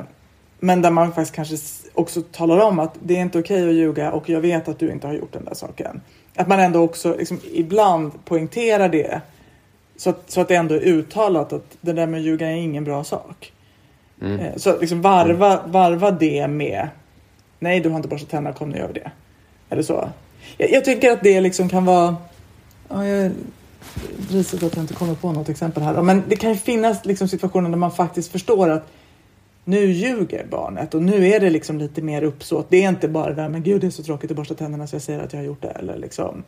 men 0.61 0.83
där 0.83 0.91
man 0.91 1.13
faktiskt 1.13 1.35
kanske 1.35 1.57
också 1.95 2.23
talar 2.23 2.61
om 2.61 2.79
att 2.79 2.95
det 3.03 3.17
är 3.17 3.21
inte 3.21 3.39
okej 3.39 3.69
att 3.69 3.75
ljuga 3.75 4.13
och 4.13 4.29
jag 4.29 4.41
vet 4.41 4.69
att 4.69 4.79
du 4.79 4.93
inte 4.93 5.07
har 5.07 5.15
gjort 5.15 5.33
den 5.33 5.45
där 5.45 5.55
saken. 5.55 6.01
Att 6.37 6.49
man 6.49 6.61
ändå 6.61 6.81
också 6.81 7.17
liksom, 7.17 7.41
ibland 7.53 8.25
poängterar 8.25 8.89
det 8.89 9.21
så 9.97 10.11
att, 10.11 10.31
så 10.31 10.41
att 10.41 10.49
det 10.49 10.55
ändå 10.55 10.75
är 10.75 10.81
uttalat 10.81 11.53
att 11.53 11.77
det 11.81 11.93
där 11.93 12.07
med 12.07 12.19
att 12.19 12.25
ljuga 12.27 12.51
är 12.51 12.55
ingen 12.55 12.85
bra 12.85 13.05
sak. 13.05 13.53
Eh, 14.23 14.57
Så 14.57 14.81
liksom 14.81 15.03
varva, 15.03 15.61
varva 15.67 16.11
det 16.11 16.49
med 16.49 16.89
Nej, 17.61 17.81
du 17.81 17.89
har 17.89 17.97
inte 17.97 18.09
borstat 18.09 18.31
tänderna, 18.31 18.57
kom 18.57 18.71
nu 18.71 18.79
gör 18.79 18.89
vi 18.89 18.93
det. 18.93 19.11
Eller 19.71 19.83
så. 19.83 20.09
Jag, 20.57 20.71
jag 20.71 20.85
tycker 20.85 21.11
att 21.11 21.23
det 21.23 21.41
liksom 21.41 21.69
kan 21.69 21.85
vara... 21.85 22.17
Ja, 22.91 23.07
jag 23.07 23.19
är 23.19 23.33
risigt 24.31 24.63
att 24.63 24.77
jag 24.77 24.83
inte 24.83 24.95
kommer 24.95 25.15
på 25.15 25.33
något 25.33 25.49
exempel 25.49 25.83
här. 25.83 26.03
Men 26.03 26.23
det 26.29 26.37
kan 26.37 26.51
ju 26.51 26.57
finnas 26.57 27.05
liksom 27.05 27.29
situationer 27.29 27.71
där 27.71 27.77
man 27.77 27.93
faktiskt 27.93 28.33
förstår 28.33 28.69
att 28.69 28.87
nu 29.65 29.93
ljuger 29.93 30.47
barnet 30.51 30.95
och 30.95 31.03
nu 31.03 31.27
är 31.29 31.41
det 31.41 31.51
liksom 31.51 31.79
lite 31.79 32.03
mer 32.03 32.23
uppsåt. 32.23 32.67
Det 32.71 32.85
är 32.85 32.89
inte 32.89 33.09
bara 33.09 33.29
det 33.29 33.35
där 33.35 33.49
men 33.49 33.63
gud 33.63 33.81
det 33.81 33.87
är 33.87 33.91
så 33.91 34.03
tråkigt 34.03 34.31
att 34.31 34.37
borsta 34.37 34.55
tänderna 34.55 34.87
så 34.87 34.95
jag 34.95 35.03
säger 35.03 35.21
att 35.21 35.33
jag 35.33 35.41
har 35.41 35.45
gjort 35.47 35.63
det. 35.63 35.69
Eller 35.69 35.99
liksom, 35.99 36.43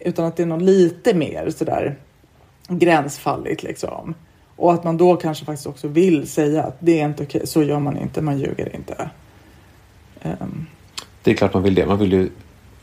utan 0.00 0.24
att 0.24 0.36
det 0.36 0.42
är 0.42 0.46
något 0.46 0.62
lite 0.62 1.14
mer 1.14 1.50
sådär 1.50 1.96
gränsfalligt 2.68 3.62
liksom. 3.62 4.14
Och 4.56 4.72
att 4.72 4.84
man 4.84 4.96
då 4.96 5.16
kanske 5.16 5.44
faktiskt 5.44 5.66
också 5.66 5.88
vill 5.88 6.28
säga 6.28 6.62
att 6.62 6.76
det 6.78 7.00
är 7.00 7.04
inte 7.04 7.22
okej, 7.22 7.46
så 7.46 7.62
gör 7.62 7.78
man 7.78 7.96
inte, 7.96 8.22
man 8.22 8.38
ljuger 8.38 8.76
inte. 8.76 9.10
Um. 10.22 10.66
Det 11.22 11.30
är 11.30 11.34
klart 11.34 11.54
man 11.54 11.62
vill 11.62 11.74
det. 11.74 11.86
Man 11.86 11.98
vill 11.98 12.12
ju 12.12 12.30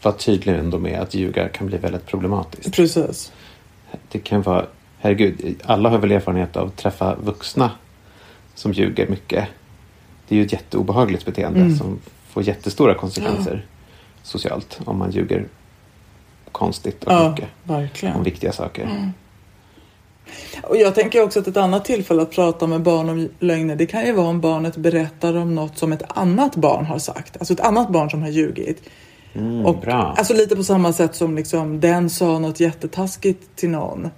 vara 0.06 0.16
tydlig 0.16 0.54
ändå 0.56 0.78
med 0.80 1.00
att 1.02 1.14
ljuga 1.14 1.50
kan 1.50 1.68
bli 1.68 1.78
väldigt 1.78 2.06
problematiskt. 2.06 2.74
precis. 2.76 3.32
Det 4.12 4.20
kan 4.20 4.42
vara, 4.42 4.66
herregud, 5.00 5.56
alla 5.66 5.90
har 5.90 5.98
väl 5.98 6.12
erfarenhet 6.12 6.58
av 6.58 6.68
att 6.68 6.76
träffa 6.78 7.16
vuxna 7.16 7.72
som 8.56 8.72
ljuger 8.74 9.08
mycket. 9.08 9.48
Det 10.28 10.36
är 10.36 10.40
ju 10.40 10.46
ett 10.46 10.54
jätteobehagligt 10.54 11.26
beteende 11.26 11.60
Mm. 11.60 11.76
som 11.78 12.00
får 12.30 12.44
jättestora 12.44 12.94
konsekvenser 12.96 13.66
socialt 14.24 14.80
om 14.86 14.98
man 14.98 15.12
ljuger 15.12 15.48
konstigt 16.52 17.04
och 17.04 17.12
Ja, 17.14 17.30
mycket 17.30 17.50
verkligen. 17.64 18.16
om 18.16 18.24
viktiga 18.24 18.52
saker. 18.52 19.12
Och 20.64 20.78
jag 20.78 20.96
tänker 20.96 21.24
också 21.24 21.40
att 21.40 21.48
ett 21.48 21.58
annat 21.58 21.86
tillfälle 21.86 22.22
att 22.22 22.32
prata 22.32 22.68
med 22.68 22.82
barn 22.82 23.10
om 23.10 23.30
lögner, 23.40 23.76
det 23.76 23.86
kan 23.86 24.06
ju 24.06 24.12
vara 24.12 24.28
om 24.28 24.42
barnet 24.42 24.78
berättar 24.78 25.36
om 25.38 25.56
något 25.56 25.78
som 25.78 25.92
ett 25.94 26.04
annat 26.08 26.56
barn 26.56 26.86
har 26.86 27.00
sagt. 27.00 27.38
Alltså 27.38 27.54
ett 27.54 27.60
annat 27.60 27.90
barn 27.90 28.10
som 28.10 28.22
har 28.22 28.30
ljugit. 28.30 28.90
Mm, 29.36 29.66
och, 29.66 29.80
bra. 29.80 30.16
Alltså 30.18 30.34
lite 30.34 30.56
på 30.56 30.64
samma 30.64 30.94
sätt 30.94 31.16
som 31.16 31.36
liksom 31.36 31.80
den 31.80 32.10
sa 32.10 32.40
något 32.40 32.60
jättetaskigt 32.60 33.56
till 33.56 33.70
någon. 33.70 34.10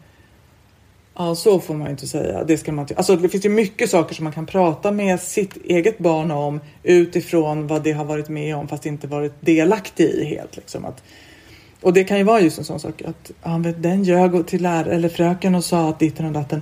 Ja, 1.17 1.35
så 1.35 1.59
får 1.59 1.73
man 1.73 1.87
ju 1.87 1.91
inte 1.91 2.07
säga. 2.07 2.43
Det, 2.43 2.57
ska 2.57 2.71
man 2.71 2.83
inte. 2.83 2.95
Alltså, 2.95 3.15
det 3.15 3.29
finns 3.29 3.45
ju 3.45 3.49
mycket 3.49 3.89
saker 3.89 4.15
som 4.15 4.23
man 4.23 4.33
kan 4.33 4.45
prata 4.45 4.91
med 4.91 5.19
sitt 5.19 5.57
eget 5.65 5.97
barn 5.97 6.31
om 6.31 6.59
utifrån 6.83 7.67
vad 7.67 7.83
det 7.83 7.91
har 7.91 8.05
varit 8.05 8.29
med 8.29 8.55
om 8.55 8.67
fast 8.67 8.85
inte 8.85 9.07
varit 9.07 9.33
delaktig 9.39 10.09
i 10.09 10.25
helt. 10.25 10.55
Liksom. 10.55 10.85
Att, 10.85 11.03
och 11.81 11.93
det 11.93 12.03
kan 12.03 12.17
ju 12.17 12.23
vara 12.23 12.39
just 12.39 12.57
en 12.57 12.65
sån 12.65 12.79
sak 12.79 13.01
att 13.01 13.31
ja, 13.43 13.57
vet, 13.57 13.83
den 13.83 14.03
ljög 14.03 14.47
till 14.47 14.61
lärare 14.61 14.95
eller 14.95 15.09
fröken 15.09 15.55
och 15.55 15.63
sa 15.63 15.89
att 15.89 15.99
ditten 15.99 16.25
och 16.25 16.31
datten. 16.31 16.61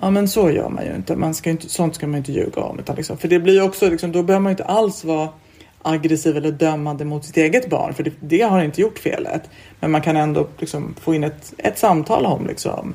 Ja 0.00 0.10
men 0.10 0.28
så 0.28 0.50
gör 0.50 0.68
man 0.68 0.84
ju 0.84 0.94
inte. 0.94 1.16
Man 1.16 1.34
ska 1.34 1.50
inte 1.50 1.68
sånt 1.68 1.94
ska 1.94 2.06
man 2.06 2.14
ju 2.14 2.18
inte 2.18 2.32
ljuga 2.32 2.62
om. 2.62 2.78
Utan 2.78 2.96
liksom, 2.96 3.18
för 3.18 3.28
det 3.28 3.38
blir 3.38 3.54
ju 3.54 3.62
också, 3.62 3.90
liksom, 3.90 4.12
då 4.12 4.22
behöver 4.22 4.42
man 4.42 4.50
ju 4.50 4.54
inte 4.54 4.64
alls 4.64 5.04
vara 5.04 5.28
aggressiv 5.82 6.36
eller 6.36 6.50
dömande 6.50 7.04
mot 7.04 7.24
sitt 7.24 7.36
eget 7.36 7.70
barn. 7.70 7.94
För 7.94 8.02
det, 8.02 8.12
det 8.20 8.42
har 8.42 8.62
inte 8.62 8.80
gjort 8.80 8.98
felet. 8.98 9.42
Men 9.80 9.90
man 9.90 10.00
kan 10.00 10.16
ändå 10.16 10.46
liksom, 10.58 10.94
få 11.00 11.14
in 11.14 11.24
ett, 11.24 11.54
ett 11.58 11.78
samtal 11.78 12.26
om 12.26 12.46
liksom, 12.46 12.94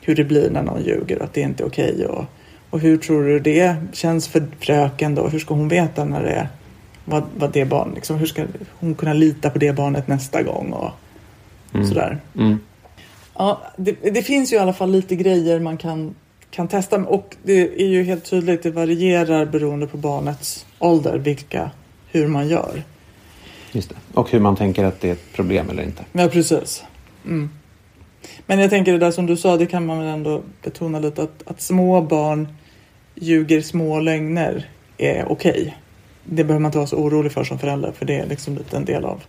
hur 0.00 0.14
det 0.14 0.24
blir 0.24 0.50
när 0.50 0.62
någon 0.62 0.82
ljuger 0.82 1.18
och 1.18 1.24
att 1.24 1.34
det 1.34 1.40
inte 1.40 1.62
är 1.62 1.66
okej. 1.66 2.06
Och, 2.06 2.24
och 2.70 2.80
hur 2.80 2.96
tror 2.96 3.24
du 3.24 3.38
det 3.38 3.76
känns 3.92 4.28
för 4.28 4.46
fröken 4.60 5.14
då? 5.14 5.28
Hur 5.28 5.38
ska 5.38 5.54
hon 5.54 5.68
veta 5.68 6.04
när 6.04 6.22
det 6.22 6.48
vad, 7.04 7.24
vad 7.36 7.52
det 7.52 7.64
barn, 7.64 7.92
liksom, 7.94 8.18
hur 8.18 8.26
ska 8.26 8.44
hon 8.70 8.94
kunna 8.94 9.12
lita 9.12 9.50
på 9.50 9.58
det 9.58 9.72
barnet 9.72 10.08
nästa 10.08 10.42
gång 10.42 10.72
och 10.72 10.90
sådär. 11.72 12.18
Mm. 12.36 12.58
Ja, 13.34 13.62
det, 13.76 13.92
det 13.92 14.22
finns 14.22 14.52
ju 14.52 14.56
i 14.56 14.58
alla 14.58 14.72
fall 14.72 14.90
lite 14.90 15.16
grejer 15.16 15.60
man 15.60 15.76
kan, 15.76 16.14
kan 16.50 16.68
testa 16.68 16.96
och 16.96 17.36
det 17.42 17.82
är 17.82 17.86
ju 17.86 18.02
helt 18.02 18.24
tydligt, 18.24 18.62
det 18.62 18.70
varierar 18.70 19.46
beroende 19.46 19.86
på 19.86 19.96
barnets 19.96 20.66
ålder 20.78 21.18
vilka, 21.18 21.70
hur 22.12 22.28
man 22.28 22.48
gör. 22.48 22.82
Just 23.72 23.88
det. 23.88 23.96
Och 24.14 24.30
hur 24.30 24.40
man 24.40 24.56
tänker 24.56 24.84
att 24.84 25.00
det 25.00 25.08
är 25.08 25.12
ett 25.12 25.32
problem 25.32 25.70
eller 25.70 25.82
inte. 25.82 26.04
Ja, 26.12 26.28
precis. 26.28 26.84
Mm. 27.24 27.50
Men 28.46 28.58
jag 28.58 28.70
tänker 28.70 28.92
det 28.92 28.98
där 28.98 29.10
som 29.10 29.26
du 29.26 29.36
sa, 29.36 29.56
det 29.56 29.66
kan 29.66 29.86
man 29.86 29.98
väl 29.98 30.08
ändå 30.08 30.42
betona 30.62 30.98
lite 30.98 31.22
att, 31.22 31.42
att 31.46 31.60
små 31.60 32.00
barn 32.00 32.48
ljuger 33.14 33.60
små 33.60 34.00
lögner 34.00 34.70
är 34.98 35.32
okej. 35.32 35.76
Det 36.24 36.44
behöver 36.44 36.60
man 36.60 36.68
inte 36.68 36.78
vara 36.78 36.86
så 36.86 36.96
orolig 36.96 37.32
för 37.32 37.44
som 37.44 37.58
förälder 37.58 37.92
för 37.92 38.06
det 38.06 38.18
är 38.18 38.26
liksom 38.26 38.56
lite 38.56 38.76
en 38.76 38.84
del 38.84 39.04
av 39.04 39.22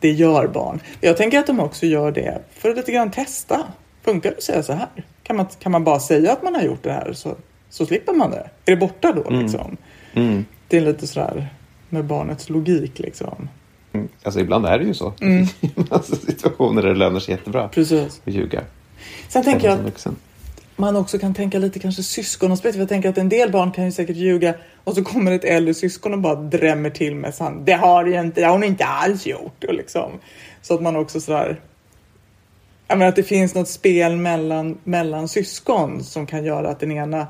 det 0.00 0.10
gör 0.10 0.46
barn. 0.46 0.80
Jag 1.00 1.16
tänker 1.16 1.38
att 1.38 1.46
de 1.46 1.60
också 1.60 1.86
gör 1.86 2.12
det 2.12 2.40
för 2.50 2.70
att 2.70 2.76
lite 2.76 2.92
grann 2.92 3.10
testa. 3.10 3.64
Funkar 4.02 4.30
det 4.30 4.36
att 4.36 4.42
säga 4.42 4.62
så 4.62 4.72
här? 4.72 4.88
Kan 5.22 5.36
man, 5.36 5.46
kan 5.58 5.72
man 5.72 5.84
bara 5.84 6.00
säga 6.00 6.32
att 6.32 6.42
man 6.42 6.54
har 6.54 6.62
gjort 6.62 6.82
det 6.82 6.92
här 6.92 7.12
så, 7.12 7.36
så 7.70 7.86
slipper 7.86 8.12
man 8.12 8.30
det? 8.30 8.50
Är 8.64 8.70
det 8.70 8.76
borta 8.76 9.12
då 9.12 9.30
liksom? 9.30 9.76
Mm. 10.14 10.44
Det 10.68 10.76
är 10.76 10.80
lite 10.80 11.06
sådär 11.06 11.48
med 11.94 12.04
barnets 12.04 12.48
logik 12.48 12.98
liksom. 12.98 13.48
Mm. 13.92 14.08
Alltså 14.22 14.40
ibland 14.40 14.66
är 14.66 14.78
det 14.78 14.84
ju 14.84 14.94
så. 14.94 15.12
alltså, 15.90 16.16
situationer 16.16 16.82
där 16.82 16.88
det 16.88 16.94
lönar 16.94 17.20
sig 17.20 17.34
jättebra 17.34 17.68
Precis. 17.68 18.20
att 18.26 18.34
ljuga. 18.34 18.62
Sen 19.28 19.44
tänker 19.44 19.68
jag 19.68 19.78
att 19.86 20.06
man 20.76 20.96
också 20.96 21.18
kan 21.18 21.34
tänka 21.34 21.58
lite 21.58 21.78
kanske 21.78 22.02
syskonaspekt. 22.02 22.76
Jag 22.76 22.88
tänker 22.88 23.08
att 23.08 23.18
en 23.18 23.28
del 23.28 23.50
barn 23.50 23.72
kan 23.72 23.84
ju 23.84 23.92
säkert 23.92 24.16
ljuga 24.16 24.54
och 24.84 24.94
så 24.94 25.04
kommer 25.04 25.32
ett 25.32 25.44
äldre 25.44 25.74
syskon 25.74 26.12
och 26.12 26.20
bara 26.20 26.34
drämmer 26.34 26.90
till 26.90 27.14
med 27.14 27.34
sann. 27.34 27.64
Det 27.64 27.72
har 27.72 28.04
ju 28.04 28.20
inte, 28.20 28.40
det 28.40 28.46
har 28.46 28.52
hon 28.52 28.64
inte 28.64 28.84
alls 28.84 29.26
gjort. 29.26 29.64
Och 29.64 29.74
liksom, 29.74 30.12
så 30.62 30.74
att 30.74 30.82
man 30.82 30.96
också 30.96 31.20
sådär. 31.20 31.60
Jag 32.88 32.98
menar 32.98 33.08
att 33.08 33.16
det 33.16 33.22
finns 33.22 33.54
något 33.54 33.68
spel 33.68 34.16
mellan, 34.16 34.78
mellan 34.84 35.28
syskon 35.28 36.04
som 36.04 36.26
kan 36.26 36.44
göra 36.44 36.70
att 36.70 36.80
den 36.80 36.92
ena 36.92 37.26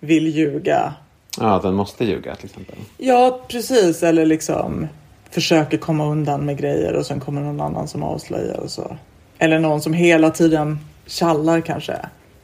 vill 0.00 0.26
ljuga. 0.26 0.94
Ja, 1.40 1.60
den 1.62 1.74
måste 1.74 2.04
ljuga 2.04 2.34
till 2.34 2.46
exempel. 2.46 2.76
Ja, 2.98 3.40
precis. 3.48 4.02
Eller 4.02 4.26
liksom 4.26 4.88
försöker 5.30 5.78
komma 5.78 6.06
undan 6.06 6.46
med 6.46 6.58
grejer 6.58 6.92
och 6.92 7.06
sen 7.06 7.20
kommer 7.20 7.40
någon 7.40 7.60
annan 7.60 7.88
som 7.88 8.02
avslöjar 8.02 8.60
och 8.60 8.70
så. 8.70 8.96
Eller 9.38 9.58
någon 9.58 9.80
som 9.80 9.92
hela 9.92 10.30
tiden 10.30 10.78
tjallar 11.06 11.60
kanske. 11.60 11.96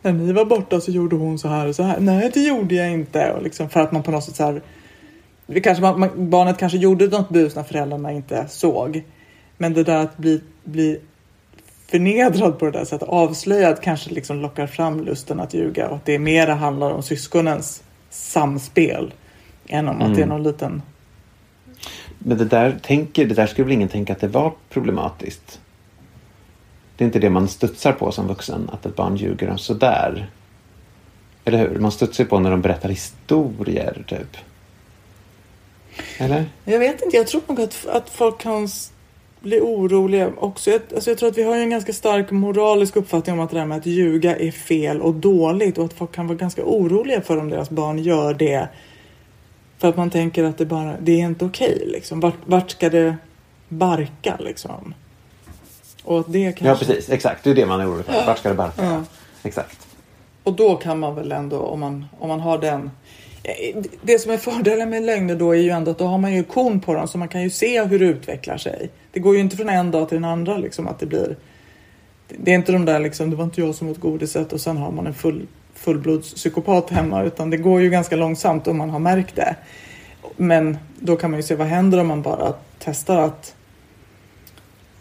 När 0.03 0.13
ni 0.13 0.33
var 0.33 0.45
borta 0.45 0.81
så 0.81 0.91
gjorde 0.91 1.17
hon 1.17 1.39
så 1.39 1.49
här 1.49 1.67
och 1.67 1.77
så 1.77 1.83
här. 1.83 2.01
Nej, 2.01 2.31
det 2.35 2.41
gjorde 2.41 2.75
jag 2.75 2.91
inte. 2.91 3.33
Och 3.33 3.43
liksom 3.43 3.69
för 3.69 3.81
att 3.81 3.93
man 3.93 4.03
på 4.03 4.11
något 4.11 4.25
sätt 4.25 4.37
så 4.37 4.45
här. 4.45 4.63
Kanske 5.63 5.83
man, 5.83 6.01
man, 6.01 6.31
barnet 6.31 6.59
kanske 6.59 6.79
gjorde 6.79 7.07
något 7.07 7.29
bus 7.29 7.57
när 7.57 7.63
föräldrarna 7.63 8.13
inte 8.13 8.49
såg. 8.49 9.03
Men 9.57 9.75
det 9.75 9.85
där 9.85 9.97
att 9.97 10.17
bli, 10.17 10.41
bli 10.65 11.01
förnedrad 11.91 12.59
på 12.59 12.65
det 12.65 12.71
där 12.71 12.85
sättet, 12.85 13.09
avslöjad, 13.09 13.83
kanske 13.83 14.11
liksom 14.11 14.41
lockar 14.41 14.67
fram 14.67 15.05
lusten 15.05 15.41
att 15.41 15.55
ljuga 15.55 15.89
och 15.89 15.97
att 15.97 16.07
det 16.07 16.19
mera 16.19 16.55
handlar 16.55 16.91
om 16.91 17.03
syskonens 17.03 17.83
samspel 18.11 19.15
än 19.67 19.89
om 19.89 19.97
mm. 19.97 20.11
att 20.11 20.17
det 20.17 20.23
är 20.23 20.27
någon 20.27 20.43
liten... 20.43 20.83
Men 22.19 22.39
det 22.39 22.45
där, 22.45 22.79
tänker, 22.83 23.27
det 23.27 23.35
där 23.35 23.47
skulle 23.47 23.65
väl 23.65 23.73
ingen 23.73 23.89
tänka 23.89 24.13
att 24.13 24.21
det 24.21 24.29
var 24.29 24.53
problematiskt? 24.69 25.61
Det 26.97 27.05
är 27.05 27.07
inte 27.07 27.19
det 27.19 27.31
man 27.31 27.49
studsar 27.49 27.93
på 27.93 28.13
som 28.13 28.27
vuxen, 28.27 28.71
att 28.73 28.87
ett 28.87 28.97
barn 28.97 29.17
ljuger 29.17 29.57
sådär. 29.57 30.31
Eller 31.45 31.59
hur? 31.59 31.79
Man 31.79 31.93
studsar 31.93 32.25
på 32.25 32.39
när 32.39 32.51
de 32.51 32.61
berättar 32.61 32.89
historier, 32.89 34.05
typ. 34.07 34.37
Eller? 36.19 36.45
Jag 36.65 36.79
vet 36.79 37.03
inte. 37.03 37.17
Jag 37.17 37.27
tror 37.27 37.43
nog 37.47 37.61
att, 37.61 37.87
att 37.87 38.11
folk 38.11 38.39
kan 38.39 38.69
bli 39.41 39.61
oroliga 39.61 40.31
också. 40.37 40.71
Jag, 40.71 40.81
alltså 40.95 41.11
jag 41.11 41.19
tror 41.19 41.29
att 41.29 41.39
vi 41.39 41.43
har 41.43 41.57
en 41.57 41.71
ganska 41.71 41.93
stark 41.93 42.31
moralisk 42.31 42.97
uppfattning 42.97 43.39
om 43.39 43.41
att 43.41 43.51
det 43.51 43.57
där 43.57 43.67
med 43.67 43.79
att 43.79 43.87
ljuga 43.87 44.37
är 44.37 44.51
fel 44.51 45.01
och 45.01 45.15
dåligt 45.15 45.79
och 45.79 45.85
att 45.85 45.93
folk 45.93 46.13
kan 46.13 46.27
vara 46.27 46.39
ganska 46.39 46.63
oroliga 46.65 47.21
för 47.21 47.37
om 47.37 47.49
deras 47.49 47.71
barn 47.71 47.99
gör 47.99 48.35
det. 48.35 48.69
För 49.79 49.89
att 49.89 49.97
man 49.97 50.11
tänker 50.11 50.45
att 50.45 50.59
det 50.59 50.67
bara, 50.67 50.95
det 51.01 51.13
är 51.13 51.25
inte 51.25 51.45
okej 51.45 51.75
okay, 51.75 51.89
liksom. 51.89 52.21
Vart, 52.21 52.37
vart 52.45 52.71
ska 52.71 52.91
det 52.91 53.17
barka 53.69 54.37
liksom? 54.41 54.95
Och 56.05 56.21
att 56.21 56.33
det 56.33 56.53
kanske... 56.53 56.67
Ja 56.67 56.77
precis, 56.95 57.11
exakt. 57.11 57.45
Det 57.45 57.51
är 57.51 57.55
det 57.55 57.67
man 57.67 57.81
är 57.81 57.91
orolig 57.91 58.05
för. 58.05 58.27
Vart 58.27 58.39
ska 58.39 58.49
det 58.49 58.55
barka? 58.55 58.85
Ja. 58.85 59.05
Exakt. 59.43 59.87
Och 60.43 60.53
då 60.53 60.77
kan 60.77 60.99
man 60.99 61.15
väl 61.15 61.33
ändå, 61.33 61.59
om 61.59 61.81
man, 61.81 62.07
om 62.19 62.29
man 62.29 62.41
har 62.41 62.59
den 62.59 62.91
det 64.03 64.19
som 64.19 64.33
är 64.33 64.37
fördelen 64.37 64.91
med 64.91 65.03
lögner 65.03 65.37
då 65.37 65.53
är 65.53 65.59
ju 65.59 65.71
ändå 65.71 65.91
att 65.91 65.99
då 65.99 66.07
har 66.07 66.19
man 66.19 66.35
ju 66.35 66.45
kon 66.45 66.81
på 66.81 66.95
dem 66.95 67.09
så 67.09 67.19
man 67.19 67.29
kan 67.29 67.43
ju 67.43 67.51
se 67.51 67.85
hur 67.85 67.99
det 67.99 68.05
utvecklar 68.05 68.57
sig. 68.57 68.91
Det 69.13 69.21
går 69.21 69.35
ju 69.35 69.41
inte 69.41 69.57
från 69.57 69.69
en 69.69 69.91
dag 69.91 70.09
till 70.09 70.17
den 70.17 70.25
andra 70.25 70.57
liksom 70.57 70.89
att 70.89 70.99
det 70.99 71.07
blir. 71.07 71.37
Det 72.29 72.51
är 72.51 72.55
inte 72.55 72.73
de 72.73 72.85
där 72.85 73.01
liksom, 73.01 73.31
det 73.31 73.37
var 73.37 73.45
inte 73.45 73.61
jag 73.61 73.75
som 73.75 73.89
åt 73.89 73.99
godiset 73.99 74.53
och 74.53 74.61
sen 74.61 74.77
har 74.77 74.91
man 74.91 75.07
en 75.07 75.15
full, 75.15 75.47
fullblodspsykopat 75.75 76.91
hemma 76.91 77.23
utan 77.23 77.51
det 77.51 77.57
går 77.57 77.81
ju 77.81 77.91
ganska 77.91 78.17
långsamt 78.17 78.67
om 78.67 78.79
man 78.79 78.91
har 78.91 78.99
märkt 78.99 79.37
det. 79.37 79.57
Men 80.37 80.79
då 80.99 81.17
kan 81.17 81.31
man 81.31 81.39
ju 81.41 81.43
se 81.43 81.55
vad 81.55 81.67
händer 81.67 82.01
om 82.01 82.07
man 82.07 82.23
bara 82.23 82.55
testar 82.79 83.19
att 83.19 83.55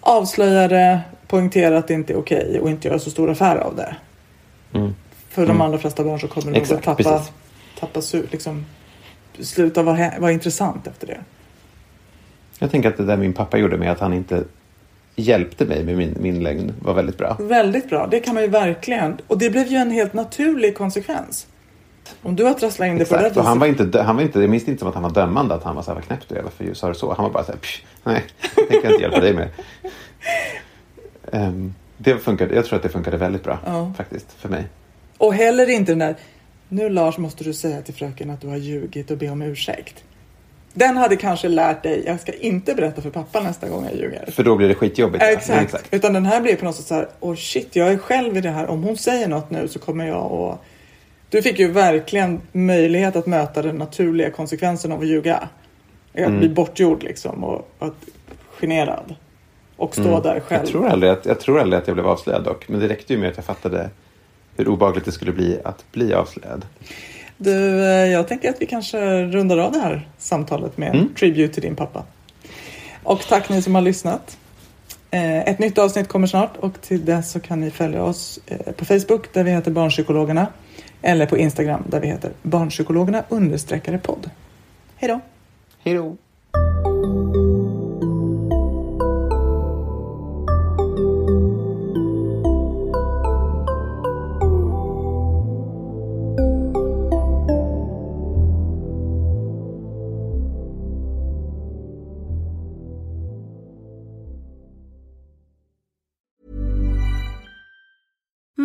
avslöja 0.01 0.67
det, 0.67 0.99
poängtera 1.27 1.77
att 1.77 1.87
det 1.87 1.93
inte 1.93 2.13
är 2.13 2.17
okej 2.17 2.59
och 2.61 2.69
inte 2.69 2.87
göra 2.87 2.99
så 2.99 3.09
stor 3.09 3.29
affär 3.29 3.55
av 3.55 3.75
det. 3.75 3.95
Mm. 4.73 4.95
För 5.29 5.41
de 5.41 5.51
mm. 5.51 5.61
allra 5.61 5.77
flesta 5.77 6.03
barn 6.03 6.19
så 6.19 6.27
kommer 6.27 6.51
de 6.51 6.59
att 6.61 6.83
tappa, 6.83 7.23
tappa 7.79 8.01
liksom, 8.31 8.65
sluta 9.39 9.83
vara, 9.83 10.19
vara 10.19 10.31
intressant 10.31 10.87
efter 10.87 11.07
det. 11.07 11.19
Jag 12.59 12.71
tänker 12.71 12.89
att 12.89 12.97
det 12.97 13.05
där 13.05 13.17
min 13.17 13.33
pappa 13.33 13.57
gjorde 13.57 13.77
med 13.77 13.91
att 13.91 13.99
han 13.99 14.13
inte 14.13 14.43
hjälpte 15.15 15.65
mig 15.65 15.83
med 15.83 15.97
min, 15.97 16.17
min 16.19 16.43
lögn 16.43 16.73
var 16.81 16.93
väldigt 16.93 17.17
bra. 17.17 17.37
Väldigt 17.39 17.89
bra, 17.89 18.07
det 18.07 18.19
kan 18.19 18.33
man 18.33 18.43
ju 18.43 18.49
verkligen. 18.49 19.17
Och 19.27 19.37
det 19.37 19.49
blev 19.49 19.67
ju 19.67 19.77
en 19.77 19.91
helt 19.91 20.13
naturlig 20.13 20.77
konsekvens. 20.77 21.47
Om 22.21 22.35
du 22.35 22.43
har 22.43 22.53
trasslat 22.53 22.87
in 22.87 22.97
det 22.97 23.05
på 23.05 23.15
det 23.15 23.41
han 23.41 23.59
var 23.59 23.67
inte, 23.67 24.01
han 24.01 24.15
var 24.15 24.23
inte, 24.23 24.39
Jag 24.39 24.49
minns 24.49 24.67
inte 24.67 24.79
som 24.79 24.87
att 24.87 24.93
han 24.93 25.03
var 25.03 25.09
dömande, 25.09 25.55
att 25.55 25.63
han 25.63 25.75
var 25.75 25.83
så 25.83 25.91
här, 25.91 25.95
vad 25.95 26.03
knäppt 26.03 26.29
du 26.29 26.35
är, 26.35 26.41
varför 26.41 26.73
sa 26.73 26.87
du 26.87 26.93
så? 26.93 27.13
Han 27.13 27.23
var 27.23 27.31
bara 27.31 27.43
så 27.43 27.51
här, 27.51 27.61
nej, 28.03 28.23
det 28.55 28.61
tänker 28.61 28.83
jag 28.83 28.93
inte 28.93 29.03
hjälpa 29.03 29.19
dig 29.19 29.33
med. 29.33 29.49
Um, 31.31 31.73
det 31.97 32.17
funkade, 32.17 32.55
jag 32.55 32.65
tror 32.65 32.77
att 32.77 32.83
det 32.83 32.89
funkade 32.89 33.17
väldigt 33.17 33.43
bra 33.43 33.59
ja. 33.65 33.93
faktiskt, 33.97 34.31
för 34.31 34.49
mig. 34.49 34.67
Och 35.17 35.33
heller 35.33 35.69
inte 35.69 35.91
den 35.91 35.99
där, 35.99 36.15
nu 36.69 36.89
Lars 36.89 37.17
måste 37.17 37.43
du 37.43 37.53
säga 37.53 37.81
till 37.81 37.93
fröken 37.93 38.29
att 38.29 38.41
du 38.41 38.47
har 38.47 38.57
ljugit 38.57 39.11
och 39.11 39.17
be 39.17 39.29
om 39.29 39.41
ursäkt. 39.41 40.03
Den 40.73 40.97
hade 40.97 41.15
kanske 41.15 41.47
lärt 41.49 41.83
dig, 41.83 42.03
jag 42.05 42.19
ska 42.19 42.31
inte 42.31 42.75
berätta 42.75 43.01
för 43.01 43.09
pappa 43.09 43.41
nästa 43.41 43.69
gång 43.69 43.85
jag 43.85 43.95
ljuger. 43.95 44.31
För 44.31 44.43
då 44.43 44.55
blir 44.55 44.67
det 44.67 44.75
skitjobbigt. 44.75 45.23
Exakt. 45.23 45.49
Ja, 45.49 45.61
exakt. 45.61 45.93
Utan 45.93 46.13
den 46.13 46.25
här 46.25 46.41
blir 46.41 46.55
på 46.55 46.65
något 46.65 46.75
sätt 46.75 46.85
så 46.85 46.95
här, 46.95 47.07
oh 47.19 47.35
shit, 47.35 47.75
jag 47.75 47.91
är 47.91 47.97
själv 47.97 48.37
i 48.37 48.41
det 48.41 48.49
här. 48.49 48.67
Om 48.67 48.83
hon 48.83 48.97
säger 48.97 49.27
något 49.27 49.49
nu 49.49 49.67
så 49.67 49.79
kommer 49.79 50.07
jag 50.07 50.31
att... 50.31 50.61
Du 51.29 51.41
fick 51.41 51.59
ju 51.59 51.71
verkligen 51.71 52.41
möjlighet 52.51 53.15
att 53.15 53.25
möta 53.25 53.61
den 53.61 53.75
naturliga 53.75 54.31
konsekvensen 54.31 54.91
av 54.91 54.99
att 54.99 55.07
ljuga. 55.07 55.49
Att 56.13 56.19
mm. 56.19 56.39
bli 56.39 56.49
bortgjord 56.49 57.03
liksom 57.03 57.43
och 57.43 57.69
att 57.79 58.05
generad. 58.49 59.15
Och 59.75 59.93
stå 59.93 60.07
mm. 60.07 60.21
där 60.21 60.39
själv. 60.39 60.61
Jag 60.61 60.71
tror, 60.71 60.87
aldrig 60.87 61.11
att, 61.11 61.25
jag 61.25 61.39
tror 61.39 61.59
aldrig 61.59 61.81
att 61.81 61.87
jag 61.87 61.95
blev 61.95 62.07
avslöjad 62.07 62.43
dock. 62.43 62.67
Men 62.67 62.79
det 62.79 62.87
räckte 62.87 63.13
ju 63.13 63.19
med 63.19 63.29
att 63.29 63.35
jag 63.35 63.45
fattade 63.45 63.89
hur 64.59 64.67
obagligt 64.67 65.05
det 65.05 65.11
skulle 65.11 65.31
bli 65.31 65.59
att 65.63 65.91
bli 65.91 66.13
avslöjad. 66.13 66.65
Du, 67.37 67.83
eh, 67.85 68.11
jag 68.11 68.27
tänker 68.27 68.49
att 68.49 68.61
vi 68.61 68.65
kanske 68.65 69.25
rundar 69.25 69.57
av 69.57 69.71
det 69.71 69.79
här 69.79 70.07
samtalet 70.17 70.77
med 70.77 70.95
mm. 70.95 71.13
Tribute 71.13 71.53
till 71.53 71.63
din 71.63 71.75
pappa. 71.75 72.03
Och 73.03 73.21
tack 73.27 73.49
ni 73.49 73.61
som 73.61 73.75
har 73.75 73.81
lyssnat. 73.81 74.37
Eh, 75.11 75.39
ett 75.39 75.59
nytt 75.59 75.77
avsnitt 75.77 76.07
kommer 76.07 76.27
snart 76.27 76.57
och 76.57 76.81
till 76.81 77.05
dess 77.05 77.31
så 77.31 77.39
kan 77.39 77.61
ni 77.61 77.71
följa 77.71 78.03
oss 78.03 78.39
eh, 78.47 78.71
på 78.73 78.85
Facebook 78.85 79.33
där 79.33 79.43
vi 79.43 79.51
heter 79.51 79.71
Barnpsykologerna 79.71 80.47
eller 81.01 81.25
på 81.25 81.37
Instagram 81.37 81.83
där 81.87 81.99
vi 81.99 82.07
heter 82.07 82.31
Barnpsykologerna 82.41 83.23
understreckare 83.29 83.97
podd. 83.97 84.29
Hej 84.95 85.09
då! 85.09 85.19
Hej 85.83 85.93
då! 85.93 86.17